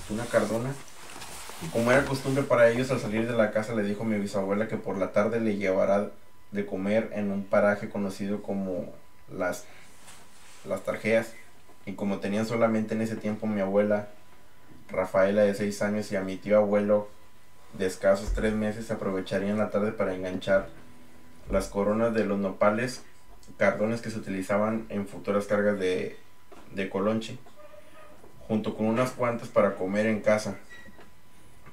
tuna 0.07 0.25
cardona. 0.27 0.73
Como 1.73 1.91
era 1.91 2.05
costumbre 2.05 2.45
para 2.45 2.69
ellos, 2.69 2.91
al 2.91 3.01
salir 3.01 3.27
de 3.27 3.37
la 3.37 3.51
casa 3.51 3.75
le 3.75 3.83
dijo 3.83 4.05
mi 4.05 4.19
bisabuela 4.19 4.69
que 4.69 4.77
por 4.77 4.99
la 4.99 5.13
tarde 5.13 5.41
le 5.41 5.57
llevará 5.57 6.11
de 6.53 6.67
comer 6.67 7.11
en 7.15 7.33
un 7.33 7.45
paraje 7.45 7.89
conocido 7.89 8.43
como 8.43 8.93
las, 9.33 9.65
las 10.65 10.83
Tarjeas. 10.83 11.33
Y 11.87 11.95
como 11.95 12.19
tenían 12.19 12.47
solamente 12.47 12.95
en 12.95 13.03
ese 13.03 13.17
tiempo 13.17 13.47
mi 13.47 13.61
abuela 13.61 14.09
Rafaela 14.89 15.43
de 15.43 15.55
6 15.55 15.83
años 15.83 16.13
y 16.13 16.17
a 16.17 16.21
mi 16.21 16.37
tío 16.37 16.59
abuelo 16.59 17.09
de 17.79 17.87
escasos 17.87 18.33
3 18.35 18.55
meses, 18.55 18.91
aprovecharían 18.91 19.59
la 19.59 19.71
tarde 19.71 19.93
para 19.93 20.15
enganchar 20.15 20.69
las 21.51 21.69
coronas 21.69 22.15
de 22.15 22.25
los 22.25 22.39
nopales, 22.39 23.03
cardones 23.57 24.01
que 24.01 24.11
se 24.11 24.19
utilizaban 24.19 24.87
en 24.89 25.07
futuras 25.07 25.47
cargas 25.47 25.79
de, 25.79 26.17
de 26.75 26.89
colonche, 26.89 27.39
junto 28.49 28.77
con 28.77 28.87
unas 28.87 29.11
cuantas 29.13 29.49
para 29.49 29.75
comer 29.75 30.07
en 30.07 30.21
casa. 30.21 30.57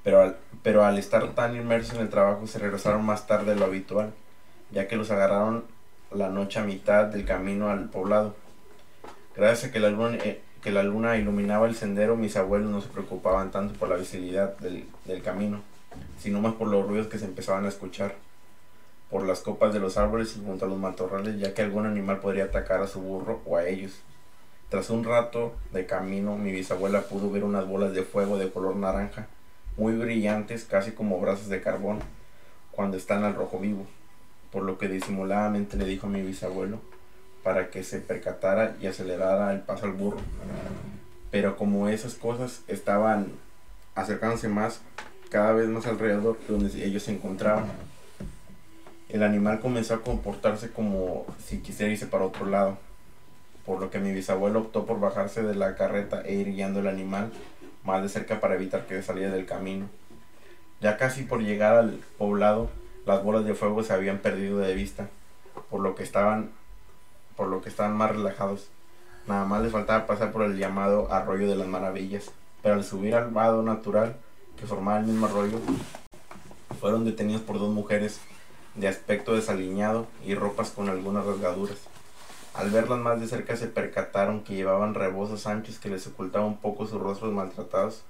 Pero 0.04 0.22
al, 0.22 0.38
pero 0.64 0.84
al 0.84 0.98
estar 0.98 1.34
tan 1.34 1.56
inmersos 1.56 1.96
en 1.96 2.02
el 2.02 2.10
trabajo 2.10 2.48
se 2.48 2.60
regresaron 2.60 3.06
más 3.06 3.28
tarde 3.28 3.54
de 3.54 3.60
lo 3.60 3.66
habitual, 3.66 4.14
ya 4.72 4.88
que 4.88 4.96
los 4.96 5.12
agarraron 5.12 5.66
la 6.12 6.30
noche 6.30 6.60
a 6.60 6.64
mitad 6.64 7.06
del 7.06 7.26
camino 7.26 7.70
al 7.70 7.90
poblado. 7.90 8.36
Gracias 9.36 9.70
a 9.70 9.74
que 9.74 9.80
la 9.80 9.90
luna, 9.90 10.18
eh, 10.24 10.42
que 10.62 10.72
la 10.72 10.84
luna 10.84 11.18
iluminaba 11.18 11.68
el 11.68 11.76
sendero, 11.76 12.16
mis 12.18 12.36
abuelos 12.36 12.70
no 12.70 12.82
se 12.82 12.90
preocupaban 12.90 13.52
tanto 13.52 13.78
por 13.80 13.90
la 13.90 13.96
visibilidad 13.96 14.58
del, 14.58 14.86
del 15.06 15.22
camino, 15.22 15.62
sino 16.20 16.42
más 16.42 16.54
por 16.56 16.68
los 16.68 16.88
ruidos 16.88 17.08
que 17.08 17.18
se 17.18 17.26
empezaban 17.26 17.66
a 17.66 17.70
escuchar 17.70 18.16
por 19.10 19.24
las 19.24 19.42
copas 19.42 19.74
de 19.74 19.80
los 19.80 19.98
árboles 19.98 20.38
y 20.38 20.46
junto 20.46 20.66
a 20.66 20.68
los 20.70 20.78
matorrales, 20.78 21.38
ya 21.38 21.54
que 21.54 21.62
algún 21.62 21.86
animal 21.86 22.20
podría 22.20 22.46
atacar 22.46 22.82
a 22.82 22.88
su 22.88 23.02
burro 23.02 23.42
o 23.46 23.58
a 23.58 23.68
ellos. 23.68 23.92
Tras 24.70 24.90
un 24.90 25.04
rato 25.04 25.54
de 25.74 25.86
camino, 25.86 26.38
mi 26.38 26.54
bisabuela 26.54 27.02
pudo 27.02 27.30
ver 27.30 27.44
unas 27.44 27.68
bolas 27.68 27.94
de 27.94 28.04
fuego 28.04 28.38
de 28.38 28.50
color 28.50 28.78
naranja, 28.78 29.28
muy 29.76 29.94
brillantes, 29.94 30.64
casi 30.64 30.92
como 30.92 31.20
brazos 31.20 31.50
de 31.50 31.62
carbón, 31.62 32.00
cuando 32.72 32.96
están 32.96 33.26
al 33.26 33.36
rojo 33.36 33.60
vivo, 33.60 33.86
por 34.50 34.64
lo 34.64 34.78
que 34.78 34.88
disimuladamente 34.88 35.76
le 35.76 35.86
dijo 35.86 36.08
a 36.08 36.10
mi 36.10 36.22
bisabuelo 36.22 36.80
para 37.44 37.70
que 37.70 37.84
se 37.84 38.00
percatara 38.00 38.78
y 38.80 38.88
acelerara 38.88 39.52
el 39.52 39.60
paso 39.60 39.86
al 39.86 39.94
burro. 39.94 40.20
Pero 41.32 41.58
como 41.58 41.90
esas 41.90 42.14
cosas 42.16 42.62
estaban 42.68 43.34
acercándose 43.96 44.48
más, 44.48 44.82
cada 45.32 45.54
vez 45.54 45.70
más 45.70 45.88
alrededor 45.88 46.38
de 46.40 46.54
donde 46.54 46.86
ellos 46.86 47.04
se 47.04 47.14
encontraban, 47.14 47.64
el 49.08 49.24
animal 49.24 49.62
comenzó 49.62 49.94
a 49.94 50.02
comportarse 50.02 50.72
como 50.72 51.26
si 51.44 51.60
quisiera 51.60 51.92
irse 51.92 52.06
para 52.06 52.26
otro 52.26 52.46
lado, 52.46 52.78
por 53.66 53.80
lo 53.80 53.90
que 53.90 54.00
mi 54.00 54.12
bisabuelo 54.12 54.60
optó 54.60 54.86
por 54.86 55.00
bajarse 55.00 55.42
de 55.42 55.56
la 55.56 55.76
carreta 55.76 56.22
e 56.22 56.34
ir 56.34 56.48
guiando 56.48 56.82
el 56.82 56.88
animal 56.88 57.32
más 57.86 58.04
de 58.04 58.10
cerca 58.10 58.42
para 58.42 58.56
evitar 58.56 58.86
que 58.86 59.02
saliera 59.02 59.34
del 59.34 59.46
camino. 59.46 59.88
Ya 60.82 60.98
casi 60.98 61.24
por 61.24 61.42
llegar 61.42 61.76
al 61.76 62.02
poblado, 62.18 62.70
las 63.06 63.24
bolas 63.24 63.46
de 63.46 63.56
fuego 63.56 63.84
se 63.84 63.94
habían 63.94 64.20
perdido 64.20 64.60
de 64.60 64.74
vista, 64.74 65.08
por 65.70 65.80
lo 65.80 65.96
que 65.96 66.04
estaban, 66.04 66.52
por 67.38 67.48
lo 67.48 67.62
que 67.62 67.70
estaban 67.70 67.96
más 67.96 68.12
relajados. 68.12 68.68
Nada 69.28 69.46
más 69.46 69.64
les 69.64 69.72
faltaba 69.72 70.08
pasar 70.08 70.34
por 70.34 70.44
el 70.44 70.58
llamado 70.58 71.10
Arroyo 71.10 71.50
de 71.50 71.56
las 71.56 71.68
Maravillas, 71.68 72.32
pero 72.62 72.76
al 72.76 72.84
subir 72.84 73.16
al 73.16 73.30
vado 73.30 73.64
natural 73.64 74.18
que 74.62 74.68
formaba 74.68 75.00
el 75.00 75.08
mismo 75.08 75.26
arroyo, 75.26 75.60
fueron 76.80 77.04
detenidos 77.04 77.42
por 77.42 77.58
dos 77.58 77.74
mujeres 77.74 78.22
de 78.76 78.88
aspecto 78.88 79.34
desaliñado 79.34 80.06
y 80.24 80.36
ropas 80.36 80.70
con 80.70 80.88
algunas 80.88 81.26
rasgaduras. 81.26 81.80
Al 82.54 82.70
verlas 82.70 83.00
más 83.00 83.20
de 83.20 83.28
cerca 83.28 83.56
se 83.56 83.66
percataron 83.66 84.44
que 84.44 84.54
llevaban 84.54 84.94
rebozos 84.94 85.48
anchos 85.48 85.80
que 85.80 85.90
les 85.90 86.06
ocultaban 86.06 86.48
un 86.48 86.58
poco 86.58 86.86
sus 86.86 87.02
rostros 87.02 87.34
maltratados 87.34 88.04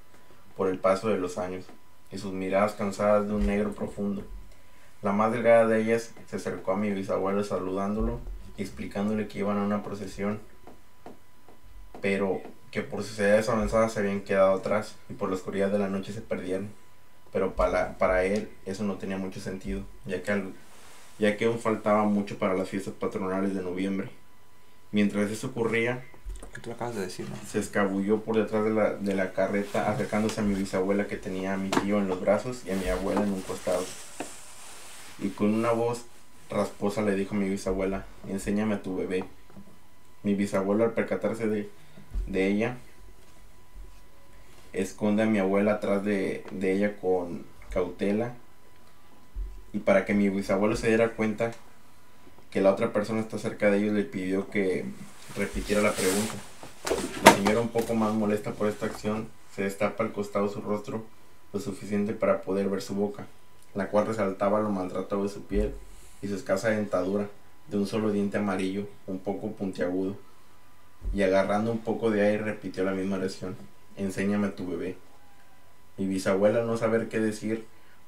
por 0.57 0.67
el 0.67 0.77
paso 0.77 1.07
de 1.07 1.17
los 1.17 1.37
años 1.37 1.65
y 2.11 2.17
sus 2.17 2.33
miradas 2.33 2.73
cansadas 2.73 3.27
de 3.27 3.33
un 3.33 3.47
negro 3.47 3.71
profundo. 3.71 4.23
La 5.01 5.13
más 5.13 5.31
delgada 5.31 5.67
de 5.67 5.81
ellas 5.81 6.11
se 6.27 6.35
acercó 6.35 6.73
a 6.73 6.77
mi 6.77 6.91
bisabuelo 6.91 7.45
saludándolo 7.45 8.19
y 8.57 8.61
explicándole 8.61 9.29
que 9.29 9.39
iban 9.39 9.57
a 9.57 9.63
una 9.63 9.83
procesión, 9.83 10.39
pero 12.01 12.41
que 12.72 12.82
por 12.82 13.03
sus 13.03 13.19
edades 13.19 13.49
avanzadas 13.49 13.93
se 13.93 13.99
habían 13.99 14.22
quedado 14.22 14.53
atrás 14.55 14.95
y 15.09 15.13
por 15.13 15.30
la 15.30 15.36
oscuridad 15.36 15.69
de 15.69 15.80
la 15.80 15.89
noche 15.89 16.13
se 16.13 16.22
perdieron. 16.22 16.69
Pero 17.34 17.53
para, 17.55 17.97
para 17.97 18.24
él 18.24 18.49
eso 18.65 18.84
no 18.84 18.95
tenía 18.95 19.17
mucho 19.17 19.39
sentido, 19.39 19.84
ya 20.05 20.22
que, 20.24 20.32
al- 20.32 20.53
ya 21.19 21.38
que 21.38 21.45
aún 21.45 21.59
faltaba 21.59 22.03
mucho 22.03 22.38
para 22.38 22.53
las 22.53 22.69
fiestas 22.69 22.93
patronales 22.93 23.53
de 23.53 23.61
noviembre. 23.61 24.09
Mientras 24.91 25.30
eso 25.32 25.47
ocurría, 25.47 26.03
Que 26.53 26.59
tú 26.59 26.69
lo 26.69 26.76
acabas 26.76 26.95
de 26.95 27.01
decir, 27.01 27.30
¿no? 27.30 27.36
se 27.47 27.59
escabulló 27.59 28.22
por 28.22 28.36
detrás 28.38 28.63
de 28.65 28.72
la, 28.72 28.93
de 28.95 29.15
la 29.15 29.32
carreta 29.32 29.89
acercándose 29.91 30.41
a 30.41 30.43
mi 30.43 30.53
bisabuela 30.55 31.07
que 31.07 31.15
tenía 31.17 31.53
a 31.53 31.57
mi 31.57 31.69
tío 31.69 31.97
en 31.99 32.07
los 32.09 32.19
brazos 32.19 32.63
y 32.65 32.72
a 32.72 32.76
mi 32.76 32.88
abuela 32.89 33.22
en 33.24 33.32
un 33.32 33.41
costado. 33.41 33.84
Y 35.19 35.30
con 35.30 35.53
una 35.53 35.72
voz 35.72 36.03
rasposa 36.49 37.01
le 37.01 37.15
dijo 37.15 37.36
a 37.36 37.38
mi 37.38 37.47
bisabuela, 37.47 38.05
enséñame 38.28 38.76
a 38.76 38.82
tu 38.82 38.97
bebé. 38.97 39.24
Mi 40.24 40.34
bisabuelo 40.34 40.84
al 40.84 40.91
percatarse 40.91 41.47
de, 41.47 41.69
de 42.32 42.47
ella, 42.47 42.77
esconde 44.73 45.23
a 45.23 45.27
mi 45.27 45.39
abuela 45.39 45.73
atrás 45.73 46.03
de, 46.03 46.43
de 46.51 46.73
ella 46.73 46.97
con 46.99 47.45
cautela. 47.69 48.34
Y 49.73 49.79
para 49.79 50.05
que 50.05 50.13
mi 50.13 50.29
bisabuelo 50.29 50.75
se 50.75 50.88
diera 50.88 51.13
cuenta 51.13 51.53
que 52.49 52.61
la 52.61 52.71
otra 52.71 52.91
persona 52.91 53.21
está 53.21 53.38
cerca 53.38 53.71
de 53.71 53.77
ellos, 53.77 53.93
le 53.93 54.03
pidió 54.03 54.49
que 54.49 54.86
repitiera 55.38 55.82
la 55.82 55.93
pregunta. 55.93 56.34
La 57.23 57.34
señora, 57.34 57.61
un 57.61 57.69
poco 57.69 57.95
más 57.95 58.13
molesta 58.13 58.51
por 58.51 58.67
esta 58.67 58.86
acción, 58.86 59.27
se 59.55 59.63
destapa 59.63 60.03
al 60.03 60.11
costado 60.11 60.49
su 60.49 60.61
rostro 60.61 61.05
lo 61.53 61.59
suficiente 61.59 62.13
para 62.13 62.41
poder 62.41 62.69
ver 62.69 62.82
su 62.82 62.95
boca, 62.95 63.25
la 63.75 63.89
cual 63.89 64.07
resaltaba 64.07 64.59
lo 64.59 64.69
maltratado 64.69 65.23
de 65.23 65.29
su 65.29 65.43
piel 65.43 65.73
y 66.21 66.27
su 66.27 66.36
escasa 66.36 66.69
dentadura, 66.69 67.27
de 67.69 67.77
un 67.77 67.88
solo 67.88 68.11
diente 68.11 68.38
amarillo, 68.38 68.88
un 69.07 69.19
poco 69.19 69.51
puntiagudo. 69.51 70.15
Y 71.13 71.23
agarrando 71.23 71.71
un 71.71 71.79
poco 71.79 72.09
de 72.09 72.21
aire 72.21 72.43
repitió 72.43 72.83
la 72.83 72.91
misma 72.91 73.17
oración, 73.17 73.55
enséñame 73.97 74.47
a 74.47 74.55
tu 74.55 74.67
bebé. 74.67 74.97
Mi 75.97 76.07
bisabuela 76.07 76.63
no 76.63 76.77
saber 76.77 77.09
qué 77.09 77.19
decir 77.19 77.65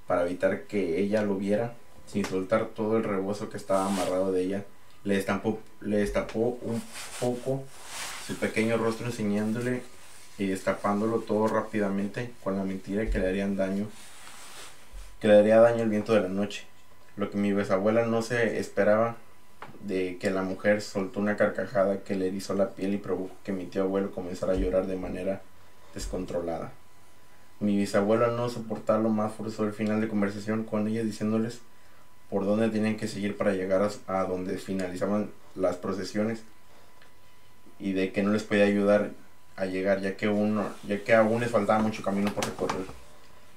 para 0.08 0.26
evitar 0.26 0.64
que 0.64 1.00
ella 1.00 1.22
lo 1.22 1.36
viera, 1.36 1.74
sin 2.08 2.26
soltar 2.26 2.68
todo 2.68 2.98
el 2.98 3.04
rebozo 3.04 3.50
que 3.50 3.58
estaba 3.58 3.86
amarrado 3.86 4.32
de 4.32 4.42
ella, 4.42 4.66
le 5.04 5.16
destapó, 5.16 5.60
le 5.82 5.98
destapó 5.98 6.58
un 6.62 6.82
poco 7.20 7.64
su 8.26 8.36
pequeño 8.36 8.78
rostro 8.78 9.08
enseñándole 9.08 9.84
y 10.38 10.48
destapándolo 10.48 11.20
todo 11.20 11.48
rápidamente 11.48 12.32
con 12.44 12.56
la 12.56 12.64
mentira 12.64 13.10
que 13.10 13.20
le 13.20 13.28
harían 13.28 13.56
daño, 13.56 13.88
que 15.20 15.28
le 15.28 15.40
haría 15.40 15.60
daño 15.60 15.84
el 15.84 15.90
viento 15.90 16.14
de 16.14 16.22
la 16.22 16.30
noche. 16.30 16.66
Lo 17.16 17.30
que 17.30 17.38
mi 17.38 17.54
bisabuela 17.54 18.06
no 18.06 18.22
se 18.22 18.60
esperaba 18.60 19.18
de 19.82 20.18
que 20.18 20.30
la 20.30 20.44
mujer 20.44 20.82
soltó 20.82 21.20
una 21.20 21.36
carcajada 21.36 22.00
que 22.04 22.16
le 22.16 22.28
erizó 22.28 22.54
la 22.54 22.70
piel 22.70 22.94
y 22.94 22.98
provocó 22.98 23.36
que 23.44 23.52
mi 23.52 23.66
tío 23.66 23.84
abuelo 23.84 24.12
comenzara 24.12 24.54
a 24.54 24.56
llorar 24.56 24.88
de 24.88 24.96
manera 24.96 25.42
descontrolada. 25.94 26.72
Mi 27.60 27.78
bisabuela 27.78 28.28
no 28.28 28.50
soportarlo 28.50 29.10
más 29.10 29.34
forzó 29.34 29.66
el 29.66 29.74
final 29.74 30.02
de 30.02 30.08
conversación 30.08 30.64
con 30.64 30.88
ella 30.88 31.04
diciéndoles 31.04 31.62
por 32.30 32.46
dónde 32.46 32.70
tenían 32.70 32.98
que 32.98 33.08
seguir 33.08 33.38
para 33.38 33.54
llegar 33.54 33.82
a, 33.82 34.20
a 34.20 34.26
donde 34.26 34.58
finalizaban 34.58 35.30
las 35.56 35.76
procesiones 35.76 36.44
y 37.80 37.94
de 37.94 38.12
que 38.12 38.24
no 38.24 38.32
les 38.32 38.44
podía 38.44 38.66
ayudar 38.66 39.12
a 39.56 39.66
llegar 39.66 40.02
ya 40.02 40.16
que 40.18 40.28
uno 40.28 40.66
ya 40.88 41.04
que 41.04 41.14
aún 41.14 41.42
les 41.42 41.52
faltaba 41.52 41.80
mucho 41.82 42.04
camino 42.04 42.34
por 42.34 42.46
recorrer. 42.46 42.86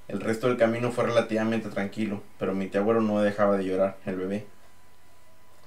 El 0.09 0.21
resto 0.21 0.47
del 0.47 0.57
camino 0.57 0.93
fue 0.93 1.05
relativamente 1.05 1.69
tranquilo, 1.69 2.23
pero 2.39 2.55
mi 2.55 2.69
tío 2.69 2.81
abuelo 2.81 3.01
no 3.01 3.21
dejaba 3.21 3.57
de 3.57 3.65
llorar, 3.65 3.97
el 4.07 4.15
bebé, 4.17 4.47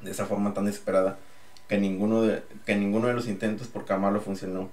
de 0.01 0.11
esa 0.11 0.25
forma 0.25 0.53
tan 0.53 0.65
desesperada 0.65 1.17
que 1.67 1.77
ninguno 1.77 2.23
de, 2.23 2.43
que 2.65 2.75
ninguno 2.75 3.07
de 3.07 3.13
los 3.13 3.27
intentos 3.27 3.67
por 3.67 3.85
calmarlo 3.85 4.21
funcionó. 4.21 4.69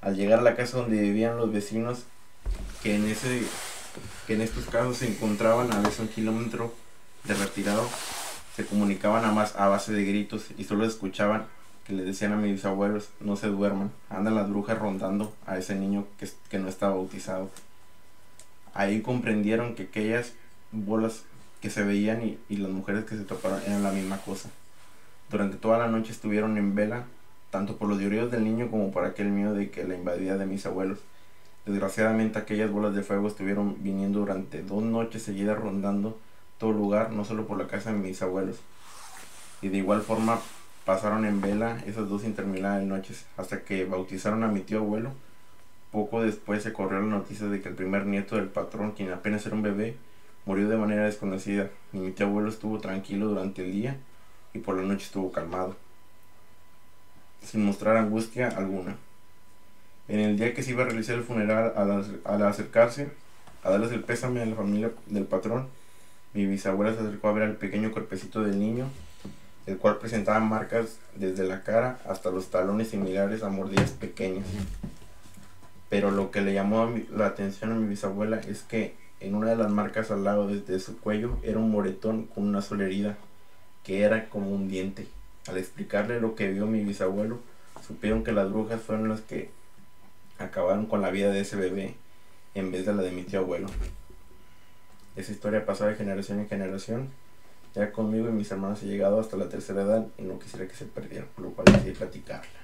Al 0.00 0.16
llegar 0.16 0.40
a 0.40 0.42
la 0.42 0.56
casa 0.56 0.78
donde 0.78 1.00
vivían 1.00 1.36
los 1.36 1.52
vecinos, 1.52 2.04
que 2.82 2.96
en 2.96 3.06
ese 3.06 3.42
que 4.26 4.34
en 4.34 4.40
estos 4.40 4.64
casos 4.64 4.96
se 4.96 5.06
encontraban 5.06 5.70
a 5.72 5.80
veces 5.80 6.00
un 6.00 6.08
kilómetro 6.08 6.72
de 7.24 7.34
retirado, 7.34 7.86
se 8.56 8.64
comunicaban 8.64 9.24
a 9.24 9.32
más 9.32 9.54
a 9.56 9.68
base 9.68 9.92
de 9.92 10.04
gritos 10.04 10.46
y 10.56 10.64
solo 10.64 10.86
escuchaban 10.86 11.46
que 11.86 11.92
le 11.92 12.04
decían 12.04 12.32
a 12.32 12.36
mis 12.36 12.64
abuelos 12.64 13.10
no 13.20 13.36
se 13.36 13.48
duerman, 13.48 13.92
andan 14.08 14.34
las 14.34 14.48
brujas 14.48 14.78
rondando 14.78 15.34
a 15.46 15.58
ese 15.58 15.74
niño 15.74 16.06
que, 16.18 16.28
que 16.48 16.58
no 16.58 16.68
está 16.68 16.88
bautizado. 16.88 17.50
Ahí 18.72 19.02
comprendieron 19.02 19.74
que 19.74 19.84
aquellas 19.84 20.32
bolas 20.70 21.24
que 21.62 21.70
se 21.70 21.84
veían 21.84 22.22
y, 22.22 22.38
y 22.48 22.56
las 22.56 22.70
mujeres 22.70 23.04
que 23.04 23.16
se 23.16 23.22
toparon 23.22 23.62
eran 23.66 23.82
la 23.82 23.92
misma 23.92 24.18
cosa. 24.18 24.50
Durante 25.30 25.56
toda 25.56 25.78
la 25.78 25.86
noche 25.86 26.12
estuvieron 26.12 26.58
en 26.58 26.74
vela, 26.74 27.04
tanto 27.50 27.76
por 27.76 27.88
los 27.88 27.98
lloridos 27.98 28.30
del 28.30 28.44
niño 28.44 28.70
como 28.70 28.90
por 28.90 29.04
aquel 29.04 29.28
miedo 29.28 29.54
de 29.54 29.70
que 29.70 29.84
la 29.84 29.94
invadía 29.94 30.36
de 30.36 30.44
mis 30.44 30.66
abuelos. 30.66 30.98
Desgraciadamente 31.64 32.38
aquellas 32.38 32.70
bolas 32.70 32.94
de 32.94 33.02
fuego 33.02 33.28
estuvieron 33.28 33.76
viniendo 33.82 34.18
durante 34.18 34.62
dos 34.62 34.82
noches 34.82 35.22
seguidas 35.22 35.58
rondando 35.58 36.18
todo 36.58 36.72
lugar, 36.72 37.12
no 37.12 37.24
solo 37.24 37.46
por 37.46 37.56
la 37.56 37.68
casa 37.68 37.92
de 37.92 37.98
mis 37.98 38.20
abuelos. 38.20 38.56
Y 39.62 39.68
de 39.68 39.78
igual 39.78 40.02
forma 40.02 40.40
pasaron 40.84 41.24
en 41.24 41.40
vela 41.40 41.80
esas 41.86 42.08
dos 42.08 42.24
interminables 42.24 42.88
noches 42.88 43.24
hasta 43.36 43.62
que 43.62 43.84
bautizaron 43.84 44.42
a 44.42 44.48
mi 44.48 44.60
tío 44.60 44.78
abuelo. 44.78 45.12
Poco 45.92 46.22
después 46.22 46.62
se 46.62 46.72
corrió 46.72 47.00
la 47.00 47.06
noticia 47.06 47.46
de 47.46 47.60
que 47.60 47.68
el 47.68 47.74
primer 47.76 48.06
nieto 48.06 48.36
del 48.36 48.48
patrón, 48.48 48.92
quien 48.92 49.12
apenas 49.12 49.46
era 49.46 49.54
un 49.54 49.62
bebé, 49.62 49.96
Murió 50.44 50.68
de 50.68 50.76
manera 50.76 51.04
desconocida 51.04 51.70
mi 51.92 52.10
tío 52.10 52.26
abuelo 52.26 52.48
estuvo 52.48 52.78
tranquilo 52.80 53.28
durante 53.28 53.64
el 53.64 53.72
día 53.72 53.96
y 54.54 54.58
por 54.58 54.76
la 54.76 54.82
noche 54.82 55.04
estuvo 55.04 55.30
calmado, 55.30 55.76
sin 57.44 57.64
mostrar 57.64 57.96
angustia 57.96 58.48
alguna. 58.48 58.96
En 60.08 60.18
el 60.18 60.36
día 60.36 60.52
que 60.52 60.62
se 60.62 60.72
iba 60.72 60.82
a 60.82 60.86
realizar 60.86 61.14
el 61.14 61.22
funeral, 61.22 61.72
al, 61.76 61.90
ac- 61.90 62.20
al 62.24 62.42
acercarse 62.44 63.10
a 63.62 63.70
darles 63.70 63.92
el 63.92 64.02
pésame 64.02 64.42
a 64.42 64.46
la 64.46 64.56
familia 64.56 64.90
del 65.06 65.24
patrón, 65.24 65.68
mi 66.34 66.46
bisabuela 66.46 66.92
se 66.92 67.00
acercó 67.00 67.28
a 67.28 67.32
ver 67.32 67.44
al 67.44 67.56
pequeño 67.56 67.92
cuerpecito 67.92 68.42
del 68.42 68.58
niño, 68.58 68.88
el 69.66 69.78
cual 69.78 69.98
presentaba 69.98 70.40
marcas 70.40 70.98
desde 71.14 71.44
la 71.44 71.62
cara 71.62 72.00
hasta 72.08 72.30
los 72.30 72.50
talones 72.50 72.88
similares 72.88 73.44
a 73.44 73.48
mordidas 73.48 73.90
pequeñas. 73.92 74.46
Pero 75.88 76.10
lo 76.10 76.30
que 76.30 76.40
le 76.40 76.52
llamó 76.52 76.92
la 77.14 77.26
atención 77.26 77.70
a 77.70 77.74
mi 77.76 77.86
bisabuela 77.86 78.38
es 78.40 78.62
que 78.62 78.96
en 79.22 79.34
una 79.34 79.50
de 79.50 79.56
las 79.56 79.70
marcas 79.70 80.10
al 80.10 80.24
lado 80.24 80.48
desde 80.48 80.80
su 80.80 80.98
cuello 80.98 81.38
era 81.42 81.58
un 81.58 81.70
moretón 81.70 82.26
con 82.26 82.44
una 82.44 82.60
sola 82.60 82.84
herida, 82.84 83.16
que 83.84 84.02
era 84.02 84.28
como 84.28 84.50
un 84.50 84.68
diente. 84.68 85.06
Al 85.46 85.58
explicarle 85.58 86.20
lo 86.20 86.34
que 86.34 86.48
vio 86.50 86.66
mi 86.66 86.84
bisabuelo, 86.84 87.40
supieron 87.86 88.24
que 88.24 88.32
las 88.32 88.50
brujas 88.50 88.80
fueron 88.80 89.08
las 89.08 89.20
que 89.20 89.50
acabaron 90.38 90.86
con 90.86 91.00
la 91.00 91.10
vida 91.10 91.30
de 91.30 91.40
ese 91.40 91.56
bebé 91.56 91.94
en 92.54 92.70
vez 92.72 92.84
de 92.84 92.94
la 92.94 93.02
de 93.02 93.12
mi 93.12 93.22
tío 93.22 93.40
abuelo. 93.40 93.68
Esa 95.16 95.32
historia 95.32 95.66
pasó 95.66 95.86
de 95.86 95.94
generación 95.94 96.40
en 96.40 96.48
generación. 96.48 97.08
Ya 97.74 97.92
conmigo 97.92 98.28
y 98.28 98.32
mis 98.32 98.50
hermanos 98.50 98.82
he 98.82 98.86
llegado 98.86 99.18
hasta 99.18 99.36
la 99.36 99.48
tercera 99.48 99.82
edad 99.82 100.06
y 100.18 100.22
no 100.22 100.38
quisiera 100.38 100.66
que 100.66 100.74
se 100.74 100.84
perdiera, 100.84 101.26
por 101.34 101.44
lo 101.44 101.50
cual 101.52 101.66
decidí 101.72 101.92
platicarla. 101.92 102.60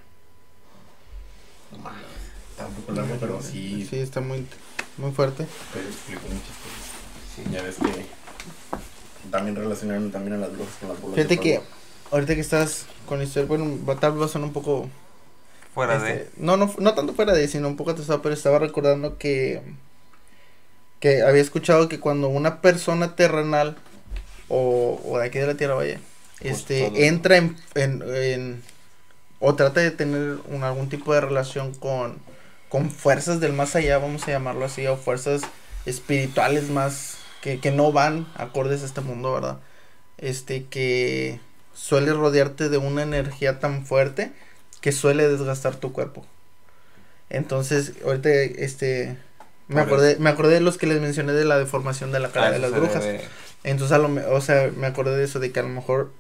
Está 1.72 2.37
un 2.66 2.74
poco 2.74 2.92
largo, 2.92 3.16
pero 3.20 3.40
sí, 3.42 3.86
Sí, 3.88 3.98
está 3.98 4.20
muy, 4.20 4.46
muy 4.96 5.12
fuerte. 5.12 5.46
pero 5.72 5.86
explico 5.88 6.22
muchas 6.22 6.56
cosas. 6.58 7.52
Ya 7.52 7.62
ves 7.62 7.76
que 7.76 8.06
también 9.30 9.56
relacionaron 9.56 10.10
también 10.10 10.34
a 10.34 10.38
las 10.38 10.52
brujas 10.52 10.74
con 10.80 10.88
las 10.88 11.00
bolas 11.00 11.16
de 11.16 11.22
Fíjate 11.24 11.40
que 11.40 11.60
ahorita 12.10 12.34
que 12.34 12.40
estás 12.40 12.86
con 13.06 13.18
la 13.18 13.24
historia, 13.24 13.46
bueno, 13.46 13.78
va- 13.86 13.96
tal 14.00 14.12
vez 14.12 14.22
va 14.22 14.24
a 14.26 14.28
sonar 14.28 14.48
un 14.48 14.52
poco... 14.54 14.88
Fuera 15.74 15.96
este, 15.96 16.08
de. 16.12 16.30
No, 16.38 16.56
no, 16.56 16.74
no 16.78 16.94
tanto 16.94 17.14
fuera 17.14 17.32
de, 17.34 17.46
sino 17.46 17.68
un 17.68 17.76
poco 17.76 17.90
atrasado, 17.90 18.22
pero 18.22 18.34
estaba 18.34 18.58
recordando 18.58 19.18
que... 19.18 19.62
Que 21.00 21.22
había 21.22 21.42
escuchado 21.42 21.88
que 21.88 22.00
cuando 22.00 22.28
una 22.28 22.60
persona 22.60 23.14
terrenal 23.14 23.76
o, 24.48 25.00
o 25.04 25.18
de 25.18 25.26
aquí 25.26 25.38
de 25.38 25.46
la 25.46 25.54
tierra, 25.56 25.74
vaya, 25.74 26.00
este, 26.40 26.88
todo. 26.88 26.96
entra 26.98 27.36
en, 27.36 27.56
en, 27.76 28.02
en- 28.02 28.62
o 29.40 29.54
trata 29.54 29.80
de 29.80 29.92
tener 29.92 30.38
un, 30.48 30.64
algún 30.64 30.88
tipo 30.88 31.14
de 31.14 31.20
relación 31.20 31.72
con, 31.74 32.18
con 32.68 32.90
fuerzas 32.90 33.40
del 33.40 33.52
más 33.52 33.76
allá, 33.76 33.98
vamos 33.98 34.26
a 34.28 34.32
llamarlo 34.32 34.64
así, 34.64 34.86
o 34.86 34.96
fuerzas 34.96 35.42
espirituales 35.86 36.68
más 36.68 37.18
que, 37.40 37.60
que 37.60 37.70
no 37.70 37.92
van 37.92 38.26
acordes 38.34 38.82
a 38.82 38.86
este 38.86 39.00
mundo, 39.00 39.32
¿verdad? 39.32 39.58
Este, 40.18 40.64
que 40.64 41.40
suele 41.72 42.12
rodearte 42.12 42.68
de 42.68 42.78
una 42.78 43.02
energía 43.02 43.60
tan 43.60 43.86
fuerte 43.86 44.32
que 44.80 44.92
suele 44.92 45.28
desgastar 45.28 45.76
tu 45.76 45.92
cuerpo. 45.92 46.26
Entonces, 47.30 47.92
ahorita, 48.04 48.30
este, 48.30 49.16
me 49.68 49.80
acordé, 49.80 50.16
me 50.18 50.30
acordé 50.30 50.54
de 50.54 50.60
los 50.60 50.78
que 50.78 50.86
les 50.86 51.00
mencioné 51.00 51.32
de 51.32 51.44
la 51.44 51.58
deformación 51.58 52.10
de 52.10 52.20
la 52.20 52.30
cara 52.30 52.48
Ah, 52.48 52.50
de 52.52 52.58
las 52.58 52.72
brujas. 52.72 53.04
Entonces, 53.64 53.92
a 53.92 53.98
lo, 53.98 54.34
o 54.34 54.40
sea, 54.40 54.70
me 54.76 54.86
acordé 54.86 55.16
de 55.16 55.24
eso, 55.24 55.40
de 55.40 55.52
que 55.52 55.60
a 55.60 55.64
lo 55.64 55.68
mejor 55.68 56.10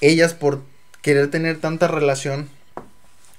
ellas 0.00 0.34
por 0.34 0.62
querer 1.02 1.30
tener 1.30 1.60
tanta 1.60 1.88
relación 1.88 2.48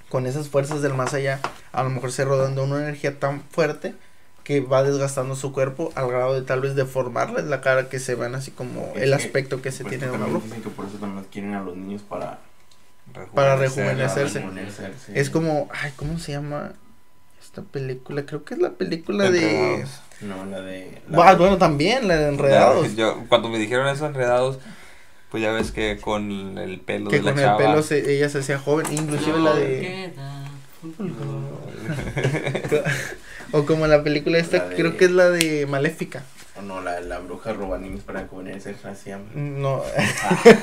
con 0.09 0.25
esas 0.27 0.49
fuerzas 0.49 0.81
del 0.81 0.93
más 0.93 1.13
allá, 1.13 1.39
a 1.71 1.83
lo 1.83 1.89
mejor 1.89 2.11
se 2.11 2.25
rodean 2.25 2.55
de 2.55 2.61
una 2.61 2.77
energía 2.77 3.19
tan 3.19 3.41
fuerte 3.51 3.93
que 4.43 4.61
va 4.61 4.83
desgastando 4.83 5.35
su 5.35 5.51
cuerpo 5.51 5.91
al 5.95 6.07
grado 6.07 6.33
de 6.35 6.43
tal 6.43 6.61
vez 6.61 6.75
deformarles 6.75 7.45
la 7.45 7.61
cara 7.61 7.89
que 7.89 7.97
se 7.99 8.13
ven 8.15 8.35
así 8.35 8.51
como 8.51 8.91
Es 8.95 9.01
el 9.03 9.13
aspecto 9.13 9.61
que 9.61 9.71
se 9.71 9.83
Pues 9.83 9.97
tiene 9.97 10.05
una 10.13 10.25
también 10.25 10.33
bruja. 10.33 10.45
dicen 10.45 10.61
que 10.63 10.69
por 10.69 10.85
eso 10.85 10.97
también 10.97 11.25
quieren 11.31 11.53
a 11.55 11.61
los 11.63 11.75
niños 11.75 12.03
para 12.03 12.39
Para 13.33 13.55
rejuvenecer. 13.55 14.25
rejuvenecerse. 14.25 14.39
rejuvenecerse. 14.39 15.19
Es 15.19 15.29
como, 15.31 15.67
ay, 15.81 15.91
¿cómo 15.95 16.19
se 16.19 16.33
llama 16.33 16.73
esta 17.43 17.63
película? 17.63 18.25
Creo 18.27 18.43
que 18.43 18.53
es 18.53 18.59
la 18.59 18.71
película 18.71 19.31
de... 19.31 19.85
No, 20.21 20.45
la 20.45 20.61
de... 20.61 21.01
la 21.09 21.29
Ah, 21.29 21.35
bueno, 21.35 21.57
también, 21.57 22.07
la 22.07 22.15
de 22.17 22.27
Enredados. 22.29 22.95
yo, 22.95 23.23
cuando 23.27 23.49
me 23.49 23.57
dijeron 23.57 23.87
eso, 23.87 24.05
enredados, 24.05 24.59
pues 25.35 25.43
ya 25.43 25.51
ves 25.51 25.71
que 25.73 25.97
con 25.99 26.57
el 26.57 26.79
pelo 26.79 27.09
que 27.09 27.17
de 27.17 27.23
la 27.23 27.31
con 27.33 27.41
chava. 27.41 27.57
el 27.61 27.67
pelo 27.67 27.83
se- 27.83 28.09
ella 28.15 28.29
se 28.29 28.39
hacía 28.39 28.57
joven, 28.57 28.85
inclusive 28.93 29.37
la 29.39 29.53
de... 29.53 30.13
O 33.51 33.65
como 33.65 33.87
la 33.87 34.03
película 34.03 34.37
esta, 34.37 34.57
La 34.57 34.65
de- 34.69 34.75
creo 34.75 34.97
que 34.97 35.05
es 35.05 35.11
la 35.11 35.29
de 35.29 35.65
Maléfica. 35.65 36.23
o 36.57 36.61
no, 36.61 36.81
la, 36.81 36.99
la 37.01 37.19
bruja 37.19 37.53
roba 37.53 37.77
niños 37.77 38.01
para 38.03 38.27
así 38.91 39.03
se 39.03 39.09
llama. 39.09 39.25
No, 39.33 39.81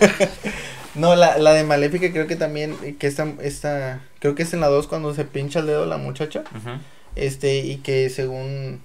no 0.94 1.14
la, 1.14 1.36
la 1.38 1.52
de 1.52 1.64
Maléfica 1.64 2.10
creo 2.12 2.26
que 2.26 2.36
también, 2.36 2.76
que 2.98 3.06
esta, 3.06 3.28
esta, 3.42 4.00
creo 4.20 4.34
que 4.34 4.42
es 4.42 4.52
en 4.54 4.60
la 4.60 4.68
2 4.68 4.86
cuando 4.88 5.14
se 5.14 5.24
pincha 5.24 5.60
el 5.60 5.66
dedo 5.66 5.86
la 5.86 5.98
muchacha, 5.98 6.44
este, 7.14 7.58
y 7.58 7.76
que 7.78 8.08
según, 8.10 8.80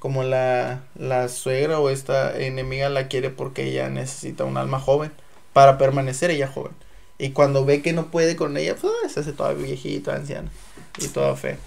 como 0.00 0.24
la, 0.24 0.82
la 0.96 1.28
suegra 1.28 1.80
o 1.80 1.90
esta 1.90 2.36
enemiga 2.38 2.90
la 2.90 3.08
quiere 3.08 3.30
porque 3.30 3.64
ella 3.70 3.88
necesita 3.90 4.44
un 4.44 4.58
alma 4.58 4.80
joven, 4.80 5.12
para 5.54 5.78
permanecer 5.78 6.30
ella 6.32 6.48
joven. 6.48 6.72
Y 7.18 7.30
cuando 7.30 7.64
ve 7.66 7.82
que 7.82 7.92
no 7.94 8.10
puede 8.10 8.36
con 8.36 8.56
ella, 8.56 8.76
pues 8.76 8.92
ah, 9.04 9.08
se 9.10 9.20
hace 9.20 9.32
toda 9.34 9.54
viejita, 9.54 10.16
anciana, 10.16 10.50
y 10.98 11.08
toda 11.08 11.36
fea. 11.36 11.58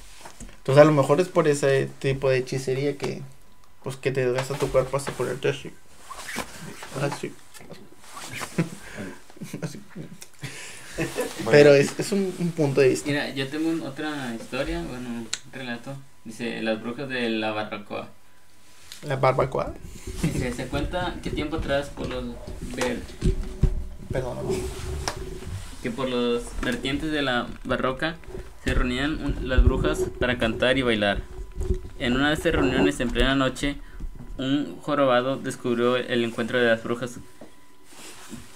Entonces 0.59 0.81
a 0.81 0.86
lo 0.86 0.93
mejor 0.93 1.21
es 1.21 1.29
por 1.29 1.47
ese 1.47 1.89
tipo 1.99 2.29
de 2.29 2.38
hechicería 2.39 2.97
que, 2.97 3.21
pues 3.84 3.97
que 3.97 4.11
te 4.11 4.25
desgasta 4.25 4.55
tu 4.55 4.69
cuerpo 4.71 4.97
hasta 4.97 5.11
ponerte 5.13 5.49
así. 5.49 5.71
Así. 7.01 7.34
Así. 9.61 9.79
Pero 11.49 11.73
es, 11.73 11.99
es 11.99 12.11
un, 12.11 12.34
un 12.39 12.51
punto 12.51 12.81
de 12.81 12.89
vista. 12.89 13.09
Mira, 13.09 13.29
yo 13.31 13.47
tengo 13.49 13.69
un- 13.69 13.81
otra 13.81 14.34
historia, 14.36 14.81
bueno, 14.88 15.09
un 15.09 15.27
relato. 15.51 15.95
Dice, 16.23 16.61
las 16.61 16.81
brujas 16.81 17.09
de 17.09 17.29
la 17.29 17.51
barbacoa. 17.51 18.09
La 19.07 19.15
barbacoa. 19.17 19.73
Dice, 20.21 20.53
se 20.53 20.67
cuenta 20.67 21.15
que 21.21 21.29
tiempo 21.29 21.57
atrás 21.57 21.89
por 21.89 22.07
los 22.09 22.23
ver, 22.75 22.99
Perdón. 24.11 24.37
que 25.81 25.91
por 25.91 26.07
los 26.09 26.43
vertientes 26.61 27.11
de 27.11 27.21
la 27.21 27.47
barroca 27.63 28.15
se 28.63 28.73
reunían 28.73 29.23
un- 29.23 29.49
las 29.49 29.63
brujas 29.63 29.99
para 30.19 30.37
cantar 30.37 30.77
y 30.77 30.81
bailar. 30.81 31.21
En 31.99 32.15
una 32.15 32.29
de 32.29 32.35
estas 32.35 32.53
reuniones 32.53 32.99
en 32.99 33.09
plena 33.09 33.35
noche, 33.35 33.75
un 34.37 34.77
jorobado 34.81 35.37
descubrió 35.37 35.95
el 35.97 36.23
encuentro 36.23 36.59
de 36.59 36.67
las 36.67 36.83
brujas 36.83 37.19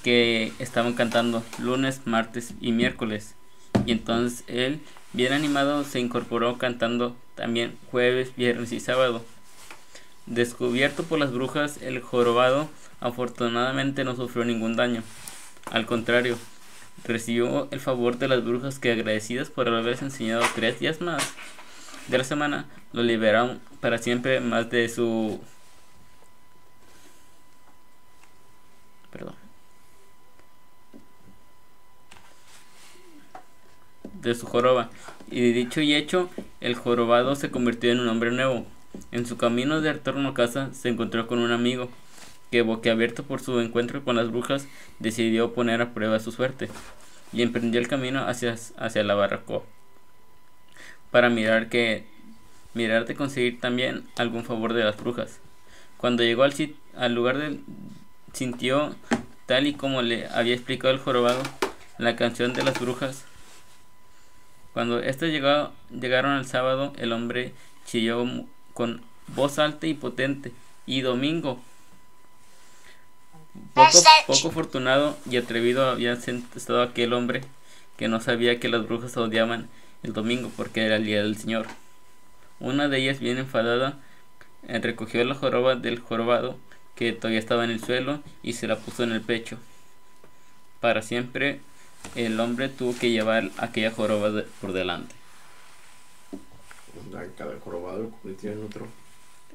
que 0.03 0.53
estaban 0.59 0.93
cantando 0.93 1.43
lunes, 1.59 2.01
martes 2.05 2.53
y 2.61 2.71
miércoles. 2.71 3.35
Y 3.85 3.91
entonces 3.91 4.43
él, 4.47 4.79
bien 5.13 5.33
animado, 5.33 5.83
se 5.83 5.99
incorporó 5.99 6.57
cantando 6.57 7.15
también 7.35 7.75
jueves, 7.91 8.31
viernes 8.35 8.71
y 8.71 8.79
sábado. 8.79 9.23
Descubierto 10.27 11.03
por 11.03 11.19
las 11.19 11.31
brujas, 11.31 11.81
el 11.81 12.01
jorobado 12.01 12.69
afortunadamente 12.99 14.03
no 14.03 14.15
sufrió 14.15 14.43
ningún 14.43 14.75
daño. 14.75 15.01
Al 15.71 15.85
contrario, 15.85 16.37
recibió 17.05 17.69
el 17.71 17.79
favor 17.79 18.17
de 18.17 18.27
las 18.27 18.43
brujas 18.43 18.77
que 18.77 18.91
agradecidas 18.91 19.49
por 19.49 19.69
haberles 19.69 20.01
enseñado 20.01 20.43
tres 20.53 20.79
días 20.79 20.99
más 20.99 21.33
de 22.09 22.17
la 22.17 22.23
semana, 22.25 22.65
lo 22.91 23.03
liberaron 23.03 23.59
para 23.79 23.97
siempre 23.97 24.41
más 24.41 24.69
de 24.69 24.89
su... 24.89 25.39
Perdón. 29.11 29.35
De 34.21 34.35
su 34.35 34.45
joroba. 34.45 34.89
Y 35.31 35.39
de 35.39 35.53
dicho 35.53 35.79
y 35.79 35.95
hecho, 35.95 36.29
el 36.59 36.75
jorobado 36.75 37.35
se 37.35 37.49
convirtió 37.49 37.91
en 37.91 38.01
un 38.01 38.09
hombre 38.09 38.31
nuevo. 38.31 38.65
En 39.11 39.25
su 39.25 39.37
camino 39.37 39.81
de 39.81 39.93
retorno 39.93 40.29
a 40.29 40.33
casa 40.33 40.73
se 40.73 40.89
encontró 40.89 41.27
con 41.27 41.39
un 41.39 41.51
amigo 41.51 41.89
que, 42.51 42.61
boquiabierto 42.61 43.23
por 43.23 43.41
su 43.41 43.59
encuentro 43.59 44.03
con 44.03 44.15
las 44.15 44.31
brujas, 44.31 44.67
decidió 44.99 45.53
poner 45.53 45.81
a 45.81 45.93
prueba 45.93 46.19
su 46.19 46.31
suerte 46.31 46.69
y 47.33 47.41
emprendió 47.41 47.79
el 47.79 47.87
camino 47.87 48.27
hacia, 48.27 48.55
hacia 48.77 49.03
la 49.03 49.15
barracoa 49.15 49.63
para 51.11 51.29
mirar 51.29 51.69
que 51.69 52.05
mirar 52.73 53.05
de 53.05 53.15
conseguir 53.15 53.59
también 53.59 54.03
algún 54.17 54.43
favor 54.43 54.73
de 54.73 54.83
las 54.83 54.97
brujas. 54.97 55.39
Cuando 55.97 56.23
llegó 56.23 56.43
al, 56.43 56.53
al 56.95 57.15
lugar 57.15 57.37
del 57.37 57.61
sintió 58.33 58.95
tal 59.45 59.67
y 59.67 59.73
como 59.73 60.01
le 60.01 60.27
había 60.27 60.53
explicado 60.53 60.93
el 60.93 60.99
jorobado 60.99 61.41
la 61.97 62.15
canción 62.15 62.53
de 62.53 62.63
las 62.63 62.79
brujas. 62.79 63.25
Cuando 64.73 65.01
llegó- 65.01 65.71
llegaron 65.89 66.31
al 66.33 66.45
sábado, 66.45 66.93
el 66.97 67.13
hombre 67.13 67.53
chilló 67.85 68.23
con 68.77 69.01
voz 69.35 69.57
alta 69.57 69.87
y 69.87 69.95
potente. 69.95 70.51
Y 70.85 71.01
domingo. 71.01 71.59
Poco, 73.73 73.89
poco 74.27 74.47
afortunado 74.49 75.17
y 75.29 75.37
atrevido 75.37 75.89
había 75.89 76.13
estado 76.13 76.83
aquel 76.83 77.13
hombre 77.13 77.41
que 77.97 78.07
no 78.07 78.21
sabía 78.21 78.59
que 78.59 78.69
las 78.69 78.85
brujas 78.87 79.17
odiaban 79.17 79.67
el 80.03 80.13
domingo 80.13 80.51
porque 80.55 80.85
era 80.85 80.97
el 80.97 81.05
día 81.05 81.23
del 81.23 81.37
Señor. 81.37 81.65
Una 82.59 82.87
de 82.87 82.99
ellas, 82.99 83.19
bien 83.19 83.39
enfadada, 83.39 83.97
eh, 84.67 84.79
recogió 84.79 85.23
la 85.23 85.33
joroba 85.33 85.75
del 85.75 85.99
jorobado 85.99 86.57
que 86.95 87.13
todavía 87.13 87.39
estaba 87.39 87.63
en 87.63 87.71
el 87.71 87.83
suelo 87.83 88.21
y 88.43 88.53
se 88.53 88.67
la 88.67 88.77
puso 88.77 89.03
en 89.03 89.11
el 89.11 89.21
pecho. 89.21 89.57
Para 90.79 91.01
siempre 91.01 91.59
el 92.15 92.39
hombre 92.39 92.69
tuvo 92.69 92.95
que 92.97 93.09
llevar 93.09 93.49
aquella 93.57 93.91
joroba 93.91 94.29
de- 94.29 94.43
por 94.61 94.71
delante. 94.73 95.15
A 97.15 97.37
Cada 97.37 97.59
jorobado 97.59 98.03
lo 98.03 98.09
convirtió 98.09 98.51
en 98.51 98.63
otro. 98.63 98.87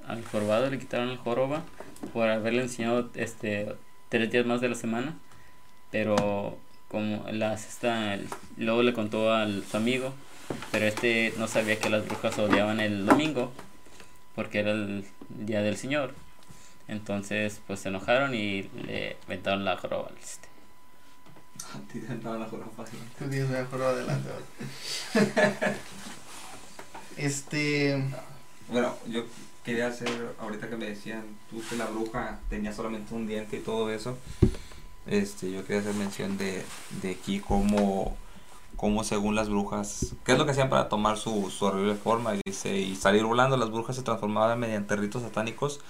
Al 0.07 0.25
jorobado 0.25 0.71
le 0.71 0.79
quitaron 0.79 1.11
el 1.11 1.19
joroba 1.19 1.63
por 2.13 2.29
haberle 2.29 2.63
enseñado 2.63 3.11
este 3.15 3.75
tres 4.09 4.31
días 4.31 4.45
más 4.45 4.61
de 4.61 4.69
la 4.69 4.75
semana, 4.75 5.17
pero 5.91 6.59
como 6.89 7.25
las 7.31 7.67
esta, 7.67 8.19
luego 8.57 8.83
le 8.83 8.93
contó 8.93 9.33
a 9.33 9.47
su 9.49 9.77
amigo, 9.77 10.13
pero 10.71 10.87
este 10.87 11.33
no 11.39 11.49
sabía 11.49 11.79
que 11.79 11.89
las 11.89 12.07
brujas 12.07 12.39
odiaban 12.39 12.81
el 12.81 13.07
domingo 13.07 13.53
porque 14.35 14.61
era 14.61 14.73
el 14.73 15.05
día 15.29 15.63
del 15.63 15.77
Señor. 15.77 16.15
Entonces, 16.89 17.61
pues 17.67 17.81
se 17.81 17.89
enojaron 17.89 18.35
y 18.35 18.63
le 18.87 19.17
aventaron 19.27 19.65
la 19.65 19.77
joroba 19.77 20.09
al 20.09 20.17
este. 20.19 20.49
Tú 23.19 23.29
tienes 23.29 23.49
una 23.49 23.65
joroba 23.65 23.91
adelante. 23.91 24.29
este. 27.17 28.05
Bueno, 28.69 28.95
yo 29.09 29.25
quería 29.65 29.89
hacer, 29.89 30.35
ahorita 30.41 30.69
que 30.69 30.77
me 30.77 30.87
decían 30.87 31.23
tú 31.51 31.63
que 31.69 31.77
la 31.77 31.87
bruja 31.87 32.41
tenía 32.49 32.73
solamente 32.73 33.15
un 33.15 33.27
diente 33.27 33.57
y 33.57 33.61
todo 33.61 33.91
eso, 33.91 34.17
este, 35.07 35.51
yo 35.53 35.65
quería 35.65 35.81
hacer 35.81 35.95
mención 35.95 36.37
de, 36.37 36.65
de 37.01 37.11
aquí 37.13 37.41
cómo, 37.41 38.17
cómo 38.77 39.05
según 39.05 39.35
las 39.35 39.49
brujas, 39.49 40.15
qué 40.25 40.33
es 40.33 40.39
lo 40.39 40.45
que 40.45 40.53
hacían 40.53 40.71
para 40.71 40.89
tomar 40.89 41.19
su, 41.19 41.51
su 41.51 41.65
horrible 41.65 41.95
forma, 41.95 42.35
y 42.35 42.41
dice, 42.45 42.77
y 42.77 42.97
salir 42.97 43.25
volando, 43.25 43.57
las 43.57 43.71
brujas 43.71 43.97
se 43.97 44.03
transformaban 44.03 44.59
mediante 44.59 44.97
ritos 44.97 45.23
satánicos, 45.23 45.81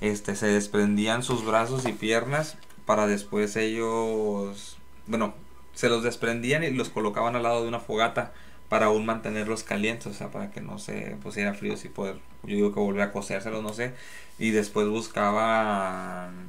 este, 0.00 0.34
se 0.34 0.46
desprendían 0.46 1.22
sus 1.22 1.44
brazos 1.44 1.86
y 1.86 1.92
piernas 1.92 2.56
para 2.86 3.06
después 3.06 3.54
ellos, 3.56 4.76
bueno, 5.06 5.34
se 5.74 5.88
los 5.88 6.02
desprendían 6.02 6.64
y 6.64 6.70
los 6.70 6.88
colocaban 6.88 7.36
al 7.36 7.44
lado 7.44 7.62
de 7.62 7.68
una 7.68 7.80
fogata 7.80 8.32
para 8.72 8.86
aún 8.86 9.04
mantenerlos 9.04 9.64
calientes, 9.64 10.06
o 10.06 10.14
sea, 10.14 10.30
para 10.30 10.50
que 10.50 10.62
no 10.62 10.78
se 10.78 11.18
pusiera 11.22 11.52
fríos 11.52 11.84
y 11.84 11.90
poder, 11.90 12.16
yo 12.42 12.56
digo 12.56 12.72
que 12.72 12.80
volver 12.80 13.02
a 13.02 13.12
cosérselos, 13.12 13.62
no 13.62 13.74
sé, 13.74 13.92
y 14.38 14.48
después 14.48 14.88
buscaban, 14.88 16.46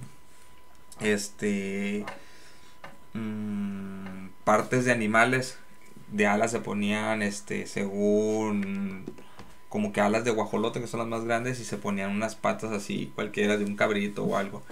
este, 1.02 2.06
mm, 3.14 4.28
partes 4.46 4.86
de 4.86 4.94
animales, 4.94 5.58
de 6.14 6.26
alas 6.26 6.52
se 6.52 6.62
ponían, 6.62 7.22
este, 7.24 7.68
según, 7.68 9.04
como 9.68 9.92
que 9.92 10.00
alas 10.00 10.24
de 10.24 10.32
guajolote, 10.32 10.80
que 10.80 10.88
son 10.88 11.02
las 11.02 11.10
más 11.10 11.26
grandes, 11.26 11.60
y 11.60 11.66
se 11.66 11.76
ponían 11.76 12.12
unas 12.12 12.36
patas 12.36 12.72
así, 12.72 13.12
cualquiera 13.16 13.58
de 13.58 13.66
un 13.66 13.76
cabrito 13.76 14.24
o 14.24 14.38
algo, 14.38 14.64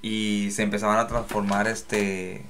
y 0.00 0.48
se 0.50 0.62
empezaban 0.62 0.98
a 0.98 1.08
transformar, 1.08 1.68
este, 1.68 2.40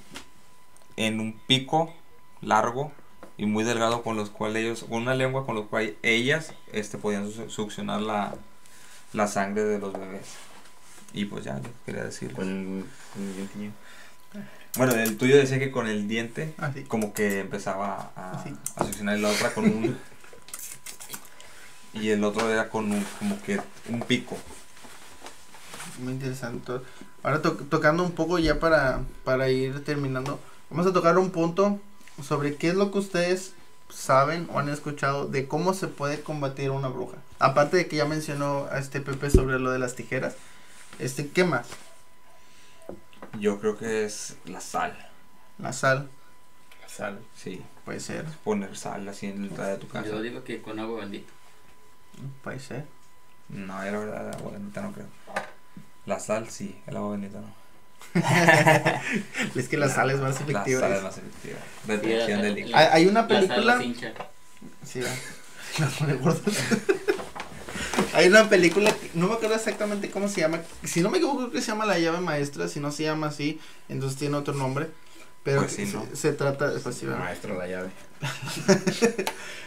en 0.96 1.18
un 1.18 1.32
pico 1.48 1.92
largo, 2.40 2.92
y 3.38 3.46
muy 3.46 3.64
delgado 3.64 4.02
con 4.02 4.16
los 4.16 4.30
cuales 4.30 4.62
ellos, 4.64 4.84
con 4.88 5.02
una 5.02 5.14
lengua 5.14 5.44
con 5.46 5.54
los 5.54 5.66
cual 5.66 5.94
ellas 6.02 6.52
este, 6.72 6.96
podían 6.98 7.30
su- 7.30 7.50
succionar 7.50 8.00
la, 8.00 8.34
la 9.12 9.26
sangre 9.28 9.64
de 9.64 9.78
los 9.78 9.92
bebés. 9.92 10.26
Y 11.12 11.26
pues 11.26 11.44
ya, 11.44 11.60
yo 11.60 11.68
quería 11.84 12.04
decir. 12.04 12.32
Con 12.32 12.48
el, 12.48 12.84
con 13.12 13.22
el 13.22 13.36
dientillo. 13.36 13.70
Bueno, 14.76 14.92
el 14.94 15.16
tuyo 15.16 15.36
decía 15.38 15.58
que 15.58 15.70
con 15.70 15.86
el 15.86 16.06
diente, 16.08 16.52
Así. 16.58 16.82
como 16.82 17.14
que 17.14 17.40
empezaba 17.40 18.10
a, 18.16 18.42
Sí. 18.44 18.54
a 18.76 18.84
succionar 18.84 19.16
y 19.16 19.22
la 19.22 19.28
otra 19.30 19.54
con 19.54 19.64
un... 19.64 19.96
y 21.94 22.10
el 22.10 22.22
otro 22.24 22.50
era 22.50 22.68
con 22.68 22.92
un, 22.92 23.04
como 23.18 23.40
que 23.42 23.58
un 23.88 24.00
pico. 24.00 24.36
Muy 26.00 26.12
interesante. 26.12 26.72
Ahora 27.22 27.40
to- 27.40 27.54
tocando 27.70 28.02
un 28.02 28.12
poco 28.12 28.38
ya 28.38 28.60
para, 28.60 29.00
para 29.24 29.48
ir 29.48 29.82
terminando, 29.84 30.38
vamos 30.68 30.86
a 30.86 30.92
tocar 30.92 31.16
un 31.16 31.30
punto 31.30 31.80
sobre 32.22 32.56
qué 32.56 32.68
es 32.68 32.74
lo 32.74 32.90
que 32.90 32.98
ustedes 32.98 33.52
saben 33.90 34.48
o 34.52 34.58
han 34.58 34.68
escuchado 34.68 35.26
de 35.26 35.46
cómo 35.46 35.74
se 35.74 35.88
puede 35.88 36.20
combatir 36.22 36.70
una 36.70 36.88
bruja. 36.88 37.18
Aparte 37.38 37.76
de 37.76 37.88
que 37.88 37.96
ya 37.96 38.04
mencionó 38.04 38.66
a 38.70 38.78
este 38.78 39.00
Pepe 39.00 39.30
sobre 39.30 39.58
lo 39.58 39.70
de 39.70 39.78
las 39.78 39.94
tijeras, 39.94 40.36
este, 40.98 41.28
¿qué 41.28 41.44
más? 41.44 41.68
Yo 43.38 43.60
creo 43.60 43.76
que 43.76 44.04
es 44.04 44.36
la 44.44 44.60
sal. 44.60 44.96
La 45.58 45.72
sal, 45.72 46.08
La 46.82 46.88
sal. 46.88 47.18
Sí, 47.34 47.62
puede 47.84 48.00
ser, 48.00 48.24
poner 48.44 48.76
sal 48.76 49.08
así 49.08 49.26
en 49.26 49.42
la 49.42 49.48
entrada 49.48 49.70
de 49.72 49.78
tu 49.78 49.88
casa. 49.88 50.08
Yo 50.08 50.20
digo 50.20 50.44
que 50.44 50.62
con 50.62 50.78
agua 50.78 51.00
bendita. 51.00 51.32
puede 52.42 52.60
ser. 52.60 52.86
No, 53.48 53.82
era 53.82 53.98
verdad, 53.98 54.28
el 54.28 54.34
agua 54.34 54.52
bendita 54.52 54.82
no 54.82 54.92
creo. 54.92 55.06
La 56.06 56.18
sal 56.18 56.48
sí, 56.50 56.80
el 56.86 56.96
agua 56.96 57.12
bendita 57.12 57.40
no. 57.40 57.65
Es 59.56 59.68
que 59.68 59.76
la 59.76 59.88
sal 59.88 60.10
es 60.10 60.20
más 60.20 60.34
La 60.40 60.40
efectiva. 60.60 60.80
sal 60.80 60.92
es 60.92 61.02
más 61.02 61.18
efectiva. 61.18 61.58
Retención 61.86 62.42
de 62.42 62.50
líquido. 62.50 62.76
Hay, 62.76 63.06
una 63.06 63.22
La 63.22 63.28
sal 63.28 63.46
película... 63.48 63.74
nos 63.76 63.84
hincha. 63.84 64.12
Sí, 64.84 65.00
va. 65.00 65.08
Las 65.78 65.92
pone 65.94 66.14
gordas. 66.14 66.42
Hay 68.14 68.28
una 68.28 68.48
película, 68.48 68.94
no 69.14 69.26
me 69.28 69.34
acuerdo 69.34 69.54
exactamente 69.56 70.10
cómo 70.10 70.28
se 70.28 70.40
llama. 70.40 70.60
Si 70.84 71.00
no 71.02 71.10
me 71.10 71.18
equivoco, 71.18 71.38
creo 71.38 71.50
que 71.50 71.60
se 71.60 71.68
llama 71.68 71.84
La 71.86 71.98
llave 71.98 72.20
maestra. 72.20 72.68
Si 72.68 72.80
no 72.80 72.90
se 72.90 73.02
llama 73.04 73.26
así, 73.28 73.60
entonces 73.88 74.18
tiene 74.18 74.36
otro 74.36 74.54
nombre. 74.54 74.88
Pero 75.42 75.60
Pues 75.60 75.72
sí, 75.72 75.86
se, 75.86 75.96
¿no? 75.96 76.04
se 76.12 76.32
trata. 76.32 76.72
pues 76.82 76.96
sí. 76.96 77.06
Maestro 77.06 77.56
la 77.56 77.66
llave. 77.68 77.90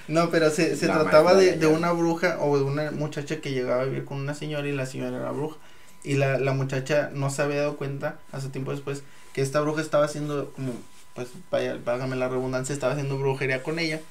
No, 0.07 0.29
pero 0.31 0.49
se, 0.49 0.75
se 0.75 0.87
La 0.87 0.95
trataba 1.01 1.33
maestra 1.33 1.53
de, 1.53 1.59
de 1.59 1.67
una 1.67 1.91
bruja 1.91 2.37
o 2.39 2.57
de 2.57 2.63
una 2.63 2.91
muchacha 2.91 3.39
que 3.41 3.51
llegaba 3.51 3.83
a 3.83 3.85
vivir 3.85 4.05
con 4.05 4.17
una 4.17 4.33
señora 4.33 4.67
y 4.67 4.71
la 4.71 4.85
señora 4.85 5.17
era 5.17 5.31
bruja. 5.31 5.57
Y 6.03 6.15
la, 6.15 6.39
la 6.39 6.53
muchacha 6.53 7.09
no 7.13 7.29
se 7.29 7.41
había 7.41 7.61
dado 7.61 7.77
cuenta, 7.77 8.19
hace 8.31 8.49
tiempo 8.49 8.71
después, 8.71 9.03
que 9.33 9.41
esta 9.41 9.59
bruja 9.61 9.81
estaba 9.81 10.05
haciendo 10.05 10.51
como, 10.51 10.73
pues, 11.13 11.29
vaya, 11.51 11.75
la 11.75 12.27
redundancia, 12.29 12.73
estaba 12.73 12.93
haciendo 12.93 13.17
brujería 13.17 13.63
con 13.63 13.79
ella. 13.79 14.01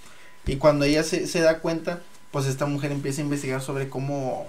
Y 0.47 0.57
cuando 0.57 0.85
ella 0.85 1.03
se, 1.03 1.27
se 1.27 1.41
da 1.41 1.61
cuenta, 1.61 2.03
pues 2.31 2.47
esta 2.47 2.67
mujer 2.67 2.93
empieza 2.93 3.21
a 3.21 3.25
investigar 3.25 3.61
sobre 3.61 3.89
cómo, 3.89 4.47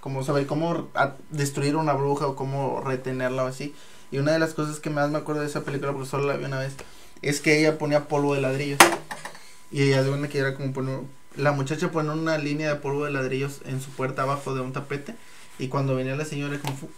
como 0.00 0.24
sobre 0.24 0.46
cómo 0.46 0.88
destruir 1.30 1.76
una 1.76 1.92
bruja 1.92 2.26
o 2.26 2.36
cómo 2.36 2.80
retenerla 2.80 3.44
o 3.44 3.46
así. 3.46 3.74
Y 4.10 4.18
una 4.18 4.32
de 4.32 4.38
las 4.38 4.54
cosas 4.54 4.80
que 4.80 4.90
más 4.90 5.10
me 5.10 5.18
acuerdo 5.18 5.42
de 5.42 5.48
esa 5.48 5.62
película, 5.62 5.92
porque 5.92 6.08
solo 6.08 6.26
la 6.26 6.36
vi 6.36 6.44
una 6.44 6.58
vez, 6.58 6.74
es 7.22 7.40
que 7.40 7.58
ella 7.58 7.78
ponía 7.78 8.08
polvo 8.08 8.34
de 8.34 8.40
ladrillos. 8.40 8.78
Y 9.70 9.82
ella 9.82 10.02
de 10.02 10.10
una 10.10 10.28
que 10.28 10.38
era 10.38 10.54
como 10.54 10.72
poner, 10.72 11.00
la 11.36 11.52
muchacha 11.52 11.90
pone 11.90 12.10
una 12.10 12.38
línea 12.38 12.68
de 12.68 12.76
polvo 12.76 13.06
de 13.06 13.10
ladrillos 13.10 13.60
en 13.64 13.80
su 13.80 13.90
puerta 13.90 14.22
abajo 14.22 14.54
de 14.54 14.60
un 14.60 14.72
tapete. 14.72 15.16
Y 15.58 15.68
cuando 15.68 15.94
venía 15.94 16.16
la 16.16 16.24
señora 16.24 16.58
como 16.58 16.76
fu- 16.76 16.90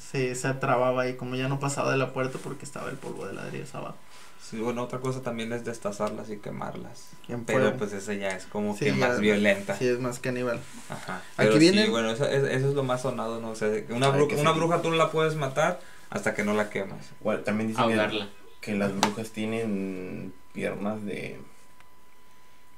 se, 0.00 0.34
se 0.34 0.48
atrababa 0.48 1.08
y 1.08 1.16
como 1.16 1.34
ya 1.36 1.48
no 1.48 1.58
pasaba 1.60 1.90
de 1.90 1.96
la 1.98 2.12
puerta 2.12 2.38
porque 2.42 2.64
estaba 2.64 2.88
el 2.90 2.96
polvo 2.96 3.26
de 3.26 3.34
ladrillos 3.34 3.74
abajo. 3.74 3.96
Sí, 4.42 4.56
bueno, 4.58 4.82
otra 4.84 5.00
cosa 5.00 5.20
también 5.22 5.52
es 5.52 5.64
destazarlas 5.64 6.30
y 6.30 6.38
quemarlas. 6.38 7.10
En 7.28 7.44
Pero 7.44 7.58
fuego. 7.60 7.76
pues 7.76 7.92
esa 7.92 8.14
ya 8.14 8.28
es 8.30 8.46
como 8.46 8.74
Sí, 8.74 8.86
que 8.86 8.92
más 8.92 9.20
violenta. 9.20 9.76
Sí, 9.76 9.86
es 9.86 9.98
más 10.00 10.20
caníbal. 10.20 10.58
Ajá. 10.88 11.16
Aquí 11.16 11.48
Pero 11.48 11.58
viene- 11.58 11.84
sí, 11.84 11.90
bueno, 11.90 12.10
eso, 12.10 12.24
es- 12.26 12.44
eso 12.44 12.68
es 12.70 12.74
lo 12.74 12.82
más 12.82 13.02
sonado, 13.02 13.40
¿no? 13.40 13.50
O 13.50 13.54
sea, 13.56 13.68
una, 13.90 14.08
una 14.10 14.52
sí. 14.52 14.58
bruja 14.58 14.80
tú 14.80 14.88
no 14.90 14.96
la 14.96 15.10
puedes 15.10 15.34
matar 15.34 15.80
hasta 16.08 16.32
que 16.34 16.44
no 16.44 16.54
la 16.54 16.70
quemas. 16.70 17.10
Igual, 17.20 17.44
también 17.44 17.68
dicen 17.68 17.84
que, 17.88 17.92
Ahogarla. 17.92 18.28
que 18.62 18.74
las 18.74 18.98
brujas 18.98 19.30
tienen 19.32 20.32
piernas 20.54 21.04
de. 21.04 21.38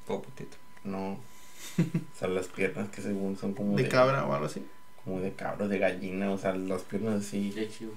Todo 0.09 0.23
putito. 0.23 0.57
No. 0.83 1.13
O 1.79 2.19
sea, 2.19 2.27
las 2.29 2.49
piernas 2.49 2.89
que 2.91 3.01
según 3.03 3.39
son 3.39 3.55
como 3.55 3.77
De 3.77 3.87
cabra 3.89 4.25
o 4.27 4.33
algo 4.35 4.47
así. 4.47 4.67
Como 5.05 5.21
de 5.21 5.33
cabra, 5.33 5.67
de 5.69 5.79
gallina. 5.79 6.31
O 6.31 6.39
sea, 6.39 6.55
las 6.55 6.83
piernas 6.83 7.27
así. 7.27 7.51
De 7.51 7.69
chivo. 7.71 7.93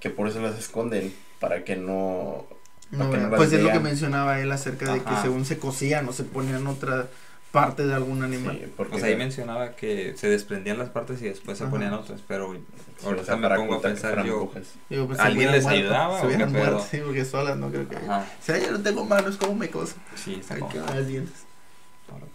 Que 0.00 0.10
por 0.10 0.28
eso 0.28 0.40
las 0.40 0.58
esconden. 0.58 1.12
Para 1.40 1.64
que 1.64 1.76
no. 1.76 2.46
No, 2.90 2.98
Para 2.98 3.10
que 3.10 3.16
no 3.16 3.22
¿verdad? 3.24 3.30
las 3.30 3.36
pues 3.38 3.52
es 3.52 3.62
lo 3.62 3.70
que 3.72 3.80
mencionaba 3.80 4.40
él 4.40 4.50
acerca 4.50 4.92
de 4.94 5.02
que 5.02 5.14
según 5.22 5.44
se 5.44 5.58
cosían 5.58 6.08
o 6.08 6.12
se 6.12 6.24
ponían 6.24 6.66
otra 6.66 7.08
parte 7.52 7.86
de 7.86 7.94
algún 7.94 8.22
animal. 8.22 8.58
Sí, 8.62 8.72
porque 8.76 8.96
O 8.96 8.98
sea, 8.98 9.08
ahí 9.08 9.16
mencionaba 9.16 9.74
que 9.74 10.14
se 10.16 10.28
desprendían 10.28 10.78
las 10.78 10.90
partes 10.90 11.20
y 11.22 11.24
después 11.24 11.56
se 11.58 11.64
Ajá. 11.64 11.70
ponían 11.70 11.94
otras, 11.94 12.20
pero 12.28 12.44
ahorita 13.04 13.22
o 13.22 13.24
sea, 13.24 13.36
me 13.36 13.42
para 13.42 13.56
pongo 13.56 13.74
a 13.74 13.80
que 13.82 13.88
pensar 13.88 14.22
yo, 14.24 14.50
pues, 14.52 14.68
se 15.16 15.22
¿Alguien 15.22 15.52
les 15.52 15.62
muerto, 15.64 15.80
ayudaba 15.80 16.12
Se 16.14 16.18
o 16.18 16.20
qué 16.20 16.26
hubieran 16.34 16.52
muerto, 16.52 16.86
sí, 16.90 16.98
porque 17.04 17.24
solas 17.24 17.56
no 17.56 17.70
creo 17.70 17.88
que. 17.88 17.96
Ajá, 17.96 18.26
Si 18.42 18.52
yo 18.52 18.70
no 18.72 18.80
tengo 18.82 19.04
manos, 19.06 19.36
¿cómo 19.38 19.54
me 19.54 19.70
coso? 19.70 19.94
sí, 20.14 20.36
está 20.40 20.54
Hay 20.56 20.62
que 20.70 20.78
dar 20.78 21.06
dientes. 21.06 21.44
pero- 22.06 22.26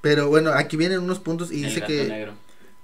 Pero 0.00 0.28
bueno, 0.28 0.50
aquí 0.52 0.76
vienen 0.76 1.00
unos 1.00 1.18
puntos 1.18 1.50
y 1.50 1.62
El 1.64 1.68
dice 1.68 1.80
gato 1.80 1.92
que, 1.92 2.04
negro. 2.08 2.32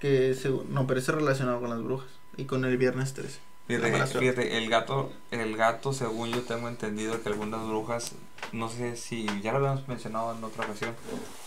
Que 0.03 0.35
según- 0.35 0.67
no, 0.75 0.87
pero 0.87 1.01
eso 1.01 1.13
es 1.13 1.19
relacionado 1.19 1.61
con 1.61 1.71
las 1.71 1.83
brujas 1.83 2.09
y 2.37 2.45
con 2.45 2.65
el 2.67 2.77
viernes 2.77 3.15
13. 3.15 3.39
La 3.69 3.89
mala 3.89 4.07
Fíjate, 4.07 4.59
el 4.59 4.69
gato, 4.69 5.13
el 5.31 5.57
gato, 5.57 5.93
según 5.95 6.31
yo 6.31 6.43
tengo 6.43 6.69
entendido 6.69 7.23
que 7.23 7.29
algunas 7.31 7.67
brujas, 7.67 8.13
no 8.53 8.69
sé 8.69 8.97
si 8.97 9.25
ya 9.41 9.53
lo 9.53 9.59
habíamos 9.59 9.87
mencionado 9.89 10.37
en 10.37 10.43
otra 10.45 10.65
ocasión, 10.65 10.95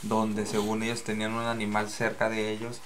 donde 0.01 0.45
según 0.47 0.81
ellos 0.81 1.03
tenían 1.03 1.33
un 1.33 1.43
animal 1.43 1.89
cerca 1.89 2.29
de 2.29 2.51
ellos 2.51 2.79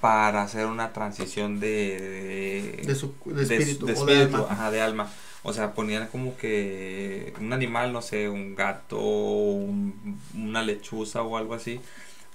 para 0.00 0.42
hacer 0.42 0.66
una 0.66 0.92
transición 0.92 1.58
de, 1.58 2.82
De 2.86 2.94
su 2.94 3.14
de 3.24 3.42
espíritu 3.42 3.86
de 3.86 3.94
o 3.94 4.04
de 4.04 4.12
espíritu, 4.14 4.36
alma. 4.44 4.48
ajá, 4.52 4.70
de 4.70 4.80
alma. 4.82 5.10
O 5.42 5.52
sea, 5.52 5.72
ponían 5.72 6.06
como 6.08 6.36
que 6.36 7.32
un 7.40 7.52
animal, 7.52 7.92
no 7.92 8.02
sé, 8.02 8.28
un 8.28 8.54
gato, 8.54 8.98
un- 9.00 10.20
una 10.36 10.62
lechuza 10.62 11.22
o 11.22 11.36
algo 11.36 11.54
así, 11.54 11.80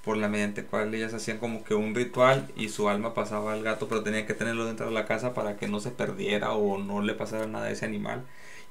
por 0.03 0.17
la 0.17 0.27
mediante 0.27 0.65
cual 0.65 0.93
ellas 0.93 1.13
hacían 1.13 1.37
como 1.37 1.63
que 1.63 1.75
un 1.75 1.95
ritual 1.95 2.51
y 2.55 2.69
su 2.69 2.89
alma 2.89 3.13
pasaba 3.13 3.53
al 3.53 3.63
gato, 3.63 3.87
pero 3.87 4.03
tenían 4.03 4.25
que 4.25 4.33
tenerlo 4.33 4.65
dentro 4.65 4.87
de 4.87 4.91
la 4.91 5.05
casa 5.05 5.33
para 5.33 5.55
que 5.55 5.67
no 5.67 5.79
se 5.79 5.91
perdiera 5.91 6.51
o 6.53 6.77
no 6.77 7.01
le 7.01 7.13
pasara 7.13 7.47
nada 7.47 7.67
a 7.67 7.71
ese 7.71 7.85
animal 7.85 8.23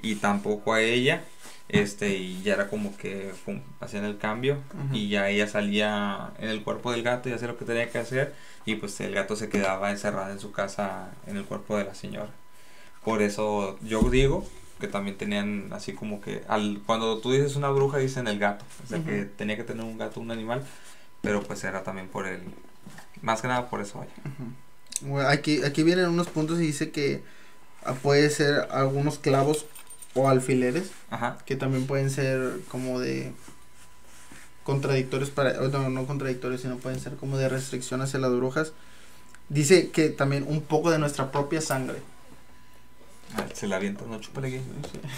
y 0.03 0.17
tampoco 0.17 0.75
a 0.75 0.83
ella. 0.83 1.25
Este, 1.69 2.17
y 2.17 2.43
ya 2.43 2.55
era 2.55 2.69
como 2.69 2.95
que 2.99 3.33
pum, 3.47 3.61
hacían 3.81 4.05
el 4.05 4.19
cambio 4.19 4.59
y 4.93 5.09
ya 5.09 5.31
ella 5.31 5.47
salía 5.47 6.33
en 6.39 6.51
el 6.51 6.63
cuerpo 6.63 6.93
del 6.93 7.03
gato 7.03 7.31
y 7.31 7.33
hacía 7.33 7.49
lo 7.49 7.57
que 7.57 7.65
tenía 7.65 7.89
que 7.89 7.99
hacer 7.99 8.35
y 8.67 8.75
pues 8.75 9.01
el 9.01 9.15
gato 9.15 9.37
se 9.37 9.49
quedaba 9.49 9.91
encerrado 9.91 10.31
en 10.33 10.41
su 10.41 10.53
casa 10.53 11.13
en 11.27 11.39
el 11.39 11.45
cuerpo 11.45 11.79
de 11.79 11.85
la 11.85 11.95
señora. 11.95 12.31
Por 13.05 13.23
eso 13.23 13.79
yo 13.83 14.03
digo 14.11 14.47
que 14.81 14.89
también 14.89 15.17
tenían 15.17 15.69
así 15.73 15.95
como 15.95 16.21
que 16.21 16.43
al 16.47 16.83
cuando 16.85 17.19
tú 17.19 17.33
dices 17.33 17.57
una 17.57 17.71
bruja 17.71 17.99
dicen 17.99 18.27
el 18.27 18.39
gato, 18.39 18.67
o 18.85 18.87
sea 18.89 19.03
que 19.03 19.25
tenía 19.25 19.57
que 19.57 19.65
tener 19.65 19.85
un 19.85 19.97
gato, 19.97 20.21
un 20.21 20.31
animal, 20.31 20.63
pero 21.23 21.43
pues 21.43 21.65
era 21.65 21.83
también 21.83 22.09
por 22.09 22.27
el 22.27 22.43
más 23.23 23.41
que 23.41 23.49
nada 23.49 23.71
por 23.71 23.81
eso 23.81 24.01
vaya. 24.01 24.13
Bueno, 25.01 25.29
aquí, 25.29 25.63
aquí 25.65 25.83
vienen 25.83 26.09
unos 26.09 26.29
puntos 26.29 26.59
y 26.61 26.67
dice 26.67 26.91
que 26.91 27.23
ah, 27.85 27.95
puede 27.95 28.29
ser 28.31 28.69
algunos 28.71 29.19
clavos 29.19 29.65
o 30.15 30.29
alfileres 30.29 30.91
Ajá. 31.11 31.39
que 31.47 31.57
también 31.57 31.87
pueden 31.87 32.11
ser 32.11 32.61
como 32.69 33.01
de 33.01 33.33
contradictorios 34.65 35.31
para 35.31 35.55
no, 35.55 35.89
no 35.89 36.07
contradictorios 36.07 36.61
sino 36.61 36.77
pueden 36.77 37.01
ser 37.01 37.17
como 37.17 37.39
de 37.39 37.49
restricción 37.49 38.01
hacia 38.03 38.21
las 38.21 38.31
brujas 38.31 38.73
dice 39.49 39.91
que 39.91 40.11
también 40.11 40.45
un 40.47 40.61
poco 40.61 40.91
de 40.91 40.99
nuestra 40.99 41.33
propia 41.33 41.61
sangre 41.61 41.99
Se 43.55 43.67
la 43.67 43.77
avientan, 43.77 44.11
no 44.11 44.21
chúpale 44.21 44.49
aquí. 44.49 44.61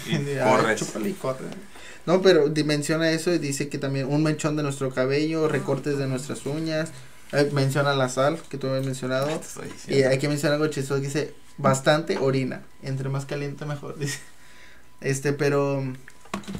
Y 0.09 0.37
ah, 0.39 0.49
corres. 0.57 0.79
chúpale 0.79 1.09
y 1.09 1.13
corre. 1.13 1.45
no 2.05 2.21
pero 2.21 2.49
dimensiona 2.49 3.09
eso 3.11 3.33
y 3.33 3.39
dice 3.39 3.67
que 3.69 3.77
también 3.77 4.07
un 4.07 4.23
mechón 4.23 4.55
de 4.55 4.63
nuestro 4.63 4.91
cabello 4.93 5.47
recortes 5.47 5.97
de 5.97 6.07
nuestras 6.07 6.45
uñas 6.45 6.91
eh, 7.33 7.49
menciona 7.53 7.93
la 7.93 8.07
sal 8.07 8.39
que 8.49 8.57
tú 8.57 8.67
habías 8.67 8.85
mencionado 8.85 9.27
estoy 9.29 9.69
y 9.87 10.03
hay 10.03 10.17
que 10.19 10.27
mencionar 10.29 10.59
algo 10.61 10.71
chistoso 10.71 11.01
que 11.01 11.07
dice 11.07 11.33
bastante 11.57 12.17
orina. 12.17 12.61
Entre 12.83 13.09
más 13.09 13.25
caliente 13.25 13.65
mejor. 13.65 13.95
Dice. 13.99 14.19
Este, 15.01 15.33
pero 15.33 15.83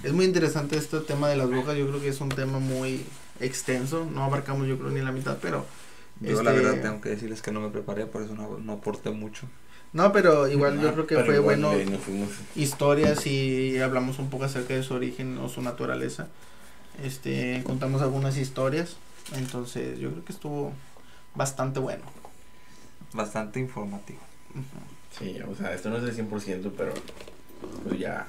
es 0.03 0.11
muy 0.13 0.25
interesante 0.25 0.77
este 0.77 0.99
tema 1.01 1.29
de 1.29 1.35
las 1.37 1.47
brujas. 1.49 1.77
Yo 1.77 1.87
creo 1.87 2.01
que 2.01 2.09
es 2.09 2.19
un 2.21 2.29
tema 2.29 2.59
muy 2.59 3.05
extenso. 3.39 4.05
No 4.11 4.23
abarcamos 4.23 4.67
yo 4.67 4.77
creo 4.77 4.91
ni 4.91 5.01
la 5.01 5.11
mitad, 5.11 5.37
pero 5.41 5.65
Yo 6.21 6.41
la 6.43 6.51
Este- 6.51 6.63
verdad 6.63 6.81
tengo 6.81 7.01
que 7.01 7.09
decirles 7.09 7.41
que 7.41 7.51
no 7.51 7.59
me 7.61 7.69
preparé, 7.69 8.05
por 8.05 8.21
eso 8.23 8.33
no, 8.35 8.57
no 8.57 8.73
aporté 8.73 9.09
mucho. 9.11 9.47
No, 9.95 10.11
pero 10.11 10.47
igual 10.47 10.79
yo 10.79 10.89
Ah, 10.89 10.93
creo 10.93 11.07
que 11.07 11.15
fue 11.23 11.35
igual, 11.37 11.59
bueno 11.61 11.73
historias 12.55 13.25
y 13.25 13.79
hablamos 13.79 14.19
un 14.19 14.29
poco 14.29 14.43
acerca 14.43 14.73
de 14.75 14.83
su 14.83 14.93
origen 14.93 15.37
o 15.39 15.49
su 15.49 15.61
naturaleza. 15.61 16.27
Este, 17.03 17.63
contamos 17.65 18.01
algunas 18.01 18.37
historias. 18.37 18.97
Entonces, 19.35 19.97
yo 19.99 20.11
creo 20.11 20.23
que 20.25 20.31
estuvo 20.33 20.71
bastante 21.33 21.79
bueno. 21.79 22.03
Bastante 23.13 23.59
informativo. 23.59 24.19
Sí, 25.17 25.37
o 25.49 25.55
sea, 25.55 25.73
esto 25.73 25.89
no 25.89 25.97
es 25.97 26.03
el 26.03 26.13
100%, 26.29 26.71
pero 26.77 26.93
pues 27.87 27.99
ya 27.99 28.25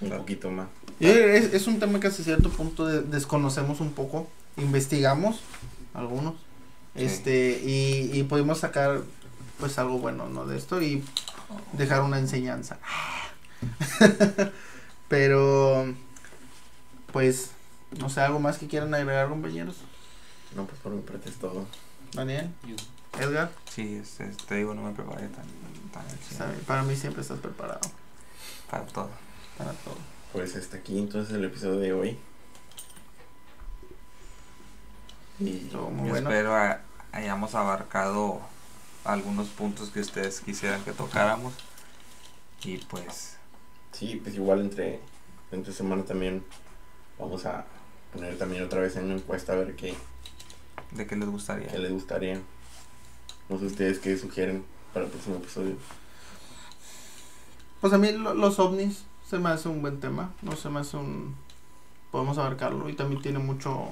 un 0.00 0.08
Claro. 0.08 0.22
poquito 0.22 0.50
más. 0.50 0.68
Es, 1.00 1.52
es 1.52 1.66
un 1.66 1.78
tema 1.80 2.00
que 2.00 2.06
hasta 2.06 2.22
cierto 2.22 2.48
punto 2.50 2.86
de- 2.86 3.02
desconocemos 3.02 3.80
un 3.80 3.90
poco, 3.92 4.28
investigamos 4.56 5.40
algunos, 5.94 6.34
Sí. 6.96 7.04
este, 7.04 7.60
y, 7.64 8.10
y 8.18 8.22
pudimos 8.24 8.58
sacar 8.58 9.02
pues 9.58 9.78
algo 9.78 9.98
bueno, 9.98 10.28
¿no? 10.28 10.46
De 10.46 10.56
esto 10.56 10.80
y 10.82 11.04
dejar 11.72 12.02
una 12.02 12.18
enseñanza. 12.18 12.78
Pero, 15.08 15.86
pues, 17.12 17.50
no 17.98 18.08
sé, 18.10 18.20
algo 18.20 18.38
más 18.40 18.58
que 18.58 18.66
quieran 18.68 18.94
agregar, 18.94 19.28
compañeros. 19.28 19.76
No, 20.54 20.64
pues 20.66 20.80
por 20.80 20.92
mi 20.92 21.02
parte 21.02 21.28
es 21.28 21.36
todo. 21.36 21.66
Daniel, 22.12 22.50
Yo- 22.66 22.76
Edgar, 23.20 23.50
Sí, 23.70 23.96
este, 24.02 24.26
te 24.46 24.54
digo, 24.56 24.74
no 24.74 24.82
me 24.82 24.92
preparé 24.92 25.28
tan, 25.28 25.44
tan 25.92 26.54
para 26.66 26.82
mí 26.82 26.94
siempre 26.94 27.22
estás 27.22 27.38
preparado 27.38 27.80
para 28.70 28.84
todo. 28.86 29.10
para 29.56 29.72
todo. 29.72 29.96
Pues 30.32 30.54
hasta 30.56 30.76
aquí 30.76 30.98
entonces 30.98 31.34
el 31.34 31.44
episodio 31.44 31.80
de 31.80 31.92
hoy. 31.92 32.18
Y 35.40 35.56
Estuvo 35.64 35.90
muy 35.90 36.06
Yo 36.08 36.12
bueno. 36.14 36.30
espero 36.30 36.54
a- 36.54 36.80
hayamos 37.12 37.54
abarcado 37.54 38.40
algunos 39.04 39.48
puntos 39.48 39.90
que 39.90 40.00
ustedes 40.00 40.40
quisieran 40.40 40.82
que 40.84 40.92
tocáramos. 40.92 41.52
Y 42.62 42.78
pues, 42.78 43.36
sí, 43.92 44.20
pues 44.22 44.34
igual 44.34 44.60
entre, 44.60 45.00
entre 45.52 45.72
semana 45.72 46.04
también 46.04 46.44
vamos 47.18 47.46
a 47.46 47.64
poner 48.12 48.36
también 48.38 48.64
otra 48.64 48.80
vez 48.80 48.96
en 48.96 49.04
una 49.06 49.14
encuesta 49.14 49.52
a 49.52 49.56
ver 49.56 49.76
qué, 49.76 49.94
¿de 50.92 51.06
qué 51.06 51.16
les 51.16 51.28
gustaría? 51.28 51.68
qué 51.68 51.78
les 51.78 51.92
gustaría. 51.92 52.40
No 53.48 53.58
sé 53.58 53.66
ustedes 53.66 53.98
qué 53.98 54.16
sugieren 54.18 54.64
para 54.92 55.06
el 55.06 55.10
próximo 55.12 55.36
episodio. 55.36 55.76
Pues 57.80 57.92
a 57.92 57.98
mí 57.98 58.12
lo- 58.12 58.34
los 58.34 58.58
ovnis 58.58 59.04
se 59.28 59.38
me 59.38 59.50
hace 59.50 59.68
un 59.68 59.80
buen 59.82 60.00
tema, 60.00 60.32
no 60.42 60.56
se 60.56 60.68
me 60.68 60.80
hace 60.80 60.96
un... 60.96 61.36
Podemos 62.10 62.38
abarcarlo 62.38 62.88
y 62.88 62.94
también 62.94 63.20
tiene 63.22 63.38
mucho 63.38 63.88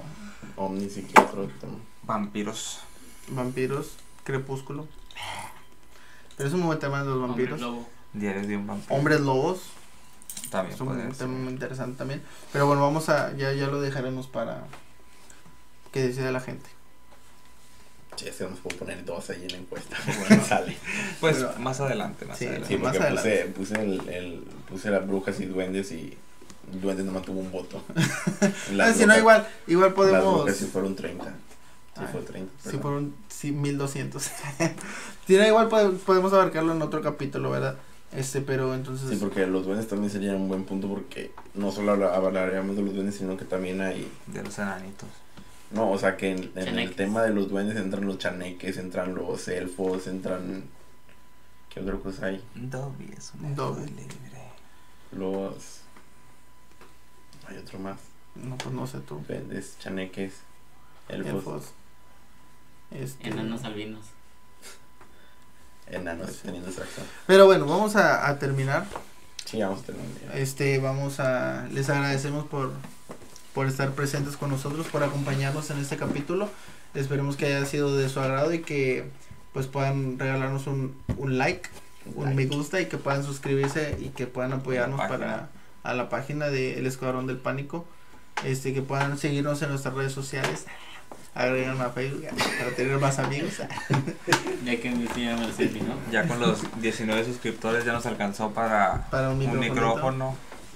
Omnis 0.56 0.96
y 0.96 1.02
qué 1.02 1.20
otro 1.20 1.46
tema. 1.60 1.74
Vampiros. 2.02 2.78
vampiros, 3.28 3.92
crepúsculo. 4.26 4.86
Pero 6.36 6.48
es 6.48 6.54
un 6.54 6.66
buen 6.66 6.78
tema 6.78 7.00
de 7.02 7.06
los 7.08 7.20
vampiros. 7.20 7.60
lobo. 7.60 7.88
Diarios 8.12 8.46
de 8.46 8.56
un 8.56 8.66
vampiro. 8.66 8.94
Hombres 8.94 9.20
lobos, 9.20 9.60
También 10.50 10.74
es 10.74 10.80
un 10.80 11.12
tema 11.12 11.32
muy 11.32 11.52
interesante 11.52 11.96
también. 11.96 12.22
Pero 12.52 12.66
bueno, 12.66 12.82
vamos 12.82 13.08
a, 13.08 13.34
ya, 13.36 13.52
ya 13.52 13.66
lo 13.68 13.80
dejaremos 13.80 14.26
para 14.26 14.64
que 15.92 16.02
decida 16.08 16.30
la 16.32 16.40
gente. 16.40 16.68
Sí, 18.16 18.26
se 18.32 18.48
nos 18.48 18.58
puede 18.60 18.76
poner 18.76 19.04
dos 19.04 19.28
ahí 19.30 19.42
en 19.44 19.52
la 19.52 19.58
encuesta. 19.58 19.96
Bueno. 20.28 20.42
Sale. 20.48 20.76
Pues 21.20 21.36
Pero- 21.36 21.52
más 21.58 21.80
adelante, 21.80 22.24
más 22.24 22.38
Sí, 22.38 22.46
adelante. 22.46 22.68
Sí, 22.68 22.80
más 22.82 22.92
porque 22.96 23.06
adelante. 23.06 23.52
puse, 23.56 23.74
puse, 23.74 23.84
el, 23.84 24.08
el, 24.08 24.40
puse 24.68 24.90
las 24.90 25.06
brujas 25.06 25.38
y 25.40 25.44
duendes 25.46 25.92
y 25.92 26.16
duendes 26.80 27.04
nomás 27.06 27.22
tuvo 27.24 27.40
un 27.40 27.50
voto. 27.52 27.82
Ah, 28.80 28.92
si 28.92 29.04
no, 29.06 29.16
igual, 29.16 29.46
igual 29.66 29.88
Las 29.88 29.94
podemos... 29.94 30.34
brujas 30.44 30.56
sí 30.56 30.66
fueron 30.66 30.94
30. 30.96 31.34
Sí 31.96 32.02
Ah, 32.04 32.08
fue 32.12 32.20
30. 32.22 32.52
Si 32.58 32.64
perdón. 32.64 32.82
fueron 32.82 33.14
sí, 33.28 33.52
1200. 33.52 34.22
si 35.26 35.36
no, 35.36 35.46
igual 35.46 35.68
pode- 35.68 35.96
podemos 35.98 36.32
abarcarlo 36.32 36.72
en 36.72 36.82
otro 36.82 37.00
capítulo, 37.00 37.50
¿verdad? 37.50 37.76
Este, 38.12 38.40
pero 38.40 38.74
entonces... 38.74 39.08
Sí, 39.10 39.16
porque 39.16 39.46
los 39.46 39.64
duendes 39.64 39.88
también 39.88 40.10
serían 40.10 40.36
un 40.36 40.48
buen 40.48 40.64
punto 40.64 40.88
porque 40.88 41.32
no 41.54 41.72
solo 41.72 41.92
habla- 41.92 42.14
hablaríamos 42.14 42.76
de 42.76 42.82
los 42.82 42.94
duendes, 42.94 43.16
sino 43.16 43.36
que 43.36 43.44
también 43.44 43.80
hay... 43.80 44.10
De 44.26 44.42
los 44.42 44.58
enanitos. 44.58 45.08
No, 45.72 45.90
o 45.90 45.98
sea 45.98 46.16
que 46.16 46.30
en, 46.30 46.52
en 46.54 46.78
el 46.78 46.94
tema 46.94 47.22
de 47.22 47.30
los 47.30 47.48
duendes 47.48 47.76
entran 47.76 48.06
los 48.06 48.18
chaneques, 48.18 48.76
entran 48.76 49.14
los 49.14 49.48
elfos, 49.48 50.06
entran... 50.06 50.64
¿Qué 51.70 51.80
otra 51.80 51.96
cosa 51.96 52.26
hay? 52.26 52.42
Dobby 52.54 53.10
es 53.16 53.32
un 53.42 53.54
Dobby. 53.56 53.86
libre. 53.90 54.06
Los... 55.12 55.80
Hay 57.48 57.56
otro 57.58 57.78
más. 57.78 57.98
No, 58.34 58.56
pues 58.58 58.74
no 58.74 58.86
sé 58.86 58.98
tú. 59.00 59.22
Duendes, 59.26 59.76
chaneques, 59.80 60.34
elfos, 61.08 61.32
Elfos. 61.34 61.64
Este... 62.90 63.28
Enanos 63.28 63.64
albinos. 63.64 64.06
enanos, 65.88 66.30
sí. 66.30 66.40
teniendo 66.44 66.68
extracción. 66.68 67.06
Pero 67.26 67.46
bueno, 67.46 67.66
vamos 67.66 67.96
a, 67.96 68.28
a 68.28 68.38
terminar. 68.38 68.86
Sí, 69.44 69.60
vamos 69.60 69.82
a 69.82 69.86
terminar. 69.86 70.10
Este, 70.34 70.78
vamos 70.78 71.20
a, 71.20 71.68
les 71.72 71.88
agradecemos 71.88 72.46
por, 72.46 72.72
por 73.54 73.66
estar 73.66 73.92
presentes 73.92 74.36
con 74.36 74.50
nosotros, 74.50 74.86
por 74.88 75.02
acompañarnos 75.04 75.70
en 75.70 75.78
este 75.78 75.96
capítulo. 75.96 76.48
Esperemos 76.94 77.36
que 77.36 77.46
haya 77.46 77.64
sido 77.66 77.96
de 77.96 78.08
su 78.08 78.20
agrado 78.20 78.52
y 78.52 78.62
que 78.62 79.08
pues 79.52 79.66
puedan 79.66 80.18
regalarnos 80.18 80.66
un, 80.66 80.96
un 81.16 81.38
like, 81.38 81.68
un 82.14 82.34
me 82.34 82.46
gusta 82.46 82.80
y 82.80 82.86
que 82.86 82.98
puedan 82.98 83.24
suscribirse 83.24 83.96
y 84.00 84.08
que 84.10 84.26
puedan 84.26 84.52
apoyarnos 84.52 85.00
para 85.00 85.50
a 85.82 85.94
la 85.94 86.08
página 86.08 86.48
de 86.48 86.78
El 86.78 86.86
Escuadrón 86.86 87.26
del 87.26 87.38
Pánico. 87.38 87.86
Este, 88.44 88.74
que 88.74 88.82
puedan 88.82 89.16
seguirnos 89.16 89.62
en 89.62 89.70
nuestras 89.70 89.94
redes 89.94 90.12
sociales. 90.12 90.66
Agregan 91.36 91.80
a 91.80 91.90
Facebook 91.90 92.26
para 92.58 92.70
tener 92.76 92.98
más 92.98 93.18
amigos. 93.18 93.60
Ya 94.64 94.80
que 94.80 94.90
mi 94.90 95.06
tía 95.06 95.36
me 95.36 95.46
lo 95.46 95.52
selfie, 95.52 95.82
¿no? 95.82 95.94
Ya 96.10 96.26
con 96.26 96.40
los 96.40 96.60
19 96.80 97.24
suscriptores 97.24 97.84
ya 97.84 97.92
nos 97.92 98.04
alcanzó 98.06 98.50
para 98.50 99.06
Para 99.10 99.30
un 99.30 99.40
un 99.40 99.60
micrófono. 99.60 100.34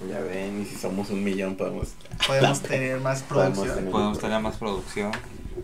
Ya 0.09 0.19
ven, 0.21 0.61
y 0.61 0.65
si 0.65 0.75
somos 0.77 1.09
un 1.09 1.21
millón 1.23 1.57
podemos... 1.57 1.89
Podemos 2.25 2.61
tener 2.63 3.01
más 3.01 3.23
Podemos 3.23 3.53
producción. 3.57 3.75
tener- 3.79 3.91
Podemos 3.91 4.19
tener 4.19 4.39
más 4.39 4.55
producción. 4.55 5.11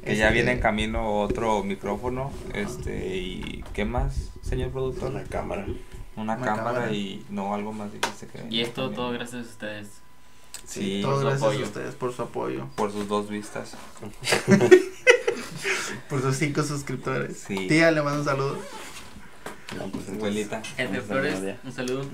Que 0.03 0.15
ya 0.17 0.25
Este, 0.27 0.33
viene 0.33 0.51
en 0.53 0.59
camino 0.59 1.21
otro 1.21 1.63
micrófono. 1.63 2.31
Este, 2.53 3.15
y 3.17 3.63
¿qué 3.73 3.85
más, 3.85 4.31
señor 4.41 4.71
productor? 4.71 5.11
Una 5.11 5.23
cámara. 5.23 5.65
Una, 6.17 6.35
Una 6.35 6.45
cámara, 6.45 6.73
cámara. 6.79 6.91
y 6.91 7.25
no 7.29 7.53
algo 7.53 7.71
más 7.71 7.89
dijiste 7.93 8.27
que 8.27 8.45
Y 8.53 8.59
esto 8.61 8.81
también. 8.81 8.95
todo 8.97 9.11
gracias 9.11 9.45
a 9.47 9.49
ustedes. 9.49 9.87
Sí, 10.68 10.97
Sí, 10.97 11.01
todo 11.01 11.20
gracias 11.22 11.43
a 11.43 11.63
ustedes 11.63 11.95
por 11.95 12.13
su 12.13 12.22
apoyo. 12.24 12.68
por 12.76 12.91
sus 12.91 13.07
dos 13.07 13.30
vistas. 13.30 13.74
Por 16.09 16.22
sus 16.22 16.36
cinco 16.38 16.63
suscriptores. 16.63 17.38
Sí. 17.47 17.68
Tía, 17.68 17.91
le 17.91 18.01
mando 18.01 18.20
un 18.20 18.26
saludo. 18.26 18.57
No, 19.76 19.88
pues 19.88 20.09
Abuelita. 20.09 20.61
Vamos 20.78 20.97
a 20.97 21.01
Flores, 21.01 21.55
un 21.63 21.72
saludo. 21.74 22.05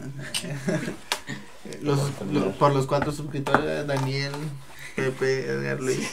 Los, 1.81 1.99
por 2.57 2.73
los 2.73 2.85
cuatro 2.87 3.11
suscriptores, 3.11 3.85
Daniel, 3.87 4.31
Pepe, 4.95 5.45
Edgar 5.47 5.79
Luis. 5.81 6.07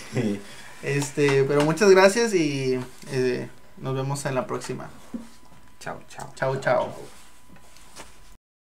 Este, 0.83 1.45
pero 1.45 1.63
muchas 1.65 1.91
gracias 1.91 2.35
y 2.35 2.79
eh, 3.13 3.49
nos 3.79 3.95
vemos 3.95 4.25
en 4.27 4.35
la 4.35 4.47
próxima. 4.47 4.91
Chao, 5.79 6.01
chao. 6.09 6.33
Chao, 6.35 6.57
chao. 6.61 7.20